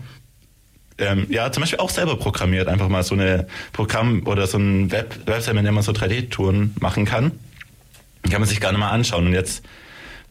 Ähm, 0.98 1.26
ja, 1.28 1.52
zum 1.52 1.62
Beispiel 1.62 1.78
auch 1.78 1.90
selber 1.90 2.16
programmiert, 2.16 2.68
einfach 2.68 2.88
mal 2.88 3.02
so 3.02 3.14
eine 3.14 3.46
Programm 3.72 4.26
oder 4.26 4.46
so 4.46 4.58
ein 4.58 4.90
Web 4.90 5.26
Website, 5.26 5.54
mit 5.54 5.66
dem 5.66 5.74
man 5.74 5.82
so 5.82 5.92
3D-Touren 5.92 6.74
machen 6.80 7.04
kann. 7.04 7.32
Kann 8.30 8.40
man 8.40 8.48
sich 8.48 8.60
gerne 8.60 8.78
mal 8.78 8.90
anschauen. 8.90 9.26
Und 9.26 9.32
jetzt 9.34 9.62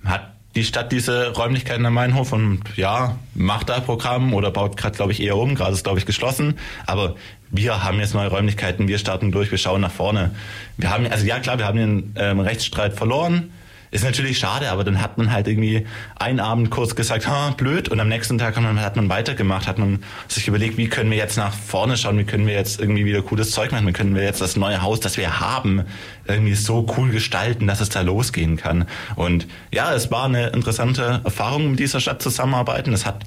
hat 0.04 0.35
die 0.56 0.64
Stadt 0.64 0.92
diese 0.92 1.32
Räumlichkeiten 1.32 1.86
am 1.86 1.94
Mainhof 1.94 2.32
und 2.32 2.62
ja, 2.78 3.18
macht 3.34 3.70
da 3.70 3.82
Programm 3.82 4.34
oder 4.34 4.52
baut 4.52 4.78
gerade, 4.78 4.96
glaube 4.96 5.12
ich, 5.12 5.22
eher 5.22 5.36
um. 5.36 5.56
Gerade 5.56 5.74
ist, 5.74 5.84
glaube 5.84 6.00
ich, 6.00 6.06
geschlossen. 6.06 6.58
Aber 6.86 7.16
wir 7.52 7.84
haben 7.84 8.00
jetzt 8.00 8.14
neue 8.14 8.30
Räumlichkeiten, 8.30 8.88
wir 8.88 8.98
starten 8.98 9.32
durch, 9.32 9.52
wir 9.52 9.58
schauen 9.58 9.82
nach 9.82 9.92
vorne. 9.92 10.34
Wir 10.78 10.90
haben, 10.90 11.08
also 11.08 11.26
ja 11.26 11.40
klar, 11.40 11.58
wir 11.58 11.66
haben 11.66 11.78
den 11.78 12.14
ähm, 12.16 12.40
Rechtsstreit 12.40 12.94
verloren, 12.94 13.52
ist 13.96 14.04
natürlich 14.04 14.38
schade, 14.38 14.70
aber 14.70 14.84
dann 14.84 15.02
hat 15.02 15.18
man 15.18 15.32
halt 15.32 15.48
irgendwie 15.48 15.88
einen 16.20 16.42
Abend 16.42 16.70
kurz 16.70 16.96
gesagt, 16.96 17.28
ha, 17.28 17.52
blöd, 17.52 17.88
und 17.88 18.00
am 18.02 18.10
nächsten 18.10 18.38
Tag 18.38 18.58
hat 18.58 18.64
man, 18.64 18.82
hat 18.82 18.98
man 18.98 19.08
weitergemacht, 19.08 19.68
hat 19.68 19.78
man 19.78 20.04
sich 20.28 20.50
überlegt, 20.50 20.78
wie 20.78 20.90
können 20.90 21.10
wir 21.10 21.18
jetzt 21.18 21.38
nach 21.38 21.54
vorne 21.54 21.96
schauen, 21.96 22.18
wie 22.18 22.26
können 22.26 22.46
wir 22.46 22.54
jetzt 22.54 22.82
irgendwie 22.82 23.06
wieder 23.06 23.22
cooles 23.22 23.52
Zeug 23.52 23.72
machen, 23.72 23.88
wie 23.88 23.94
können 23.94 24.14
wir 24.14 24.24
jetzt 24.24 24.42
das 24.42 24.58
neue 24.58 24.82
Haus, 24.82 25.00
das 25.00 25.16
wir 25.16 25.40
haben, 25.40 25.84
irgendwie 26.28 26.56
so 26.56 26.86
cool 26.98 27.10
gestalten, 27.10 27.68
dass 27.68 27.80
es 27.80 27.88
da 27.88 28.02
losgehen 28.02 28.58
kann. 28.58 28.86
Und 29.16 29.48
ja, 29.72 29.94
es 29.94 30.12
war 30.12 30.26
eine 30.26 30.48
interessante 30.50 31.22
Erfahrung, 31.24 31.72
mit 31.72 31.80
dieser 31.80 32.02
Stadt 32.02 32.22
zusammenarbeiten. 32.22 32.92
Es 32.92 33.06
hat 33.06 33.24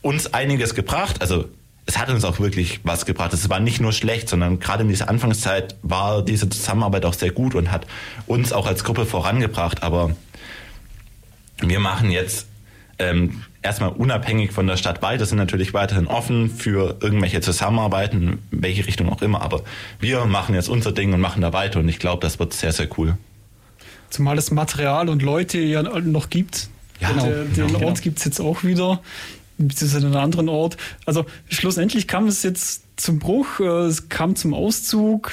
uns 0.00 0.32
einiges 0.32 0.74
gebracht, 0.74 1.20
also 1.20 1.44
es 1.86 1.98
hat 1.98 2.10
uns 2.10 2.24
auch 2.24 2.40
wirklich 2.40 2.80
was 2.82 3.06
gebracht. 3.06 3.32
Es 3.32 3.48
war 3.48 3.60
nicht 3.60 3.80
nur 3.80 3.92
schlecht, 3.92 4.28
sondern 4.28 4.58
gerade 4.58 4.82
in 4.82 4.88
dieser 4.88 5.08
Anfangszeit 5.08 5.76
war 5.82 6.22
diese 6.22 6.48
Zusammenarbeit 6.48 7.04
auch 7.04 7.14
sehr 7.14 7.30
gut 7.30 7.54
und 7.54 7.70
hat 7.70 7.86
uns 8.26 8.52
auch 8.52 8.66
als 8.66 8.82
Gruppe 8.82 9.06
vorangebracht. 9.06 9.84
Aber 9.84 10.14
wir 11.60 11.78
machen 11.78 12.10
jetzt 12.10 12.48
ähm, 12.98 13.42
erstmal 13.62 13.90
unabhängig 13.90 14.50
von 14.50 14.66
der 14.66 14.76
Stadt 14.76 15.00
weiter, 15.00 15.26
sind 15.26 15.38
natürlich 15.38 15.74
weiterhin 15.74 16.08
offen 16.08 16.50
für 16.50 16.96
irgendwelche 17.00 17.40
Zusammenarbeiten, 17.40 18.40
in 18.50 18.62
welche 18.62 18.86
Richtung 18.86 19.08
auch 19.08 19.22
immer. 19.22 19.42
Aber 19.42 19.62
wir 20.00 20.24
machen 20.24 20.56
jetzt 20.56 20.68
unser 20.68 20.90
Ding 20.90 21.12
und 21.12 21.20
machen 21.20 21.40
da 21.40 21.52
weiter 21.52 21.78
und 21.78 21.88
ich 21.88 22.00
glaube, 22.00 22.20
das 22.20 22.40
wird 22.40 22.52
sehr, 22.52 22.72
sehr 22.72 22.88
cool. 22.98 23.16
Zumal 24.10 24.38
es 24.38 24.50
Material 24.50 25.08
und 25.08 25.22
Leute 25.22 25.58
ja 25.58 25.82
noch 25.82 26.30
gibt. 26.30 26.68
Ja, 27.00 27.10
genau, 27.10 27.26
den, 27.26 27.52
den 27.52 27.66
genau, 27.66 27.72
Ort 27.74 27.80
genau. 27.80 27.94
gibt 27.94 28.18
es 28.18 28.24
jetzt 28.24 28.40
auch 28.40 28.64
wieder 28.64 29.00
beziehungsweise 29.58 30.06
an 30.06 30.12
einem 30.12 30.22
anderen 30.22 30.48
Ort. 30.48 30.76
Also 31.04 31.26
schlussendlich 31.48 32.06
kam 32.06 32.26
es 32.26 32.42
jetzt 32.42 32.82
zum 32.96 33.18
Bruch, 33.18 33.60
äh, 33.60 33.86
es 33.86 34.08
kam 34.08 34.36
zum 34.36 34.54
Auszug, 34.54 35.32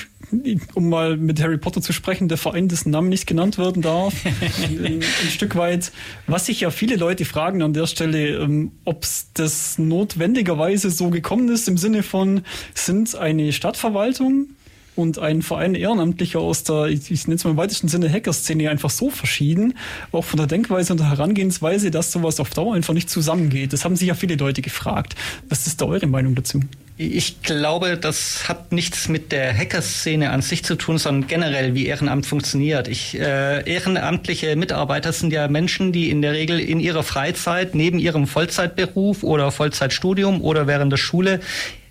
um 0.74 0.90
mal 0.90 1.18
mit 1.18 1.42
Harry 1.42 1.58
Potter 1.58 1.82
zu 1.82 1.94
sprechen, 1.94 2.28
der 2.28 2.38
Verein, 2.38 2.68
dessen 2.68 2.90
Namen 2.90 3.10
nicht 3.10 3.28
genannt 3.28 3.58
werden 3.58 3.82
darf, 3.82 4.14
ein, 4.26 4.86
ein, 4.86 5.30
Stück 5.30 5.56
weit. 5.56 5.92
Was 6.28 6.48
sich 6.48 6.62
ja 6.62 6.72
viele 6.72 6.96
Leute 6.96 7.26
fragen 7.26 7.62
an 7.62 7.74
der 7.74 7.88
Stelle, 7.88 8.38
ähm, 8.40 8.72
ob 8.86 9.06
das 9.36 9.78
notwendigerweise 9.78 10.90
so 10.90 11.10
gekommen 11.10 11.50
ist, 11.50 11.68
im 11.68 11.78
Sinne 11.78 12.04
von, 12.04 12.42
sind 12.74 13.16
eine 13.16 13.54
Stadtverwaltung 13.54 14.48
und 14.96 15.20
ein 15.20 15.42
Verein 15.42 15.76
Ehrenamtlicher 15.76 16.40
aus 16.40 16.64
der, 16.64 16.86
ich, 16.86 17.10
ich 17.10 17.28
nenne 17.28 17.36
es 17.36 17.44
mal 17.44 17.52
im 17.52 17.58
weitesten 17.58 17.88
Sinne 17.88 18.12
Hackerszene 18.12 18.70
einfach 18.70 18.90
so 18.90 19.10
verschieden, 19.10 19.76
auch 20.12 20.24
von 20.24 20.38
der 20.38 20.48
Denkweise 20.48 20.94
und 20.94 21.00
der 21.00 21.10
Herangehensweise, 21.10 21.92
dass 21.92 22.12
sowas 22.12 22.40
auf 22.40 22.52
Dauer 22.52 22.76
einfach 22.76 22.94
nicht 22.94 23.10
zusammengeht. 23.10 23.74
Das 23.74 23.86
haben 23.86 23.96
sich 23.96 24.08
ja 24.08 24.16
viele 24.16 24.36
Leute 24.36 24.62
gefragt. 24.62 25.16
Was 25.50 25.68
ist 25.68 25.82
da 25.82 25.86
eure 25.86 26.08
Meinung 26.08 26.36
dazu? 26.36 26.62
Ich 26.96 27.42
glaube, 27.42 27.98
das 27.98 28.48
hat 28.48 28.72
nichts 28.72 29.10
mit 29.10 29.32
der 29.32 29.52
Hackerszene 29.58 30.30
an 30.30 30.44
sich 30.44 30.64
zu 30.64 30.76
tun, 30.76 31.00
sondern 31.00 31.28
generell, 31.28 31.74
wie 31.74 31.88
Ehrenamt 31.88 32.28
funktioniert. 32.28 32.88
Ich, 32.88 33.20
äh, 33.20 33.68
ehrenamtliche 33.68 34.56
Mitarbeiter 34.56 35.12
sind 35.12 35.34
ja 35.34 35.48
Menschen, 35.48 35.92
die 35.92 36.12
in 36.12 36.22
der 36.22 36.34
Regel 36.34 36.60
in 36.60 36.80
ihrer 36.80 37.02
Freizeit 37.02 37.74
neben 37.74 37.98
ihrem 37.98 38.28
Vollzeitberuf 38.28 39.24
oder 39.24 39.52
Vollzeitstudium 39.52 40.42
oder 40.42 40.68
während 40.68 40.92
der 40.92 40.98
Schule 40.98 41.40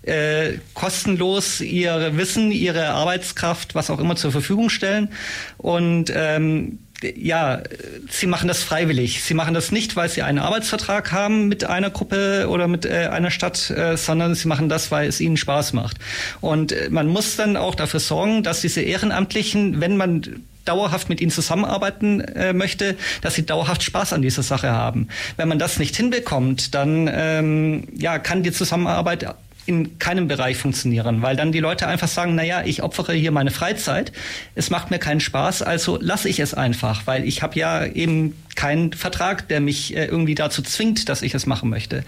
äh, 0.03 0.53
kostenlos 0.73 1.61
ihr 1.61 2.17
Wissen, 2.17 2.51
ihre 2.51 2.89
Arbeitskraft, 2.89 3.75
was 3.75 3.89
auch 3.89 3.99
immer 3.99 4.15
zur 4.15 4.31
Verfügung 4.31 4.69
stellen. 4.69 5.09
Und 5.57 6.11
ähm, 6.15 6.79
ja, 7.15 7.61
sie 8.09 8.27
machen 8.27 8.47
das 8.47 8.63
freiwillig. 8.63 9.23
Sie 9.23 9.33
machen 9.33 9.53
das 9.53 9.71
nicht, 9.71 9.95
weil 9.95 10.09
sie 10.09 10.21
einen 10.21 10.39
Arbeitsvertrag 10.39 11.11
haben 11.11 11.47
mit 11.47 11.65
einer 11.65 11.89
Gruppe 11.89 12.47
oder 12.49 12.67
mit 12.67 12.85
äh, 12.85 13.09
einer 13.11 13.31
Stadt, 13.31 13.69
äh, 13.69 13.97
sondern 13.97 14.35
sie 14.35 14.47
machen 14.47 14.69
das, 14.69 14.91
weil 14.91 15.07
es 15.07 15.19
ihnen 15.19 15.37
Spaß 15.37 15.73
macht. 15.73 15.97
Und 16.41 16.71
äh, 16.71 16.89
man 16.89 17.07
muss 17.07 17.35
dann 17.35 17.57
auch 17.57 17.75
dafür 17.75 17.99
sorgen, 17.99 18.43
dass 18.43 18.61
diese 18.61 18.81
Ehrenamtlichen, 18.81 19.81
wenn 19.81 19.97
man 19.97 20.43
dauerhaft 20.65 21.09
mit 21.09 21.19
ihnen 21.19 21.31
zusammenarbeiten 21.31 22.21
äh, 22.21 22.53
möchte, 22.53 22.95
dass 23.21 23.35
sie 23.35 23.45
dauerhaft 23.45 23.83
Spaß 23.83 24.13
an 24.13 24.21
dieser 24.21 24.43
Sache 24.43 24.71
haben. 24.71 25.09
Wenn 25.35 25.49
man 25.49 25.59
das 25.59 25.77
nicht 25.77 25.95
hinbekommt, 25.95 26.73
dann 26.73 27.09
ähm, 27.11 27.87
ja, 27.97 28.17
kann 28.17 28.43
die 28.43 28.53
Zusammenarbeit 28.53 29.35
in 29.65 29.99
keinem 29.99 30.27
Bereich 30.27 30.57
funktionieren, 30.57 31.21
weil 31.21 31.35
dann 31.35 31.51
die 31.51 31.59
Leute 31.59 31.87
einfach 31.87 32.07
sagen, 32.07 32.35
naja, 32.35 32.63
ich 32.65 32.83
opfere 32.83 33.13
hier 33.13 33.31
meine 33.31 33.51
Freizeit, 33.51 34.11
es 34.55 34.69
macht 34.69 34.91
mir 34.91 34.99
keinen 34.99 35.19
Spaß, 35.19 35.61
also 35.61 35.97
lasse 36.01 36.29
ich 36.29 36.39
es 36.39 36.53
einfach, 36.53 37.07
weil 37.07 37.25
ich 37.25 37.41
habe 37.41 37.57
ja 37.57 37.85
eben 37.85 38.35
keinen 38.55 38.93
Vertrag, 38.93 39.47
der 39.47 39.61
mich 39.61 39.95
äh, 39.95 40.05
irgendwie 40.05 40.35
dazu 40.35 40.61
zwingt, 40.61 41.09
dass 41.09 41.21
ich 41.21 41.33
es 41.33 41.45
machen 41.45 41.69
möchte. 41.69 42.03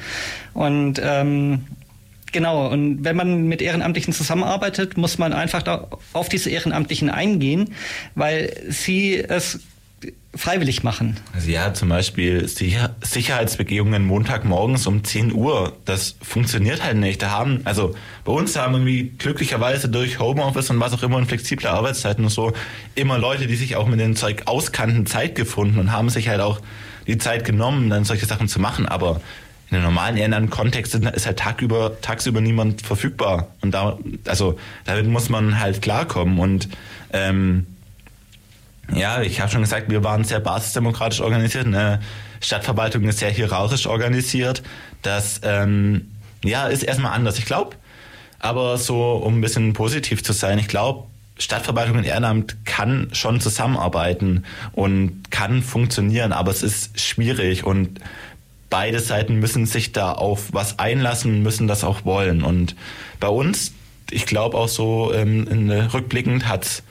Und 0.53 0.99
ähm, 1.03 1.66
Genau, 2.32 2.68
und 2.68 3.06
wenn 3.06 3.16
man 3.16 3.47
mit 3.47 3.62
Ehrenamtlichen 3.62 4.12
zusammenarbeitet, 4.14 4.97
muss 4.97 5.18
man 5.18 5.32
einfach 5.32 5.62
da 5.62 5.88
auf 6.12 6.28
diese 6.28 6.49
Ehrenamtlichen 6.49 7.10
eingehen, 7.10 7.74
weil 8.14 8.53
sie 8.68 9.16
es 9.20 9.62
freiwillig 10.36 10.84
machen. 10.84 11.18
Also 11.34 11.50
ja, 11.50 11.74
zum 11.74 11.89
Beispiel 11.89 12.48
Sicher 12.48 12.96
Sicherheitsbegehungen 13.02 14.06
Montagmorgens 14.06 14.86
um 14.86 15.04
10 15.04 15.34
Uhr. 15.34 15.74
Das 15.86 16.16
funktioniert 16.22 16.84
halt 16.84 16.98
nicht. 16.98 17.22
Da 17.22 17.32
haben, 17.32 17.62
also 17.64 17.96
bei 18.26 18.34
uns 18.34 18.56
haben 18.56 18.74
irgendwie 18.74 19.14
glücklicherweise 19.18 19.88
durch 19.88 20.20
Homeoffice 20.20 20.70
und 20.70 20.80
was 20.80 20.93
auch 20.93 21.04
immer 21.04 21.18
und 21.18 21.28
flexible 21.28 21.68
Arbeitszeiten 21.68 22.26
und 22.26 22.30
so 22.30 22.54
immer 22.96 23.18
Leute, 23.18 23.48
die 23.48 23.56
sich 23.56 23.76
auch 23.76 23.88
mit 23.88 24.00
dem 24.00 24.16
Zeug 24.16 24.43
auskannten, 24.46 25.06
Zeit 25.06 25.36
gefunden 25.36 25.80
und 25.80 25.91
haben 25.91 26.10
sich 26.10 26.28
halt 26.28 26.41
auch 26.41 26.60
die 27.08 27.18
Zeit 27.18 27.46
genommen, 27.46 27.89
dann 27.89 28.04
solche 28.04 28.26
Sachen 28.26 28.48
zu 28.48 28.60
machen. 28.60 28.88
Aber 28.88 29.22
in 29.70 29.78
einem 29.78 29.86
normalen 29.86 30.18
Ehrenamt-Kontext 30.18 30.96
ist 30.96 31.26
halt 31.26 31.39
tagüber, 31.39 31.93
tagsüber 32.02 32.41
niemand 32.41 32.82
verfügbar. 32.82 33.48
Und 33.62 33.72
da, 33.72 33.98
also 34.28 34.60
damit 34.84 35.08
muss 35.08 35.30
man 35.30 35.60
halt 35.60 35.82
klarkommen. 35.82 36.39
Und 36.39 36.70
ähm, 37.14 37.66
ja, 38.93 39.21
ich 39.21 39.41
habe 39.41 39.51
schon 39.51 39.61
gesagt, 39.61 39.89
wir 39.89 40.03
waren 40.03 40.23
sehr 40.23 40.39
basisdemokratisch 40.39 41.21
organisiert. 41.21 41.65
Eine 41.65 42.01
Stadtverwaltung 42.41 43.03
ist 43.05 43.19
sehr 43.19 43.31
hierarchisch 43.31 43.88
organisiert. 43.88 44.63
Das 45.01 45.41
ähm, 45.43 46.11
ja 46.43 46.67
ist 46.67 46.83
erstmal 46.83 47.13
anders. 47.13 47.39
Ich 47.39 47.45
glaube, 47.45 47.75
aber 48.39 48.77
so 48.77 49.13
um 49.13 49.38
ein 49.38 49.41
bisschen 49.41 49.73
positiv 49.73 50.23
zu 50.23 50.33
sein, 50.33 50.59
ich 50.59 50.67
glaube, 50.67 51.05
Stadtverwaltung 51.38 51.97
und 51.97 52.05
Ehrenamt 52.05 52.65
kann 52.65 53.09
schon 53.11 53.41
zusammenarbeiten 53.41 54.45
und 54.71 55.31
kann 55.31 55.63
funktionieren, 55.63 56.31
aber 56.31 56.51
es 56.51 56.63
ist 56.63 56.99
schwierig 56.99 57.65
und 57.65 57.99
beide 58.69 58.99
Seiten 58.99 59.39
müssen 59.39 59.65
sich 59.65 59.91
da 59.91 60.13
auf 60.13 60.53
was 60.53 60.79
einlassen, 60.79 61.43
müssen 61.43 61.67
das 61.67 61.83
auch 61.83 62.05
wollen. 62.05 62.41
Und 62.41 62.75
bei 63.19 63.27
uns, 63.27 63.73
ich 64.11 64.25
glaube 64.25 64.57
auch 64.57 64.69
so 64.69 65.13
ähm, 65.13 65.47
in, 65.47 65.71
rückblickend 65.71 66.47
hat 66.47 66.83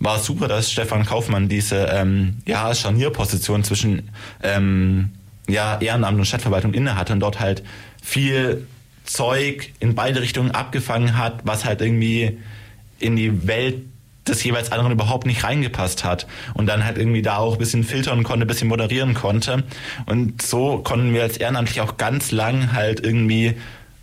war 0.00 0.18
super, 0.18 0.48
dass 0.48 0.70
Stefan 0.70 1.04
Kaufmann 1.04 1.48
diese 1.48 1.86
ähm, 1.86 2.38
ja, 2.46 2.74
Scharnierposition 2.74 3.64
zwischen 3.64 4.10
ähm, 4.42 5.10
ja, 5.48 5.80
Ehrenamt 5.80 6.18
und 6.18 6.24
Stadtverwaltung 6.24 6.74
inne 6.74 6.96
hatte 6.96 7.12
und 7.12 7.20
dort 7.20 7.40
halt 7.40 7.62
viel 8.02 8.66
Zeug 9.04 9.72
in 9.80 9.94
beide 9.94 10.20
Richtungen 10.20 10.50
abgefangen 10.50 11.16
hat, 11.16 11.40
was 11.44 11.64
halt 11.64 11.80
irgendwie 11.80 12.38
in 12.98 13.16
die 13.16 13.46
Welt 13.46 13.82
des 14.28 14.44
jeweils 14.44 14.70
anderen 14.70 14.92
überhaupt 14.92 15.26
nicht 15.26 15.42
reingepasst 15.42 16.04
hat 16.04 16.26
und 16.54 16.66
dann 16.66 16.84
halt 16.84 16.98
irgendwie 16.98 17.22
da 17.22 17.38
auch 17.38 17.54
ein 17.54 17.58
bisschen 17.58 17.82
filtern 17.82 18.22
konnte, 18.24 18.44
ein 18.44 18.48
bisschen 18.48 18.68
moderieren 18.68 19.14
konnte. 19.14 19.64
Und 20.06 20.42
so 20.42 20.78
konnten 20.78 21.14
wir 21.14 21.22
als 21.22 21.38
Ehrenamtlich 21.38 21.80
auch 21.80 21.96
ganz 21.96 22.30
lang 22.30 22.72
halt 22.72 23.00
irgendwie 23.00 23.54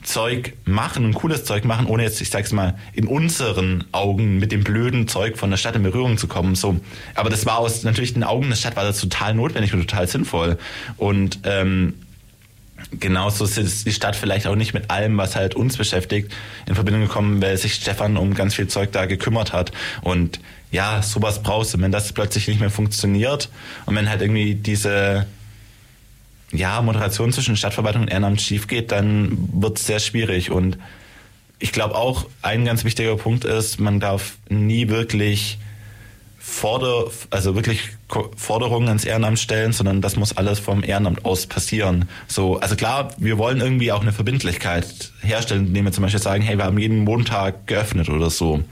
Zeug 0.06 0.54
machen 0.66 1.04
und 1.04 1.14
cooles 1.16 1.44
Zeug 1.44 1.66
machen, 1.66 1.88
ohne 1.88 2.04
jetzt, 2.04 2.22
ich 2.22 2.30
sag's 2.30 2.52
mal, 2.52 2.78
in 2.94 3.08
unseren 3.08 3.84
Augen 3.92 4.38
mit 4.38 4.52
dem 4.52 4.64
blöden 4.64 5.08
Zeug 5.08 5.38
von 5.38 5.50
der 5.50 5.58
Stadt 5.58 5.76
in 5.76 5.84
Berührung 5.84 6.18
zu 6.18 6.28
kommen. 6.28 6.56
So, 6.56 6.80
aber 7.16 7.30
das 7.30 7.46
war 7.46 7.58
aus 7.58 7.84
natürlich 7.84 8.14
den 8.14 8.24
Augen 8.24 8.50
der 8.50 8.56
Stadt 8.56 8.76
war 8.76 8.84
das 8.84 9.00
total 9.00 9.34
notwendig 9.34 9.74
und 9.74 9.82
total 9.82 10.08
sinnvoll. 10.08 10.58
Und 10.98 11.40
ähm, 11.44 11.96
genauso 12.92 13.46
ist 13.46 13.86
die 13.86 13.92
Stadt 13.92 14.16
vielleicht 14.16 14.48
auch 14.48 14.56
nicht 14.56 14.74
mit 14.74 14.92
allem, 14.92 15.18
was 15.18 15.36
halt 15.36 15.56
uns 15.56 15.78
beschäftigt, 15.78 16.32
in 16.68 16.76
Verbindung 16.76 17.02
gekommen, 17.02 17.42
weil 17.42 17.58
sich 17.58 17.74
Stefan 17.74 18.18
um 18.18 18.36
ganz 18.36 18.56
viel 18.56 18.68
Zeug 18.68 18.92
da 18.92 19.06
gekümmert 19.06 19.54
hat. 19.54 19.72
Und 20.02 20.40
ja, 20.72 21.02
sowas 21.02 21.42
brauchst 21.42 21.74
du. 21.74 21.82
Wenn 21.82 21.92
das 21.92 22.14
plötzlich 22.14 22.48
nicht 22.48 22.60
mehr 22.60 22.70
funktioniert 22.70 23.50
und 23.86 23.96
wenn 23.96 24.10
halt 24.10 24.22
irgendwie 24.22 24.56
diese 24.56 25.26
ja, 26.58 26.82
Moderation 26.82 27.32
zwischen 27.32 27.58
Stadtverwaltung 27.58 28.04
und 28.04 28.08
Ehrenamt 28.10 28.42
schief 28.42 28.68
geht, 28.68 28.92
dann 28.92 29.38
wird 29.54 29.78
es 29.78 29.86
sehr 29.86 30.00
schwierig. 30.00 30.52
Und 30.52 30.78
ich 31.60 31.72
glaube 31.72 31.96
auch, 31.96 32.28
ein 32.42 32.66
ganz 32.66 32.84
wichtiger 32.84 33.16
Punkt 33.16 33.46
ist, 33.46 33.80
man 33.80 34.00
darf 34.00 34.38
nie 34.50 34.90
wirklich 34.90 35.58
Forder, 36.38 37.06
also 37.32 37.56
wirklich 37.56 37.90
Forderungen 38.38 38.88
ans 38.88 39.04
Ehrenamt 39.04 39.40
stellen, 39.40 39.74
sondern 39.74 40.02
das 40.02 40.16
muss 40.16 40.38
alles 40.38 40.60
vom 40.60 40.84
Ehrenamt 40.84 41.26
aus 41.26 41.48
passieren. 41.48 42.08
So, 42.28 42.60
also 42.60 42.76
klar, 42.76 43.14
wir 43.18 43.40
wollen 43.40 43.62
irgendwie 43.62 43.92
auch 43.92 44.02
eine 44.02 44.14
Verbindlichkeit 44.14 45.12
herstellen, 45.22 45.68
indem 45.68 45.86
wir 45.86 45.92
zum 45.92 46.04
Beispiel 46.04 46.22
sagen, 46.22 46.44
hey, 46.44 46.58
wir 46.58 46.66
haben 46.66 46.78
jeden 46.78 47.00
Montag 47.00 47.66
geöffnet 47.66 48.10
oder 48.10 48.30
so. 48.30 48.64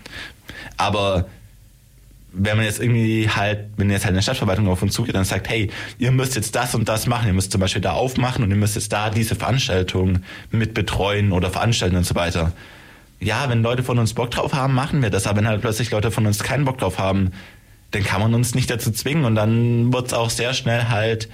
Aber 0.78 1.26
wenn 2.34 2.58
man 2.58 2.66
jetzt 2.66 2.82
irgendwie 2.82 3.30
halt, 3.30 3.66
wenn 3.78 3.90
jetzt 3.90 4.06
halt 4.06 4.14
eine 4.14 4.22
Stadtverwaltung 4.22 4.68
auf 4.68 4.82
uns 4.82 4.94
zugeht 4.94 5.16
und 5.16 5.26
sagt, 5.26 5.50
hey, 5.50 5.70
ihr 6.00 6.12
müsst 6.12 6.36
jetzt 6.36 6.56
das 6.56 6.74
und 6.74 6.90
das 6.90 7.06
machen, 7.06 7.28
ihr 7.28 7.34
müsst 7.34 7.52
zum 7.52 7.62
Beispiel 7.62 7.82
da 7.82 7.92
aufmachen 7.92 8.44
und 8.44 8.50
ihr 8.50 8.58
müsst 8.58 8.76
jetzt 8.76 8.92
da 8.92 9.10
diese 9.10 9.36
Veranstaltung 9.36 10.20
mit 10.52 10.74
betreuen 10.74 11.32
oder 11.32 11.52
veranstalten 11.52 11.96
und 11.96 12.06
so 12.06 12.16
weiter. 12.16 12.52
Ja, 13.20 13.50
wenn 13.50 13.62
Leute 13.62 13.84
von 13.84 14.00
uns 14.00 14.14
Bock 14.14 14.32
drauf 14.32 14.54
haben, 14.54 14.74
machen 14.74 15.02
wir 15.02 15.12
das, 15.12 15.28
aber 15.28 15.38
wenn 15.38 15.48
halt 15.48 15.62
plötzlich 15.62 15.92
Leute 15.92 16.12
von 16.12 16.26
uns 16.26 16.44
keinen 16.44 16.66
Bock 16.66 16.80
drauf 16.80 16.98
haben, 16.98 17.32
dann 17.92 18.04
kann 18.04 18.20
man 18.20 18.34
uns 18.34 18.56
nicht 18.56 18.70
dazu 18.70 18.92
zwingen 18.92 19.26
und 19.26 19.36
dann 19.36 19.94
wird 19.94 20.08
es 20.08 20.14
auch 20.14 20.32
sehr 20.32 20.54
schnell 20.54 20.90
halt 20.90 21.30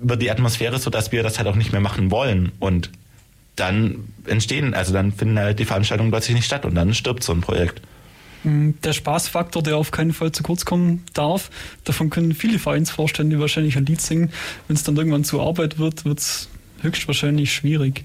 wird 0.00 0.22
die 0.22 0.30
Atmosphäre 0.30 0.78
so, 0.78 0.90
dass 0.90 1.12
wir 1.12 1.22
das 1.22 1.38
halt 1.38 1.48
auch 1.48 1.56
nicht 1.56 1.72
mehr 1.72 1.80
machen 1.80 2.10
wollen 2.10 2.52
und 2.60 2.90
dann 3.56 4.04
entstehen, 4.26 4.74
also 4.74 4.92
dann 4.92 5.12
finden 5.12 5.38
halt 5.38 5.58
die 5.58 5.64
Veranstaltungen 5.64 6.10
plötzlich 6.10 6.36
nicht 6.36 6.46
statt 6.46 6.64
und 6.64 6.74
dann 6.74 6.94
stirbt 6.94 7.24
so 7.24 7.32
ein 7.32 7.40
Projekt. 7.40 7.82
Mm, 8.48 8.74
der 8.82 8.92
Spaßfaktor, 8.92 9.62
der 9.62 9.76
auf 9.76 9.90
keinen 9.90 10.12
Fall 10.12 10.32
zu 10.32 10.42
kurz 10.42 10.64
kommen 10.64 11.04
darf, 11.14 11.50
davon 11.84 12.10
können 12.10 12.34
viele 12.34 12.58
Vereinsvorstände 12.58 13.38
wahrscheinlich 13.40 13.76
ein 13.76 13.86
Lied 13.86 14.00
singen. 14.00 14.30
Wenn 14.66 14.76
es 14.76 14.82
dann 14.82 14.96
irgendwann 14.96 15.24
zur 15.24 15.46
Arbeit 15.46 15.78
wird, 15.78 16.04
wird 16.04 16.20
es 16.20 16.48
höchstwahrscheinlich 16.80 17.52
schwierig. 17.52 18.04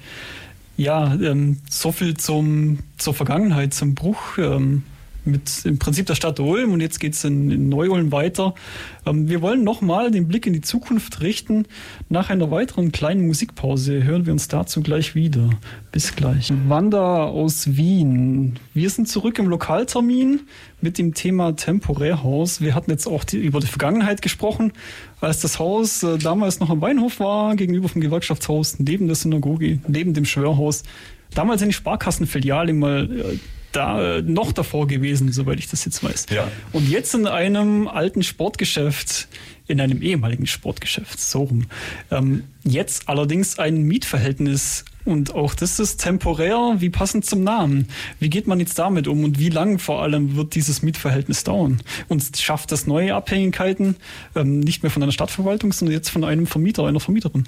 Ja, 0.76 1.14
ähm, 1.16 1.60
so 1.70 1.92
viel 1.92 2.18
zum, 2.18 2.80
zur 2.98 3.14
Vergangenheit, 3.14 3.74
zum 3.74 3.96
Bruch. 3.96 4.38
Ähm, 4.38 4.84
mit 5.26 5.66
im 5.66 5.80
Prinzip 5.80 6.06
der 6.06 6.16
Stadt 6.16 6.40
Ulm 6.40 6.74
und 6.74 6.82
jetzt 6.82 7.00
geht's 7.00 7.24
in, 7.24 7.52
in 7.52 7.70
Neu-Ulm 7.70 8.12
weiter. 8.12 8.54
Ähm, 9.06 9.30
wir 9.30 9.42
wollen 9.42 9.64
nochmal 9.64 10.12
den 10.12 10.28
Blick 10.28 10.46
in 10.46 10.54
die 10.54 10.62
Zukunft 10.62 11.22
richten. 11.22 11.66
Nach 12.10 12.30
einer 12.30 12.52
weiteren 12.52 12.92
kleinen 12.92 13.28
Musikpause 13.28 14.04
hören 14.04 14.26
wir 14.26 14.34
uns 14.34 14.48
dazu 14.48 14.82
gleich 14.82 15.16
wieder. 15.16 15.50
Bis 15.92 16.16
gleich. 16.16 16.52
Wanda 16.68 17.26
aus 17.26 17.76
Wien. 17.76 18.60
Wir 18.74 18.90
sind 18.90 19.08
zurück 19.08 19.40
im 19.40 19.48
Lokaltermin 19.48 20.42
mit 20.82 20.98
dem 20.98 21.14
Thema 21.14 21.56
Temporärhaus. 21.56 22.62
Wir 22.62 22.76
hatten 22.76 22.92
jetzt 22.92 23.08
auch 23.08 23.24
die, 23.24 23.38
über 23.38 23.60
die 23.60 23.68
Vergangenheit 23.68 24.22
gesprochen, 24.22 24.74
als 25.22 25.42
das 25.42 25.60
Haus 25.60 26.04
äh, 26.04 26.18
damals 26.18 26.60
noch 26.60 26.70
am 26.70 26.82
Weinhof 26.82 27.20
war, 27.20 27.56
gegenüber 27.56 27.90
vom 27.90 28.02
Gewerkschaftshaus, 28.02 28.80
neben 28.80 29.08
der 29.08 29.16
Synagoge, 29.16 29.80
neben 29.88 30.14
dem 30.14 30.26
Schwörhaus. 30.26 30.84
Damals 31.34 31.64
eine 31.64 31.74
Sparkassenfiliale 31.74 32.74
mal 32.74 33.10
äh, 33.12 33.40
da 33.76 34.22
noch 34.22 34.52
davor 34.52 34.88
gewesen, 34.88 35.32
soweit 35.32 35.60
ich 35.60 35.70
das 35.70 35.86
jetzt 35.86 36.04
weiß. 36.04 36.28
Ja. 36.32 36.48
Und 36.72 36.90
jetzt 36.90 37.14
in 37.14 37.28
einem 37.28 37.88
alten 37.88 38.24
Sportgeschäft, 38.24 39.28
in 39.68 39.80
einem 39.80 40.02
ehemaligen 40.02 40.48
Sportgeschäft, 40.48 41.20
so 41.20 41.44
rum. 41.44 41.66
Ähm, 42.12 42.44
jetzt 42.64 43.10
allerdings 43.10 43.60
ein 43.60 43.84
Mietverhältnis 43.84 44.86
und 45.06 45.36
auch 45.36 45.54
das 45.54 45.80
ist 45.80 45.98
temporär, 45.98 46.76
wie 46.78 46.90
passend 46.90 47.26
zum 47.26 47.44
Namen. 47.44 47.88
Wie 48.20 48.30
geht 48.30 48.48
man 48.48 48.60
jetzt 48.60 48.80
damit 48.80 49.08
um 49.08 49.24
und 49.24 49.38
wie 49.38 49.50
lang 49.50 49.80
vor 49.80 50.02
allem 50.02 50.36
wird 50.36 50.56
dieses 50.56 50.82
Mietverhältnis 50.82 51.44
dauern? 51.44 51.82
Und 52.08 52.38
schafft 52.38 52.72
das 52.72 52.88
neue 52.88 53.14
Abhängigkeiten 53.14 53.98
ähm, 54.36 54.62
nicht 54.62 54.84
mehr 54.84 54.92
von 54.92 55.04
einer 55.04 55.12
Stadtverwaltung, 55.12 55.74
sondern 55.74 55.94
jetzt 55.94 56.10
von 56.10 56.24
einem 56.24 56.48
Vermieter, 56.48 56.86
einer 56.86 57.02
Vermieterin? 57.02 57.46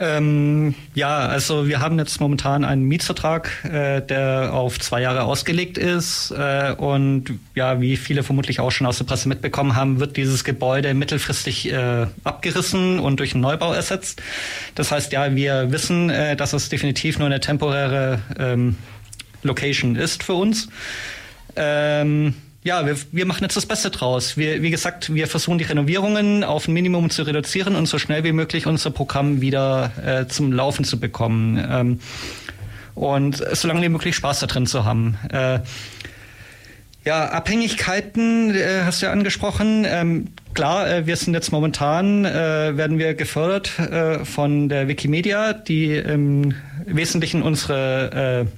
Ähm, 0.00 0.74
ja, 0.94 1.18
also 1.18 1.68
wir 1.68 1.78
haben 1.80 1.98
jetzt 1.98 2.20
momentan 2.20 2.64
einen 2.64 2.82
Mietvertrag, 2.82 3.64
äh, 3.64 4.02
der 4.02 4.52
auf 4.52 4.80
zwei 4.80 5.00
Jahre 5.00 5.22
ausgelegt 5.22 5.78
ist. 5.78 6.32
Äh, 6.32 6.74
und 6.76 7.26
ja, 7.54 7.80
wie 7.80 7.96
viele 7.96 8.24
vermutlich 8.24 8.58
auch 8.58 8.72
schon 8.72 8.88
aus 8.88 8.98
der 8.98 9.04
Presse 9.04 9.28
mitbekommen 9.28 9.76
haben, 9.76 10.00
wird 10.00 10.16
dieses 10.16 10.42
Gebäude 10.42 10.92
mittelfristig 10.94 11.70
äh, 11.72 12.06
abgerissen 12.24 12.98
und 12.98 13.20
durch 13.20 13.34
einen 13.34 13.42
Neubau 13.42 13.72
ersetzt. 13.72 14.20
Das 14.74 14.90
heißt, 14.90 15.12
ja, 15.12 15.34
wir 15.34 15.70
wissen, 15.70 16.10
äh, 16.10 16.34
dass 16.34 16.52
es 16.52 16.68
definitiv 16.68 17.18
nur 17.18 17.26
eine 17.26 17.38
temporäre 17.38 18.20
ähm, 18.36 18.76
Location 19.44 19.94
ist 19.94 20.24
für 20.24 20.34
uns. 20.34 20.68
Ähm, 21.54 22.34
ja, 22.64 22.84
wir, 22.86 22.96
wir 23.12 23.26
machen 23.26 23.42
jetzt 23.42 23.56
das 23.56 23.66
Beste 23.66 23.90
draus. 23.90 24.36
Wir, 24.36 24.62
wie 24.62 24.70
gesagt, 24.70 25.14
wir 25.14 25.28
versuchen 25.28 25.58
die 25.58 25.64
Renovierungen 25.64 26.42
auf 26.42 26.66
ein 26.66 26.72
Minimum 26.72 27.10
zu 27.10 27.22
reduzieren 27.22 27.76
und 27.76 27.86
so 27.86 27.98
schnell 27.98 28.24
wie 28.24 28.32
möglich 28.32 28.66
unser 28.66 28.90
Programm 28.90 29.40
wieder 29.40 29.92
äh, 30.04 30.26
zum 30.26 30.50
Laufen 30.50 30.84
zu 30.84 30.98
bekommen. 30.98 31.64
Ähm, 31.70 32.00
und 32.94 33.42
solange 33.52 33.82
wie 33.82 33.88
möglich 33.88 34.16
Spaß 34.16 34.40
da 34.40 34.46
drin 34.46 34.66
zu 34.66 34.84
haben. 34.84 35.18
Äh, 35.30 35.60
Ja, 37.04 37.28
Abhängigkeiten 37.28 38.54
äh, 38.54 38.84
hast 38.84 39.02
du 39.02 39.06
ja 39.06 39.12
angesprochen. 39.12 39.84
Ähm, 39.86 40.28
klar, 40.54 40.88
äh, 40.88 41.06
wir 41.06 41.16
sind 41.16 41.34
jetzt 41.34 41.52
momentan, 41.52 42.24
äh, 42.24 42.78
werden 42.78 42.98
wir 42.98 43.12
gefördert 43.12 43.78
äh, 43.78 44.24
von 44.24 44.70
der 44.70 44.88
Wikimedia, 44.88 45.52
die 45.52 45.96
im 45.96 46.54
Wesentlichen 46.86 47.42
unsere 47.42 48.48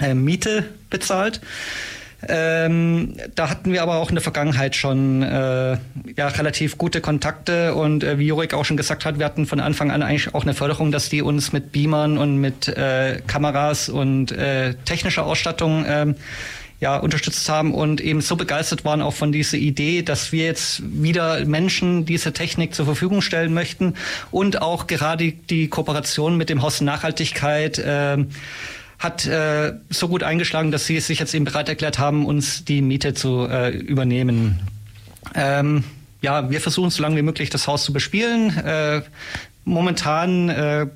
äh, 0.00 0.10
äh, 0.10 0.14
Miete 0.14 0.64
bezahlt. 0.90 1.40
Ähm, 2.28 3.14
da 3.34 3.50
hatten 3.50 3.72
wir 3.72 3.82
aber 3.82 3.96
auch 3.96 4.08
in 4.08 4.14
der 4.14 4.22
Vergangenheit 4.22 4.76
schon 4.76 5.22
äh, 5.22 5.76
ja, 6.16 6.28
relativ 6.28 6.78
gute 6.78 7.00
Kontakte. 7.00 7.74
Und 7.74 8.04
äh, 8.04 8.18
wie 8.18 8.26
Jurik 8.26 8.54
auch 8.54 8.64
schon 8.64 8.76
gesagt 8.76 9.04
hat, 9.04 9.18
wir 9.18 9.26
hatten 9.26 9.46
von 9.46 9.60
Anfang 9.60 9.90
an 9.90 10.02
eigentlich 10.02 10.34
auch 10.34 10.42
eine 10.42 10.54
Förderung, 10.54 10.92
dass 10.92 11.08
die 11.08 11.22
uns 11.22 11.52
mit 11.52 11.72
Beamern 11.72 12.18
und 12.18 12.38
mit 12.38 12.68
äh, 12.68 13.20
Kameras 13.26 13.88
und 13.88 14.32
äh, 14.32 14.74
technischer 14.84 15.26
Ausstattung 15.26 15.84
ähm, 15.88 16.14
ja, 16.82 16.96
unterstützt 16.96 17.48
haben 17.48 17.72
und 17.74 18.00
eben 18.00 18.20
so 18.20 18.34
begeistert 18.34 18.84
waren 18.84 19.02
auch 19.02 19.14
von 19.14 19.30
dieser 19.30 19.56
Idee, 19.56 20.02
dass 20.02 20.32
wir 20.32 20.46
jetzt 20.46 20.82
wieder 20.84 21.44
Menschen 21.44 22.06
diese 22.06 22.32
Technik 22.32 22.74
zur 22.74 22.86
Verfügung 22.86 23.22
stellen 23.22 23.54
möchten 23.54 23.94
und 24.32 24.60
auch 24.60 24.88
gerade 24.88 25.30
die 25.30 25.68
Kooperation 25.68 26.36
mit 26.36 26.50
dem 26.50 26.60
Haus 26.60 26.80
Nachhaltigkeit 26.80 27.78
äh, 27.78 28.18
hat 29.02 29.26
äh, 29.26 29.72
so 29.90 30.08
gut 30.08 30.22
eingeschlagen, 30.22 30.70
dass 30.70 30.86
sie 30.86 31.00
sich 31.00 31.18
jetzt 31.18 31.34
eben 31.34 31.44
bereit 31.44 31.68
erklärt 31.68 31.98
haben, 31.98 32.24
uns 32.24 32.64
die 32.64 32.82
Miete 32.82 33.14
zu 33.14 33.48
äh, 33.48 33.70
übernehmen. 33.70 34.60
Ähm, 35.34 35.84
ja, 36.20 36.50
wir 36.50 36.60
versuchen 36.60 36.90
so 36.90 37.02
lange 37.02 37.16
wie 37.16 37.22
möglich 37.22 37.50
das 37.50 37.66
Haus 37.66 37.84
zu 37.84 37.92
bespielen. 37.92 38.56
Äh, 38.56 39.02
momentan 39.64 40.48
äh, 40.48 40.86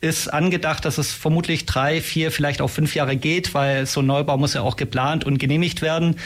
ist 0.00 0.32
angedacht, 0.32 0.84
dass 0.84 0.98
es 0.98 1.12
vermutlich 1.12 1.66
drei, 1.66 2.00
vier, 2.00 2.32
vielleicht 2.32 2.60
auch 2.60 2.68
fünf 2.68 2.94
Jahre 2.96 3.16
geht, 3.16 3.54
weil 3.54 3.86
so 3.86 4.00
ein 4.00 4.06
Neubau 4.06 4.36
muss 4.36 4.54
ja 4.54 4.62
auch 4.62 4.76
geplant 4.76 5.24
und 5.24 5.38
genehmigt 5.38 5.82
werden. 5.82 6.16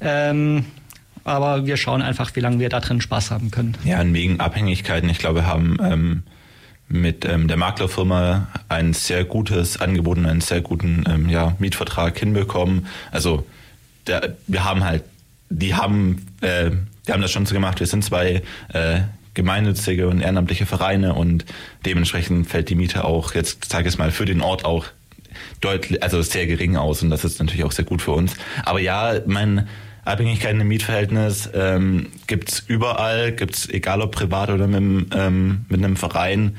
Ähm, 0.00 0.66
aber 1.24 1.66
wir 1.66 1.76
schauen 1.76 2.00
einfach, 2.00 2.34
wie 2.36 2.40
lange 2.40 2.60
wir 2.60 2.68
da 2.68 2.80
drin 2.80 3.00
Spaß 3.00 3.32
haben 3.32 3.50
können. 3.50 3.76
Ja, 3.84 4.00
und 4.00 4.14
wegen 4.14 4.38
Abhängigkeiten, 4.38 5.10
ich 5.10 5.18
glaube, 5.18 5.46
haben 5.46 5.76
ähm, 5.82 6.22
mit 6.90 7.24
ähm, 7.24 7.46
der 7.46 7.56
Maklerfirma 7.56 8.48
ein 8.68 8.92
sehr 8.92 9.24
gutes 9.24 9.80
Angebot 9.80 10.18
und 10.18 10.26
einen 10.26 10.40
sehr 10.40 10.60
guten 10.60 11.04
ähm, 11.08 11.28
ja, 11.28 11.54
Mietvertrag 11.60 12.18
hinbekommen. 12.18 12.86
Also 13.12 13.46
der, 14.08 14.36
wir 14.48 14.64
haben 14.64 14.84
halt, 14.84 15.04
die 15.50 15.74
haben, 15.74 16.26
äh, 16.40 16.70
die 17.06 17.12
haben 17.12 17.22
das 17.22 17.30
schon 17.30 17.46
so 17.46 17.54
gemacht. 17.54 17.78
Wir 17.78 17.86
sind 17.86 18.04
zwei 18.04 18.42
äh, 18.72 19.00
gemeinnützige 19.34 20.08
und 20.08 20.20
ehrenamtliche 20.20 20.66
Vereine 20.66 21.14
und 21.14 21.44
dementsprechend 21.86 22.48
fällt 22.48 22.68
die 22.68 22.74
Miete 22.74 23.04
auch 23.04 23.34
jetzt, 23.34 23.70
sage 23.70 23.88
ich 23.88 23.96
mal, 23.96 24.10
für 24.10 24.24
den 24.24 24.40
Ort 24.40 24.64
auch 24.64 24.86
deutlich, 25.60 26.02
also 26.02 26.20
sehr 26.22 26.48
gering 26.48 26.76
aus 26.76 27.04
und 27.04 27.10
das 27.10 27.24
ist 27.24 27.38
natürlich 27.38 27.64
auch 27.64 27.72
sehr 27.72 27.84
gut 27.84 28.02
für 28.02 28.12
uns. 28.12 28.34
Aber 28.64 28.80
ja, 28.80 29.14
mein 29.26 29.68
Abhängigkeiten 30.04 30.60
im 30.60 30.68
Mietverhältnis 30.68 31.48
ähm, 31.54 32.08
gibt's 32.26 32.64
überall, 32.66 33.30
gibt's 33.30 33.68
egal 33.68 34.02
ob 34.02 34.10
privat 34.10 34.50
oder 34.50 34.66
mit, 34.66 35.14
ähm, 35.14 35.64
mit 35.68 35.78
einem 35.78 35.96
Verein. 35.96 36.56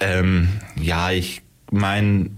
Ähm, 0.00 0.48
ja, 0.80 1.10
ich 1.10 1.42
meine, 1.70 2.30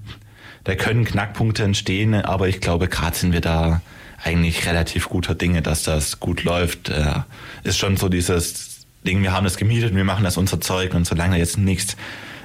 da 0.64 0.74
können 0.74 1.04
Knackpunkte 1.04 1.62
entstehen, 1.62 2.14
aber 2.14 2.48
ich 2.48 2.60
glaube, 2.60 2.88
gerade 2.88 3.16
sind 3.16 3.32
wir 3.32 3.40
da 3.40 3.80
eigentlich 4.22 4.66
relativ 4.66 5.08
guter 5.08 5.34
Dinge, 5.34 5.62
dass 5.62 5.82
das 5.84 6.20
gut 6.20 6.44
läuft. 6.44 6.88
Äh, 6.88 7.20
ist 7.62 7.78
schon 7.78 7.96
so 7.96 8.08
dieses 8.08 8.86
Ding, 9.06 9.22
wir 9.22 9.32
haben 9.32 9.44
das 9.44 9.56
gemietet 9.56 9.94
wir 9.94 10.04
machen 10.04 10.24
das 10.24 10.36
unser 10.36 10.60
Zeug 10.60 10.94
und 10.94 11.06
solange 11.06 11.38
jetzt 11.38 11.58
nichts 11.58 11.96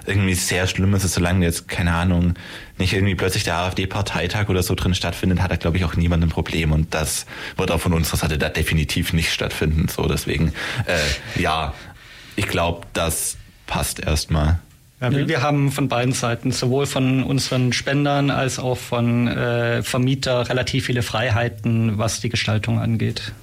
irgendwie 0.05 0.33
sehr 0.33 0.67
Schlimmes 0.67 1.03
ist, 1.03 1.13
solange 1.13 1.45
jetzt, 1.45 1.67
keine 1.67 1.93
Ahnung, 1.93 2.33
nicht 2.77 2.93
irgendwie 2.93 3.15
plötzlich 3.15 3.43
der 3.43 3.57
AfD-Parteitag 3.57 4.49
oder 4.49 4.63
so 4.63 4.75
drin 4.75 4.95
stattfindet, 4.95 5.41
hat 5.41 5.51
da, 5.51 5.55
glaube 5.55 5.77
ich, 5.77 5.85
auch 5.85 5.95
niemand 5.95 6.23
ein 6.23 6.29
Problem. 6.29 6.71
Und 6.71 6.93
das 6.93 7.25
wird 7.57 7.71
auch 7.71 7.79
von 7.79 7.93
unserer 7.93 8.17
Seite 8.17 8.37
da 8.37 8.49
definitiv 8.49 9.13
nicht 9.13 9.31
stattfinden. 9.31 9.87
So, 9.87 10.07
deswegen, 10.07 10.53
äh, 10.85 11.39
ja, 11.39 11.73
ich 12.35 12.47
glaube, 12.47 12.87
das 12.93 13.37
passt 13.67 13.99
erstmal. 13.99 14.59
Ja, 15.01 15.27
wir 15.27 15.41
haben 15.41 15.71
von 15.71 15.87
beiden 15.87 16.13
Seiten, 16.13 16.51
sowohl 16.51 16.85
von 16.85 17.23
unseren 17.23 17.73
Spendern 17.73 18.29
als 18.29 18.59
auch 18.59 18.77
von 18.77 19.27
äh, 19.27 19.81
Vermieter, 19.81 20.47
relativ 20.47 20.85
viele 20.85 21.01
Freiheiten, 21.01 21.97
was 21.97 22.21
die 22.21 22.29
Gestaltung 22.29 22.79
angeht. 22.79 23.33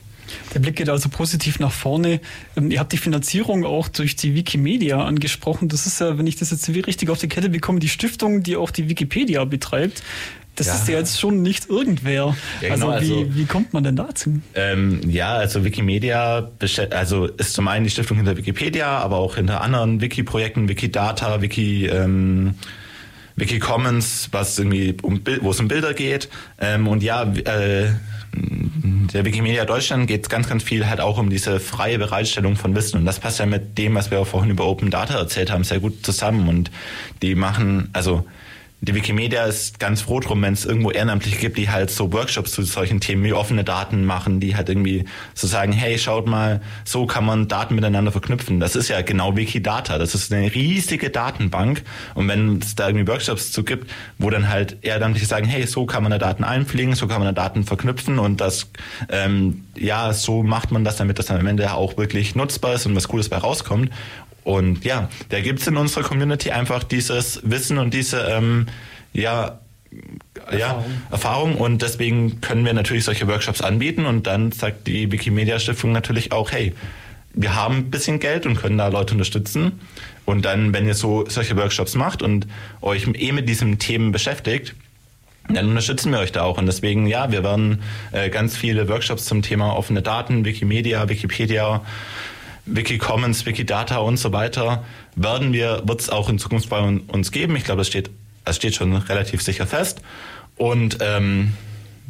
Der 0.54 0.61
Blick 0.61 0.76
geht 0.76 0.88
also 0.88 1.09
positiv 1.09 1.59
nach 1.59 1.72
vorne. 1.72 2.20
Ähm, 2.56 2.70
ihr 2.70 2.78
habt 2.78 2.92
die 2.92 2.98
Finanzierung 2.98 3.64
auch 3.64 3.88
durch 3.88 4.16
die 4.16 4.34
Wikimedia 4.34 5.04
angesprochen. 5.04 5.68
Das 5.68 5.86
ist 5.86 6.00
ja, 6.00 6.16
wenn 6.16 6.26
ich 6.26 6.36
das 6.36 6.50
jetzt 6.50 6.68
richtig 6.68 7.11
auf 7.11 7.18
die 7.18 7.28
Kette 7.28 7.48
bekomme, 7.48 7.80
die 7.80 7.88
Stiftung, 7.88 8.42
die 8.42 8.56
auch 8.56 8.70
die 8.70 8.88
Wikipedia 8.88 9.44
betreibt. 9.44 10.02
Das 10.59 10.66
ja. 10.66 10.74
ist 10.74 10.88
ja 10.88 10.98
jetzt 10.98 11.20
schon 11.20 11.42
nicht 11.42 11.70
irgendwer. 11.70 12.36
Ja, 12.61 12.74
genau, 12.74 12.90
also, 12.90 13.06
wie, 13.06 13.20
also, 13.20 13.34
wie 13.36 13.44
kommt 13.44 13.72
man 13.72 13.84
denn 13.84 13.94
dazu? 13.94 14.40
Ähm, 14.54 15.00
ja, 15.09 15.34
also 15.34 15.64
Wikimedia 15.64 16.50
also 16.90 17.26
ist 17.26 17.54
zum 17.54 17.68
einen 17.68 17.84
die 17.84 17.90
Stiftung 17.90 18.16
hinter 18.16 18.36
Wikipedia, 18.36 18.98
aber 18.98 19.18
auch 19.18 19.36
hinter 19.36 19.61
anderen 19.61 20.00
Wiki-Projekten, 20.00 20.68
Wikidata, 20.68 21.40
Wiki, 21.42 21.86
ähm, 21.86 22.54
Wikicommons, 23.36 24.30
was 24.32 24.59
irgendwie 24.59 24.96
um 25.02 25.20
wo 25.42 25.52
es 25.52 25.61
um 25.61 25.68
Bilder 25.68 25.94
geht. 25.94 26.28
Ähm, 26.61 26.88
und 26.88 27.04
ja, 27.04 27.22
äh, 27.22 27.90
der 28.34 29.24
Wikimedia 29.24 29.64
Deutschland 29.64 30.09
geht 30.09 30.28
ganz, 30.28 30.48
ganz 30.48 30.64
viel 30.64 30.88
halt 30.88 31.00
auch 31.00 31.18
um 31.18 31.30
diese 31.30 31.61
freie 31.61 31.98
Bereitstellung 31.98 32.56
von 32.56 32.74
Wissen. 32.74 32.98
Und 32.98 33.06
das 33.06 33.20
passt 33.20 33.38
ja 33.38 33.46
mit 33.46 33.78
dem, 33.78 33.94
was 33.94 34.11
wir 34.11 34.18
auch 34.18 34.26
vorhin 34.26 34.50
über 34.50 34.66
Open 34.66 34.90
Data 34.90 35.16
erzählt 35.16 35.52
haben, 35.52 35.62
sehr 35.62 35.78
gut 35.78 36.04
zusammen. 36.04 36.48
Und 36.48 36.72
die 37.22 37.36
machen, 37.36 37.90
also 37.92 38.26
die 38.81 38.95
Wikimedia 38.95 39.45
ist 39.45 39.81
ganz 39.81 40.03
froh 40.03 40.20
drum, 40.20 40.41
wenn 40.43 40.53
es 40.53 40.64
irgendwo 40.64 40.93
Ehrenamtliche 40.93 41.37
gibt, 41.37 41.59
die 41.59 41.68
halt 41.68 41.91
so 41.91 42.12
Workshops 42.12 42.53
zu 42.53 42.62
solchen 42.62 43.01
Themen 43.01 43.24
wie 43.24 43.33
offene 43.33 43.64
Daten 43.64 44.05
machen, 44.05 44.39
die 44.39 44.55
halt 44.55 44.68
irgendwie 44.68 45.05
so 45.35 45.49
sagen, 45.49 45.72
hey, 45.72 45.99
schaut 45.99 46.29
mal, 46.29 46.61
so 46.85 47.05
kann 47.07 47.24
man 47.24 47.49
Daten 47.49 47.74
miteinander 47.74 48.12
verknüpfen. 48.12 48.61
Das 48.61 48.76
ist 48.76 48.89
ja 48.89 49.03
genau 49.03 49.37
Wikidata. 49.37 49.99
Das 49.99 50.14
ist 50.14 50.33
eine 50.33 50.55
riesige 50.55 51.11
Datenbank. 51.11 51.83
Und 52.14 52.29
wenn 52.29 52.59
es 52.59 52.76
da 52.76 52.89
irgendwie 52.89 53.09
Workshops 53.09 53.51
zu 53.51 53.64
gibt, 53.64 53.91
wo 54.16 54.31
dann 54.31 54.49
halt 54.49 54.76
Ehrenamtliche 54.83 55.26
sagen, 55.26 55.47
hey, 55.47 55.66
so 55.66 55.85
kann 55.85 56.05
man 56.05 56.12
da 56.12 56.18
Daten 56.18 56.45
einfliegen, 56.45 56.95
so 56.95 57.09
kann 57.09 57.20
man 57.20 57.35
da 57.35 57.43
Daten 57.43 57.64
verknüpfen 57.64 58.20
und 58.20 58.41
das, 58.41 58.70
ähm, 59.11 59.64
ja, 59.76 60.12
so 60.12 60.45
macht 60.45 60.70
man 60.70 60.85
das, 60.85 60.97
damit 60.97 61.18
das 61.18 61.26
dann 61.26 61.41
am 61.41 61.47
Ende 61.49 61.72
auch 61.72 61.97
wirklich 61.97 62.37
nutzbar 62.37 62.74
ist 62.74 62.87
und 62.87 62.95
was 62.95 63.09
Cooles 63.09 63.29
bei 63.29 63.39
rauskommt. 63.39 63.91
Und 64.49 64.82
ja, 64.82 65.11
da 65.28 65.40
gibt 65.40 65.61
es 65.61 65.66
in 65.66 65.76
unserer 65.76 66.03
Community 66.03 66.53
einfach 66.53 66.82
dieses 66.82 67.42
Wissen 67.44 67.76
und 67.76 67.92
diese 67.92 68.20
ähm, 68.30 68.64
ja, 69.12 69.59
Erfahrung. 70.46 70.59
ja, 70.59 70.84
Erfahrung 71.11 71.55
und 71.57 71.82
deswegen 71.82 72.40
können 72.40 72.64
wir 72.64 72.72
natürlich 72.72 73.05
solche 73.05 73.28
Workshops 73.28 73.61
anbieten 73.61 74.07
und 74.07 74.26
dann 74.26 74.51
sagt 74.51 74.86
die 74.86 75.12
Wikimedia 75.12 75.59
Stiftung 75.59 75.92
natürlich 75.92 76.32
auch, 76.32 76.51
hey, 76.51 76.72
wir 77.34 77.55
haben 77.55 77.76
ein 77.76 77.90
bisschen 77.90 78.20
Geld 78.20 78.46
und 78.46 78.57
können 78.57 78.78
da 78.78 78.88
Leute 78.88 79.12
unterstützen. 79.12 79.80
Und 80.24 80.46
dann, 80.46 80.72
wenn 80.72 80.86
ihr 80.86 80.94
so 80.94 81.26
solche 81.28 81.55
Workshops 81.59 81.94
macht 81.94 82.22
und 82.22 82.46
euch 82.80 83.07
eh 83.07 83.32
mit 83.32 83.51
diesen 83.51 83.78
Themen 83.78 84.12
beschäftigt, 84.12 84.74
dann 85.51 85.68
unterstützen 85.68 86.11
wir 86.11 86.20
euch 86.20 86.32
da 86.32 86.44
auch. 86.44 86.57
Und 86.57 86.64
deswegen, 86.64 87.07
ja, 87.07 87.30
wir 87.30 87.44
werden 87.44 87.82
äh, 88.12 88.30
ganz 88.30 88.57
viele 88.57 88.88
Workshops 88.88 89.26
zum 89.26 89.42
Thema 89.42 89.76
offene 89.76 90.01
Daten, 90.01 90.46
Wikimedia, 90.46 91.07
Wikipedia 91.11 91.82
Wikicommons, 92.68 93.46
Wikidata 93.46 93.98
und 93.98 94.16
so 94.16 94.32
weiter 94.32 94.84
werden 95.16 95.52
wir, 95.52 95.82
wird 95.84 96.00
es 96.00 96.10
auch 96.10 96.28
in 96.28 96.38
Zukunft 96.38 96.68
bei 96.68 96.80
uns 96.80 97.32
geben. 97.32 97.56
Ich 97.56 97.64
glaube, 97.64 97.80
das 97.80 97.88
steht, 97.88 98.10
das 98.44 98.56
steht 98.56 98.74
schon 98.74 98.94
relativ 98.94 99.42
sicher 99.42 99.66
fest. 99.66 100.00
Und 100.56 100.98
ähm, 101.00 101.54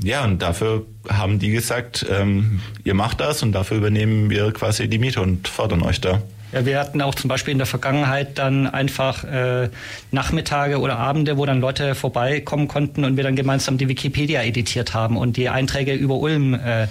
ja, 0.02 0.24
und 0.24 0.42
dafür 0.42 0.86
haben 1.08 1.38
die 1.38 1.50
gesagt, 1.50 2.06
ähm, 2.10 2.60
ihr 2.84 2.94
macht 2.94 3.20
das 3.20 3.42
und 3.42 3.52
dafür 3.52 3.78
übernehmen 3.78 4.30
wir 4.30 4.52
quasi 4.52 4.88
die 4.88 4.98
Miete 4.98 5.20
und 5.20 5.48
fördern 5.48 5.82
euch 5.82 6.00
da. 6.00 6.22
Ja, 6.52 6.64
wir 6.64 6.78
hatten 6.78 7.02
auch 7.02 7.14
zum 7.14 7.28
Beispiel 7.28 7.52
in 7.52 7.58
der 7.58 7.66
Vergangenheit 7.66 8.38
dann 8.38 8.66
einfach 8.66 9.24
äh, 9.24 9.68
Nachmittage 10.12 10.78
oder 10.78 10.98
Abende, 10.98 11.36
wo 11.36 11.44
dann 11.44 11.60
Leute 11.60 11.94
vorbeikommen 11.94 12.68
konnten 12.68 13.04
und 13.04 13.16
wir 13.16 13.24
dann 13.24 13.36
gemeinsam 13.36 13.76
die 13.76 13.88
Wikipedia 13.88 14.42
editiert 14.42 14.94
haben 14.94 15.18
und 15.18 15.36
die 15.36 15.50
Einträge 15.50 15.92
über 15.92 16.14
Ulm 16.14 16.54
äh, 16.54 16.86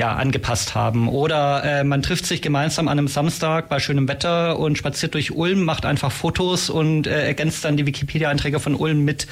ja, 0.00 0.14
angepasst 0.14 0.74
haben. 0.74 1.10
Oder 1.10 1.62
äh, 1.62 1.84
man 1.84 2.00
trifft 2.00 2.24
sich 2.24 2.40
gemeinsam 2.40 2.88
an 2.88 2.98
einem 2.98 3.06
Samstag 3.06 3.68
bei 3.68 3.80
schönem 3.80 4.08
Wetter 4.08 4.58
und 4.58 4.78
spaziert 4.78 5.12
durch 5.12 5.30
Ulm, 5.30 5.62
macht 5.62 5.84
einfach 5.84 6.10
Fotos 6.10 6.70
und 6.70 7.06
äh, 7.06 7.26
ergänzt 7.26 7.66
dann 7.66 7.76
die 7.76 7.84
Wikipedia-Einträge 7.84 8.60
von 8.60 8.74
Ulm 8.74 9.04
mit 9.04 9.26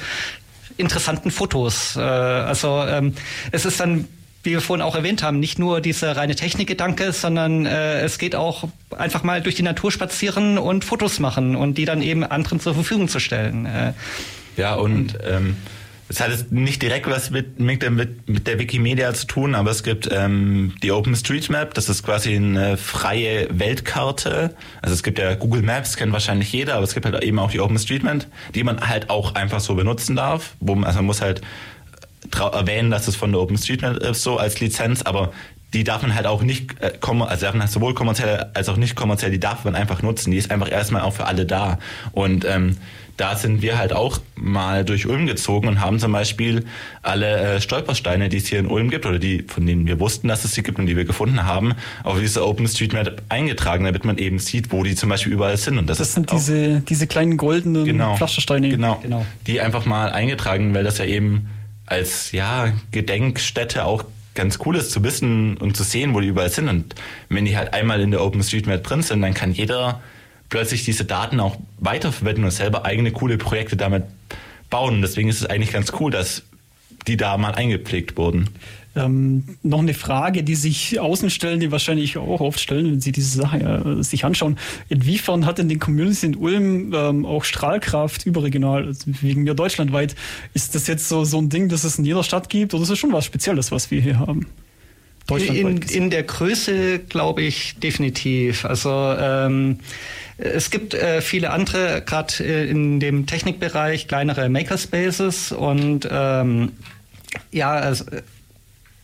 interessanten 0.77 1.31
Fotos. 1.31 1.95
Äh, 1.95 2.01
also 2.01 2.83
ähm, 2.87 3.15
es 3.51 3.65
ist 3.65 3.79
dann 3.79 4.07
wie 4.43 4.51
wir 4.51 4.61
vorhin 4.61 4.81
auch 4.83 4.95
erwähnt 4.95 5.21
haben, 5.21 5.39
nicht 5.41 5.59
nur 5.59 5.81
dieser 5.81 6.15
reine 6.15 6.33
Technikgedanke, 6.33 7.11
sondern 7.11 7.65
äh, 7.65 8.01
es 8.01 8.19
geht 8.19 8.35
auch 8.35 8.69
einfach 8.95 9.23
mal 9.23 9.41
durch 9.41 9.55
die 9.55 9.63
Natur 9.63 9.91
spazieren 9.91 10.57
und 10.57 10.85
Fotos 10.85 11.19
machen 11.19 11.57
und 11.57 11.77
die 11.77 11.83
dann 11.83 12.01
eben 12.01 12.23
anderen 12.23 12.61
zur 12.61 12.73
Verfügung 12.73 13.09
zu 13.09 13.19
stellen. 13.19 13.65
Äh, 13.65 13.93
ja, 14.55 14.75
und 14.75 15.17
ähm, 15.27 15.57
es 16.09 16.19
hat 16.19 16.31
jetzt 16.31 16.51
nicht 16.51 16.81
direkt 16.81 17.07
was 17.07 17.29
mit, 17.29 17.59
mit, 17.59 17.83
der, 17.83 17.91
mit 17.91 18.47
der 18.47 18.57
Wikimedia 18.57 19.13
zu 19.13 19.27
tun, 19.27 19.53
aber 19.53 19.69
es 19.69 19.83
gibt 19.83 20.09
ähm, 20.11 20.73
die 20.81 20.91
OpenStreetMap, 20.91 21.75
das 21.75 21.87
ist 21.87 22.03
quasi 22.03 22.35
eine 22.35 22.77
freie 22.77 23.47
Weltkarte. 23.51 24.55
Also 24.81 24.95
es 24.95 25.03
gibt 25.03 25.19
ja 25.19 25.35
Google 25.35 25.61
Maps, 25.61 25.97
kennt 25.97 26.11
wahrscheinlich 26.11 26.51
jeder, 26.51 26.75
aber 26.75 26.83
es 26.83 26.95
gibt 26.95 27.05
halt 27.05 27.23
eben 27.23 27.37
auch 27.37 27.51
die 27.51 27.59
OpenStreetMap, 27.59 28.25
die 28.55 28.63
man 28.63 28.81
halt 28.89 29.11
auch 29.11 29.35
einfach 29.35 29.59
so 29.59 29.75
benutzen 29.75 30.15
darf. 30.15 30.55
Wo 30.59 30.73
man, 30.73 30.85
also 30.85 30.97
man 30.97 31.05
muss 31.05 31.21
halt 31.21 31.41
erwähnen, 32.33 32.89
dass 32.89 33.07
es 33.07 33.15
von 33.15 33.31
der 33.31 33.41
OpenStreetMap 33.41 33.97
ist, 33.97 34.23
so 34.23 34.37
als 34.37 34.59
Lizenz, 34.59 35.03
aber 35.03 35.31
die 35.73 35.83
darf 35.83 36.01
man 36.01 36.15
halt 36.15 36.25
auch 36.25 36.41
nicht, 36.41 36.81
äh, 36.81 36.91
also 37.01 37.45
darf 37.45 37.53
man 37.53 37.61
halt 37.61 37.71
sowohl 37.71 37.93
kommerziell 37.93 38.47
als 38.55 38.67
auch 38.67 38.77
nicht 38.77 38.95
kommerziell, 38.95 39.29
die 39.29 39.39
darf 39.39 39.63
man 39.63 39.75
einfach 39.75 40.01
nutzen. 40.01 40.31
Die 40.31 40.37
ist 40.37 40.49
einfach 40.49 40.71
erstmal 40.71 41.03
auch 41.03 41.13
für 41.13 41.25
alle 41.25 41.45
da. 41.45 41.77
Und 42.11 42.45
ähm, 42.45 42.77
da 43.19 43.35
sind 43.35 43.61
wir 43.61 43.77
halt 43.77 43.91
auch 43.91 44.19
mal 44.35 44.85
durch 44.85 45.05
Ulm 45.05 45.27
gezogen 45.27 45.67
und 45.67 45.81
haben 45.81 45.99
zum 45.99 46.13
Beispiel 46.13 46.65
alle 47.01 47.55
äh, 47.55 47.61
Stolpersteine, 47.61 48.29
die 48.29 48.37
es 48.37 48.47
hier 48.47 48.59
in 48.59 48.67
Ulm 48.67 48.89
gibt 48.89 49.05
oder 49.05 49.19
die, 49.19 49.43
von 49.43 49.65
denen 49.65 49.85
wir 49.87 49.99
wussten, 49.99 50.29
dass 50.29 50.45
es 50.45 50.53
sie 50.53 50.63
gibt 50.63 50.79
und 50.79 50.85
die 50.85 50.95
wir 50.95 51.03
gefunden 51.03 51.43
haben, 51.45 51.73
auf 52.03 52.17
diese 52.17 52.47
OpenStreetMap 52.47 53.21
eingetragen, 53.27 53.83
damit 53.83 54.05
man 54.05 54.17
eben 54.17 54.39
sieht, 54.39 54.71
wo 54.71 54.83
die 54.83 54.95
zum 54.95 55.09
Beispiel 55.09 55.33
überall 55.33 55.57
sind. 55.57 55.77
Und 55.77 55.89
das, 55.89 55.97
Das 55.97 56.13
sind 56.13 56.31
auch, 56.31 56.37
diese, 56.37 56.79
diese 56.79 57.07
kleinen 57.07 57.35
goldenen 57.35 57.83
genau, 57.83 58.15
Pflastersteine. 58.15 58.69
Genau, 58.69 58.99
Genau. 59.03 59.25
Die 59.47 59.59
einfach 59.59 59.85
mal 59.85 60.11
eingetragen, 60.11 60.73
weil 60.73 60.85
das 60.85 60.97
ja 60.97 61.05
eben 61.05 61.49
als 61.85 62.31
ja 62.31 62.71
Gedenkstätte 62.91 63.83
auch 63.83 64.05
ganz 64.35 64.59
cool 64.65 64.77
ist 64.77 64.91
zu 64.91 65.03
wissen 65.03 65.57
und 65.57 65.75
zu 65.75 65.83
sehen, 65.83 66.13
wo 66.13 66.21
die 66.21 66.27
überall 66.27 66.49
sind. 66.49 66.69
Und 66.69 66.95
wenn 67.27 67.43
die 67.43 67.57
halt 67.57 67.73
einmal 67.73 67.99
in 67.99 68.11
der 68.11 68.23
OpenStreetMap 68.23 68.83
drin 68.83 69.01
sind, 69.01 69.21
dann 69.21 69.33
kann 69.33 69.51
jeder 69.51 69.99
plötzlich 70.49 70.83
diese 70.83 71.05
Daten 71.05 71.39
auch 71.39 71.57
weiterverwenden 71.77 72.43
und 72.43 72.51
selber 72.51 72.85
eigene 72.85 73.11
coole 73.11 73.37
Projekte 73.37 73.77
damit 73.77 74.03
bauen. 74.69 75.01
Deswegen 75.01 75.29
ist 75.29 75.41
es 75.41 75.45
eigentlich 75.45 75.71
ganz 75.71 75.91
cool, 75.99 76.11
dass 76.11 76.43
die 77.07 77.17
da 77.17 77.37
mal 77.37 77.55
eingepflegt 77.55 78.17
wurden. 78.17 78.49
Ähm, 78.95 79.43
noch 79.61 79.79
eine 79.79 79.93
Frage, 79.93 80.43
die 80.43 80.55
sich 80.55 80.99
Außenstellen, 80.99 81.71
wahrscheinlich 81.71 82.17
auch 82.17 82.41
oft 82.41 82.59
stellen, 82.59 82.91
wenn 82.91 83.01
sie 83.01 83.11
diese 83.11 83.37
Sache 83.37 83.59
äh, 83.99 84.03
sich 84.03 84.25
anschauen. 84.25 84.57
Inwiefern 84.89 85.45
hat 85.45 85.59
denn 85.59 85.69
die 85.69 85.77
Community 85.77 86.25
in 86.25 86.35
Ulm 86.35 86.93
ähm, 86.93 87.25
auch 87.25 87.43
Strahlkraft 87.43 88.25
überregional, 88.25 88.87
also 88.87 89.11
wegen 89.21 89.43
mir 89.43 89.53
deutschlandweit? 89.53 90.15
Ist 90.53 90.73
das 90.73 90.87
jetzt 90.87 91.07
so, 91.07 91.23
so 91.23 91.37
ein 91.37 91.49
Ding, 91.49 91.69
das 91.69 91.83
es 91.83 91.99
in 91.99 92.05
jeder 92.05 92.23
Stadt 92.23 92.49
gibt 92.49 92.73
oder 92.73 92.81
ist 92.81 92.89
das 92.89 92.97
schon 92.97 93.13
was 93.13 93.25
Spezielles, 93.25 93.71
was 93.71 93.91
wir 93.91 94.01
hier 94.01 94.17
haben? 94.17 94.47
In, 95.37 95.81
in 95.81 96.09
der 96.09 96.23
Größe 96.23 96.99
glaube 96.99 97.41
ich 97.41 97.79
definitiv. 97.79 98.65
Also 98.65 98.89
ähm, 98.91 99.79
es 100.37 100.71
gibt 100.71 100.93
äh, 100.93 101.21
viele 101.21 101.51
andere, 101.51 102.01
gerade 102.05 102.33
äh, 102.43 102.69
in 102.69 102.99
dem 102.99 103.25
Technikbereich, 103.25 104.07
kleinere 104.07 104.49
Makerspaces 104.49 105.51
und 105.51 106.07
ähm, 106.09 106.71
ja, 107.51 107.71
also, 107.71 108.05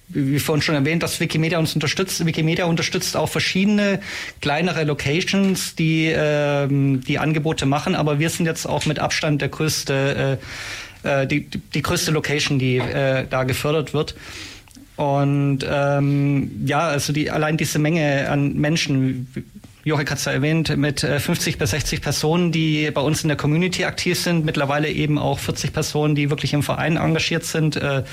wie 0.07 0.39
vorhin 0.39 0.61
schon 0.61 0.75
erwähnt, 0.75 1.03
dass 1.03 1.19
Wikimedia 1.19 1.59
uns 1.59 1.73
unterstützt. 1.73 2.25
Wikimedia 2.25 2.65
unterstützt 2.65 3.17
auch 3.17 3.27
verschiedene 3.27 3.99
kleinere 4.39 4.83
Locations, 4.83 5.75
die 5.75 6.13
ähm, 6.15 7.01
die 7.01 7.19
Angebote 7.19 7.65
machen, 7.65 7.95
aber 7.95 8.19
wir 8.19 8.29
sind 8.29 8.45
jetzt 8.45 8.65
auch 8.65 8.85
mit 8.85 8.99
Abstand 8.99 9.41
der 9.41 9.49
größte, 9.49 10.39
äh, 11.03 11.21
äh, 11.23 11.27
die, 11.27 11.41
die, 11.49 11.57
die 11.57 11.81
größte 11.81 12.11
Location, 12.11 12.59
die 12.59 12.77
äh, 12.77 13.25
da 13.29 13.43
gefördert 13.43 13.93
wird. 13.93 14.15
Und 14.95 15.59
ähm, 15.69 16.65
ja, 16.65 16.87
also 16.87 17.11
die, 17.11 17.29
allein 17.29 17.57
diese 17.57 17.79
Menge 17.79 18.29
an 18.29 18.53
Menschen, 18.53 19.27
Jorik 19.83 20.09
hat 20.09 20.19
es 20.19 20.25
ja 20.25 20.31
erwähnt, 20.31 20.75
mit 20.77 21.03
äh, 21.03 21.19
50 21.19 21.57
bis 21.57 21.71
60 21.71 22.01
Personen, 22.01 22.51
die 22.51 22.89
bei 22.91 23.01
uns 23.01 23.23
in 23.23 23.27
der 23.27 23.37
Community 23.37 23.83
aktiv 23.83 24.17
sind, 24.17 24.45
mittlerweile 24.45 24.89
eben 24.89 25.19
auch 25.19 25.39
40 25.39 25.73
Personen, 25.73 26.15
die 26.15 26.29
wirklich 26.29 26.53
im 26.53 26.63
Verein 26.63 26.95
engagiert 26.95 27.43
sind. 27.43 27.75
Äh, 27.75 28.03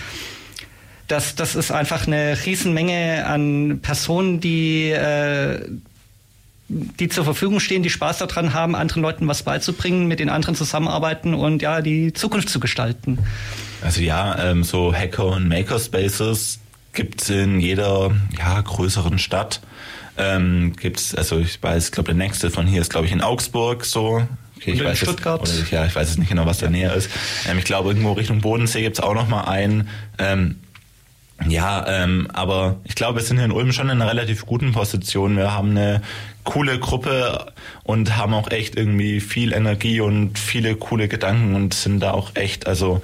das, 1.07 1.35
das 1.37 1.55
ist 1.55 1.71
einfach 1.71 2.07
eine 2.07 2.37
Riesenmenge 2.45 3.27
an 3.27 3.81
Personen, 3.81 4.41
die, 4.41 4.91
äh, 4.91 5.61
die 6.69 7.09
zur 7.09 7.25
Verfügung 7.25 7.61
stehen, 7.61 7.83
die 7.83 7.91
Spaß 7.91 8.19
daran 8.19 8.55
haben, 8.55 8.75
anderen 8.75 9.03
Leuten 9.03 9.29
was 9.29 9.43
beizubringen, 9.43 10.09
mit 10.09 10.21
den 10.21 10.31
anderen 10.31 10.55
zusammenarbeiten 10.55 11.35
und 11.35 11.63
ja, 11.63 11.81
die 11.81 12.13
Zukunft 12.13 12.49
zu 12.49 12.61
gestalten. 12.61 13.19
Also 13.83 14.01
ja, 14.01 14.51
ähm, 14.51 14.65
so 14.65 14.95
Hacker- 14.95 15.27
und 15.27 15.49
Makerspaces 15.49 16.61
gibt's 16.93 17.31
in 17.31 17.61
jeder 17.61 18.13
ja, 18.39 18.61
größeren 18.61 19.19
Stadt. 19.19 19.61
Ähm, 20.19 20.75
gibt's, 20.79 21.15
also 21.15 21.39
ich 21.39 21.63
weiß, 21.63 21.87
ich 21.87 21.93
glaube 21.93 22.09
der 22.09 22.17
nächste 22.17 22.51
von 22.51 22.67
hier 22.67 22.81
ist 22.81 22.91
glaube 22.91 23.07
ich 23.07 23.13
in 23.13 23.23
Augsburg 23.23 23.85
so. 23.85 24.27
Okay, 24.57 24.73
ich 24.73 24.81
in 24.81 24.85
weiß 24.85 24.99
Stuttgart? 24.99 25.49
Jetzt, 25.49 25.71
ja, 25.71 25.87
ich 25.87 25.95
weiß 25.95 26.09
jetzt 26.09 26.19
nicht 26.19 26.29
genau, 26.29 26.47
was 26.47 26.59
da 26.59 26.69
näher 26.69 26.95
ist. 26.95 27.11
Ähm, 27.49 27.59
ich 27.59 27.65
glaube 27.65 27.91
irgendwo 27.91 28.13
Richtung 28.13 28.41
Bodensee 28.41 28.83
gibt's 28.83 29.01
auch 29.01 29.15
noch 29.15 29.29
mal 29.29 29.45
einen. 29.45 29.89
Ähm, 30.19 30.57
ja, 31.49 31.85
ähm, 31.89 32.29
aber 32.33 32.81
ich 32.85 32.95
glaube, 32.95 33.19
wir 33.19 33.25
sind 33.25 33.39
hier 33.39 33.47
in 33.47 33.53
Ulm 33.53 33.73
schon 33.73 33.89
in 33.89 34.01
einer 34.01 34.11
relativ 34.11 34.47
guten 34.47 34.73
Position. 34.73 35.37
Wir 35.37 35.53
haben 35.53 35.71
eine 35.71 36.03
coole 36.45 36.79
Gruppe 36.79 37.53
und 37.85 38.17
haben 38.17 38.35
auch 38.35 38.51
echt 38.51 38.77
irgendwie 38.77 39.21
viel 39.21 39.53
Energie 39.53 40.01
und 40.01 40.39
viele 40.39 40.77
coole 40.77 41.09
Gedanken 41.09 41.55
und 41.55 41.75
sind 41.75 42.01
da 42.01 42.13
auch 42.13 42.33
echt, 42.35 42.67
also 42.67 43.03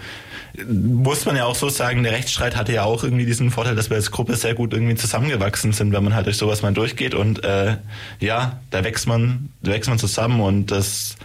muss 0.66 1.24
man 1.26 1.36
ja 1.36 1.44
auch 1.44 1.54
so 1.54 1.68
sagen, 1.68 2.02
der 2.02 2.12
Rechtsstreit 2.12 2.56
hatte 2.56 2.72
ja 2.72 2.84
auch 2.84 3.04
irgendwie 3.04 3.26
diesen 3.26 3.50
Vorteil, 3.50 3.74
dass 3.74 3.90
wir 3.90 3.96
als 3.96 4.10
Gruppe 4.10 4.36
sehr 4.36 4.54
gut 4.54 4.72
irgendwie 4.72 4.94
zusammengewachsen 4.94 5.72
sind, 5.72 5.92
wenn 5.92 6.04
man 6.04 6.14
halt 6.14 6.26
durch 6.26 6.36
sowas 6.36 6.62
mal 6.62 6.72
durchgeht. 6.72 7.14
Und 7.14 7.44
äh, 7.44 7.76
ja, 8.20 8.60
da 8.70 8.84
wächst 8.84 9.06
man, 9.06 9.50
da 9.62 9.72
wächst 9.72 9.88
man 9.88 9.98
zusammen 9.98 10.40
und 10.40 10.70
das 10.70 11.16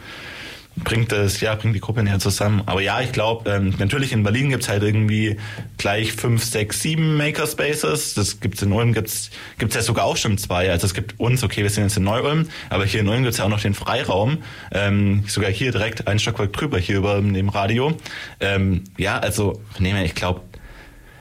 bringt 0.76 1.12
das, 1.12 1.40
ja, 1.40 1.56
bringt 1.56 1.76
die 1.76 1.80
Gruppe 1.80 2.04
näher 2.04 2.20
zusammen. 2.20 2.64
Aber 2.66 2.82
ja, 2.82 3.02
ich 3.02 3.12
glaube, 3.12 3.50
ähm, 3.50 3.74
natürlich 3.78 4.12
in 4.12 4.24
Berlin 4.24 4.50
gibt's 4.50 4.70
halt 4.70 4.84
irgendwie 4.84 5.38
gleich 5.78 6.14
fünf, 6.14 6.44
sechs, 6.44 6.82
sieben 6.82 7.16
Makerspaces. 7.18 8.16
Das 8.16 8.40
gibt's 8.40 8.62
in 8.62 8.72
Ulm, 8.72 8.94
gibt's 8.94 9.30
gibt's 9.60 9.76
ja 9.76 9.82
sogar 9.82 10.06
auch 10.06 10.18
schon 10.18 10.38
zwei. 10.38 10.72
Also 10.72 10.88
es 10.88 10.94
gibt 10.94 11.20
uns, 11.20 11.44
okay, 11.44 11.62
wir 11.64 11.70
sind 11.70 11.84
jetzt 11.84 11.98
in 11.98 12.04
Neu-Ulm, 12.04 12.48
aber 12.70 12.86
hier 12.86 13.02
in 13.02 13.08
Ulm 13.08 13.24
gibt's 13.24 13.38
ja 13.38 13.46
auch 13.46 13.50
noch 13.50 13.62
den 13.62 13.74
Freiraum. 13.76 14.40
Ähm, 14.72 15.24
sogar 15.28 15.52
hier 15.52 15.72
direkt 15.72 16.08
ein 16.08 16.20
Stockwerk 16.20 16.54
drüber, 16.54 16.80
hier 16.80 16.98
über 16.98 17.22
dem 17.22 17.50
Radio. 17.50 17.96
Ähm, 18.40 18.84
ja, 18.98 19.20
also, 19.20 19.62
her, 19.80 20.06
ich 20.06 20.16
glaube, 20.16 20.42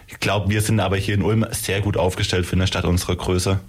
ich 0.09 0.21
glaube, 0.21 0.51
wir 0.51 0.61
sind 0.61 0.81
aber 0.81 0.97
hier 0.97 1.15
in 1.15 1.23
Ulm 1.23 1.47
sehr 1.51 1.81
gut 1.81 1.97
aufgestellt 1.97 2.47
für 2.47 2.57
eine 2.57 2.67
Stadt 2.67 2.85
unserer 2.85 3.17
Größe. 3.17 3.61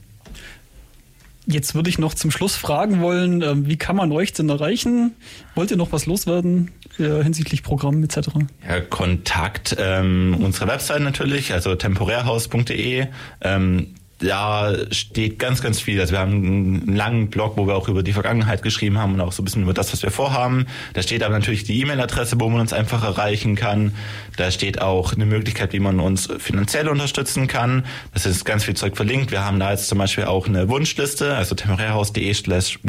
Jetzt 1.46 1.76
würde 1.76 1.89
ich 1.89 2.00
noch 2.00 2.14
zum 2.14 2.32
Schluss 2.32 2.56
fragen 2.56 3.02
wollen, 3.02 3.41
ähm, 3.41 3.68
wie 3.68 3.76
kann 3.76 3.96
man 3.96 4.12
euch 4.12 4.32
denn 4.32 4.48
erreichen? 4.48 5.12
Wollt 5.56 5.72
ihr 5.72 5.78
noch 5.78 5.91
was 5.91 6.06
loswerden 6.06 6.72
äh, 7.00 7.22
hinsichtlich 7.22 7.64
Programm 7.64 8.02
etc.? 8.02 8.30
Ja, 8.68 8.80
Kontakt, 8.80 9.76
ähm, 9.78 10.38
unsere 10.41 10.68
Website 10.68 11.02
natürlich, 11.02 11.52
also 11.54 11.76
temporärhaus.de. 11.76 13.08
Ähm, 13.41 13.96
da 14.24 14.74
steht 14.92 15.40
ganz, 15.40 15.62
ganz 15.62 15.80
viel. 15.80 16.00
Also 16.00 16.14
wir 16.14 16.20
haben 16.20 16.32
einen 16.32 16.96
langen 16.96 17.30
Blog, 17.30 17.58
wo 17.58 17.68
wir 17.68 17.76
auch 17.76 17.88
über 17.88 18.04
die 18.04 18.14
Vergangenheit 18.14 18.62
geschrieben 18.62 18.98
haben 18.98 19.14
und 19.14 19.22
auch 19.22 19.32
so 19.32 19.42
ein 19.42 19.46
bisschen 19.46 19.64
über 19.64 19.74
das, 19.74 19.92
was 19.94 20.04
wir 20.04 20.12
vorhaben. 20.12 20.66
Da 20.94 21.02
steht 21.02 21.24
aber 21.24 21.34
natürlich 21.34 21.64
die 21.64 21.80
E-Mail-Adresse, 21.82 22.40
wo 22.40 22.50
man 22.50 22.62
uns 22.62 22.74
einfach 22.74 23.04
erreichen 23.04 23.56
kann. 23.56 23.94
Da 24.38 24.52
steht 24.52 24.82
auch 24.82 25.14
eine 25.14 25.26
Möglichkeit, 25.26 25.74
wie 25.74 25.80
man 25.80 26.00
uns 26.00 26.30
finanziell 26.38 26.88
unterstützen 26.90 27.48
kann. 27.48 27.86
Das 28.14 28.26
ist 28.26 28.46
ganz 28.46 28.64
viel 28.64 28.76
Zeug 28.76 28.96
verlinkt. 28.96 29.32
Wir 29.32 29.46
haben 29.46 29.60
da 29.60 29.72
jetzt 29.72 29.88
zum 29.88 29.98
Beispiel 29.98 30.26
auch 30.26 30.48
eine 30.48 30.70
Wunschliste, 30.70 31.36
also 31.36 31.56
temporärhaus.de 31.56 32.34
slash 32.34 32.80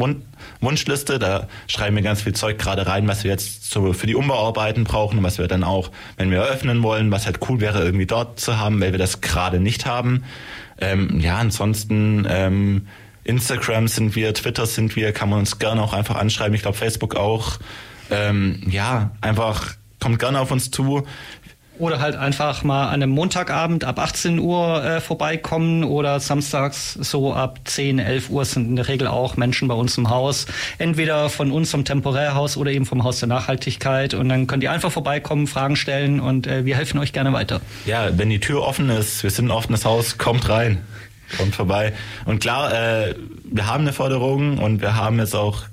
Wunschliste. 0.61 1.19
Da 1.19 1.47
schreiben 1.67 1.95
wir 1.95 2.03
ganz 2.03 2.21
viel 2.21 2.33
Zeug 2.33 2.57
gerade 2.57 2.87
rein, 2.87 3.07
was 3.07 3.23
wir 3.23 3.31
jetzt 3.31 3.73
für 3.73 4.07
die 4.07 4.15
Umbauarbeiten 4.15 4.83
brauchen, 4.83 5.21
was 5.23 5.37
wir 5.37 5.47
dann 5.47 5.63
auch, 5.63 5.91
wenn 6.17 6.31
wir 6.31 6.39
eröffnen 6.39 6.81
wollen, 6.83 7.11
was 7.11 7.25
halt 7.25 7.39
cool 7.49 7.59
wäre, 7.59 7.83
irgendwie 7.83 8.05
dort 8.05 8.39
zu 8.39 8.57
haben, 8.57 8.79
weil 8.81 8.91
wir 8.91 8.99
das 8.99 9.21
gerade 9.21 9.59
nicht 9.59 9.85
haben. 9.85 10.23
Ähm, 10.79 11.19
ja, 11.19 11.37
ansonsten 11.37 12.27
ähm, 12.29 12.87
Instagram 13.23 13.87
sind 13.87 14.15
wir, 14.15 14.33
Twitter 14.33 14.65
sind 14.65 14.95
wir, 14.95 15.11
kann 15.11 15.29
man 15.29 15.39
uns 15.39 15.59
gerne 15.59 15.81
auch 15.81 15.93
einfach 15.93 16.15
anschreiben. 16.15 16.53
Ich 16.53 16.61
glaube 16.61 16.77
Facebook 16.77 17.15
auch. 17.15 17.59
Ähm, 18.11 18.61
ja, 18.69 19.11
einfach 19.21 19.75
kommt 19.99 20.19
gerne 20.19 20.39
auf 20.39 20.51
uns 20.51 20.69
zu. 20.69 21.05
Oder 21.77 21.99
halt 21.99 22.15
einfach 22.15 22.63
mal 22.63 22.87
an 22.87 22.95
einem 22.95 23.11
Montagabend 23.11 23.83
ab 23.83 23.99
18 23.99 24.39
Uhr 24.39 24.83
äh, 24.83 25.01
vorbeikommen 25.01 25.83
oder 25.83 26.19
samstags 26.19 26.93
so 26.93 27.33
ab 27.33 27.59
10, 27.65 27.99
11 27.99 28.29
Uhr 28.29 28.45
sind 28.45 28.69
in 28.69 28.75
der 28.75 28.87
Regel 28.87 29.07
auch 29.07 29.35
Menschen 29.35 29.67
bei 29.67 29.75
uns 29.75 29.97
im 29.97 30.09
Haus. 30.09 30.45
Entweder 30.77 31.29
von 31.29 31.51
unserem 31.51 31.83
Temporärhaus 31.83 32.57
oder 32.57 32.71
eben 32.71 32.85
vom 32.85 33.03
Haus 33.03 33.19
der 33.19 33.27
Nachhaltigkeit. 33.27 34.13
Und 34.13 34.29
dann 34.29 34.47
könnt 34.47 34.63
ihr 34.63 34.71
einfach 34.71 34.91
vorbeikommen, 34.91 35.47
Fragen 35.47 35.75
stellen 35.75 36.19
und 36.19 36.47
äh, 36.47 36.65
wir 36.65 36.75
helfen 36.77 36.99
euch 36.99 37.13
gerne 37.13 37.33
weiter. 37.33 37.61
Ja, 37.85 38.17
wenn 38.17 38.29
die 38.29 38.39
Tür 38.39 38.61
offen 38.61 38.89
ist, 38.89 39.23
wir 39.23 39.29
sind 39.29 39.47
ein 39.47 39.51
offenes 39.51 39.85
Haus, 39.85 40.17
kommt 40.17 40.47
rein, 40.49 40.81
kommt 41.37 41.55
vorbei. 41.55 41.93
Und 42.25 42.39
klar, 42.39 42.73
äh, 42.73 43.15
wir 43.43 43.67
haben 43.67 43.81
eine 43.81 43.93
Förderung 43.93 44.57
und 44.57 44.81
wir 44.81 44.95
haben 44.95 45.19
jetzt 45.19 45.35
auch 45.35 45.63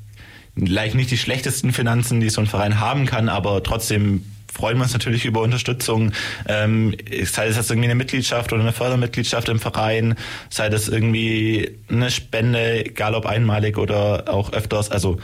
vielleicht 0.56 0.94
nicht 0.94 1.10
die 1.10 1.16
schlechtesten 1.16 1.72
Finanzen, 1.72 2.20
die 2.20 2.30
so 2.30 2.40
ein 2.40 2.46
Verein 2.46 2.80
haben 2.80 3.06
kann, 3.06 3.28
aber 3.28 3.62
trotzdem 3.62 4.24
freuen 4.52 4.76
wir 4.76 4.84
uns 4.84 4.92
natürlich 4.92 5.24
über 5.24 5.40
Unterstützung, 5.40 6.12
ähm, 6.46 6.94
sei 7.24 7.46
es 7.46 7.56
jetzt 7.56 7.70
irgendwie 7.70 7.88
eine 7.88 7.94
Mitgliedschaft 7.94 8.52
oder 8.52 8.62
eine 8.62 8.72
Fördermitgliedschaft 8.72 9.48
im 9.48 9.58
Verein, 9.58 10.14
sei 10.50 10.68
das 10.68 10.88
irgendwie 10.88 11.78
eine 11.88 12.10
Spende, 12.10 12.84
egal 12.84 13.14
ob 13.14 13.26
einmalig 13.26 13.78
oder 13.78 14.28
auch 14.28 14.52
öfters. 14.52 14.90
Also 14.90 15.18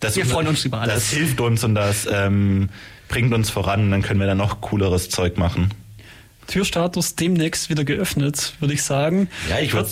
das, 0.00 0.16
Wir 0.16 0.26
freuen 0.26 0.48
uns 0.48 0.64
über 0.64 0.80
alles. 0.80 0.94
Das 0.94 1.10
hilft 1.10 1.40
uns 1.40 1.64
und 1.64 1.74
das 1.74 2.06
ähm, 2.10 2.68
bringt 3.08 3.32
uns 3.34 3.50
voran. 3.50 3.90
Dann 3.90 4.02
können 4.02 4.20
wir 4.20 4.26
dann 4.26 4.38
noch 4.38 4.60
cooleres 4.60 5.10
Zeug 5.10 5.38
machen. 5.38 5.70
Türstatus 6.48 7.14
demnächst 7.14 7.68
wieder 7.68 7.84
geöffnet, 7.84 8.54
würde 8.58 8.72
ich 8.74 8.82
sagen. 8.82 9.28
Ja, 9.50 9.60
ich 9.60 9.74
würde 9.74 9.88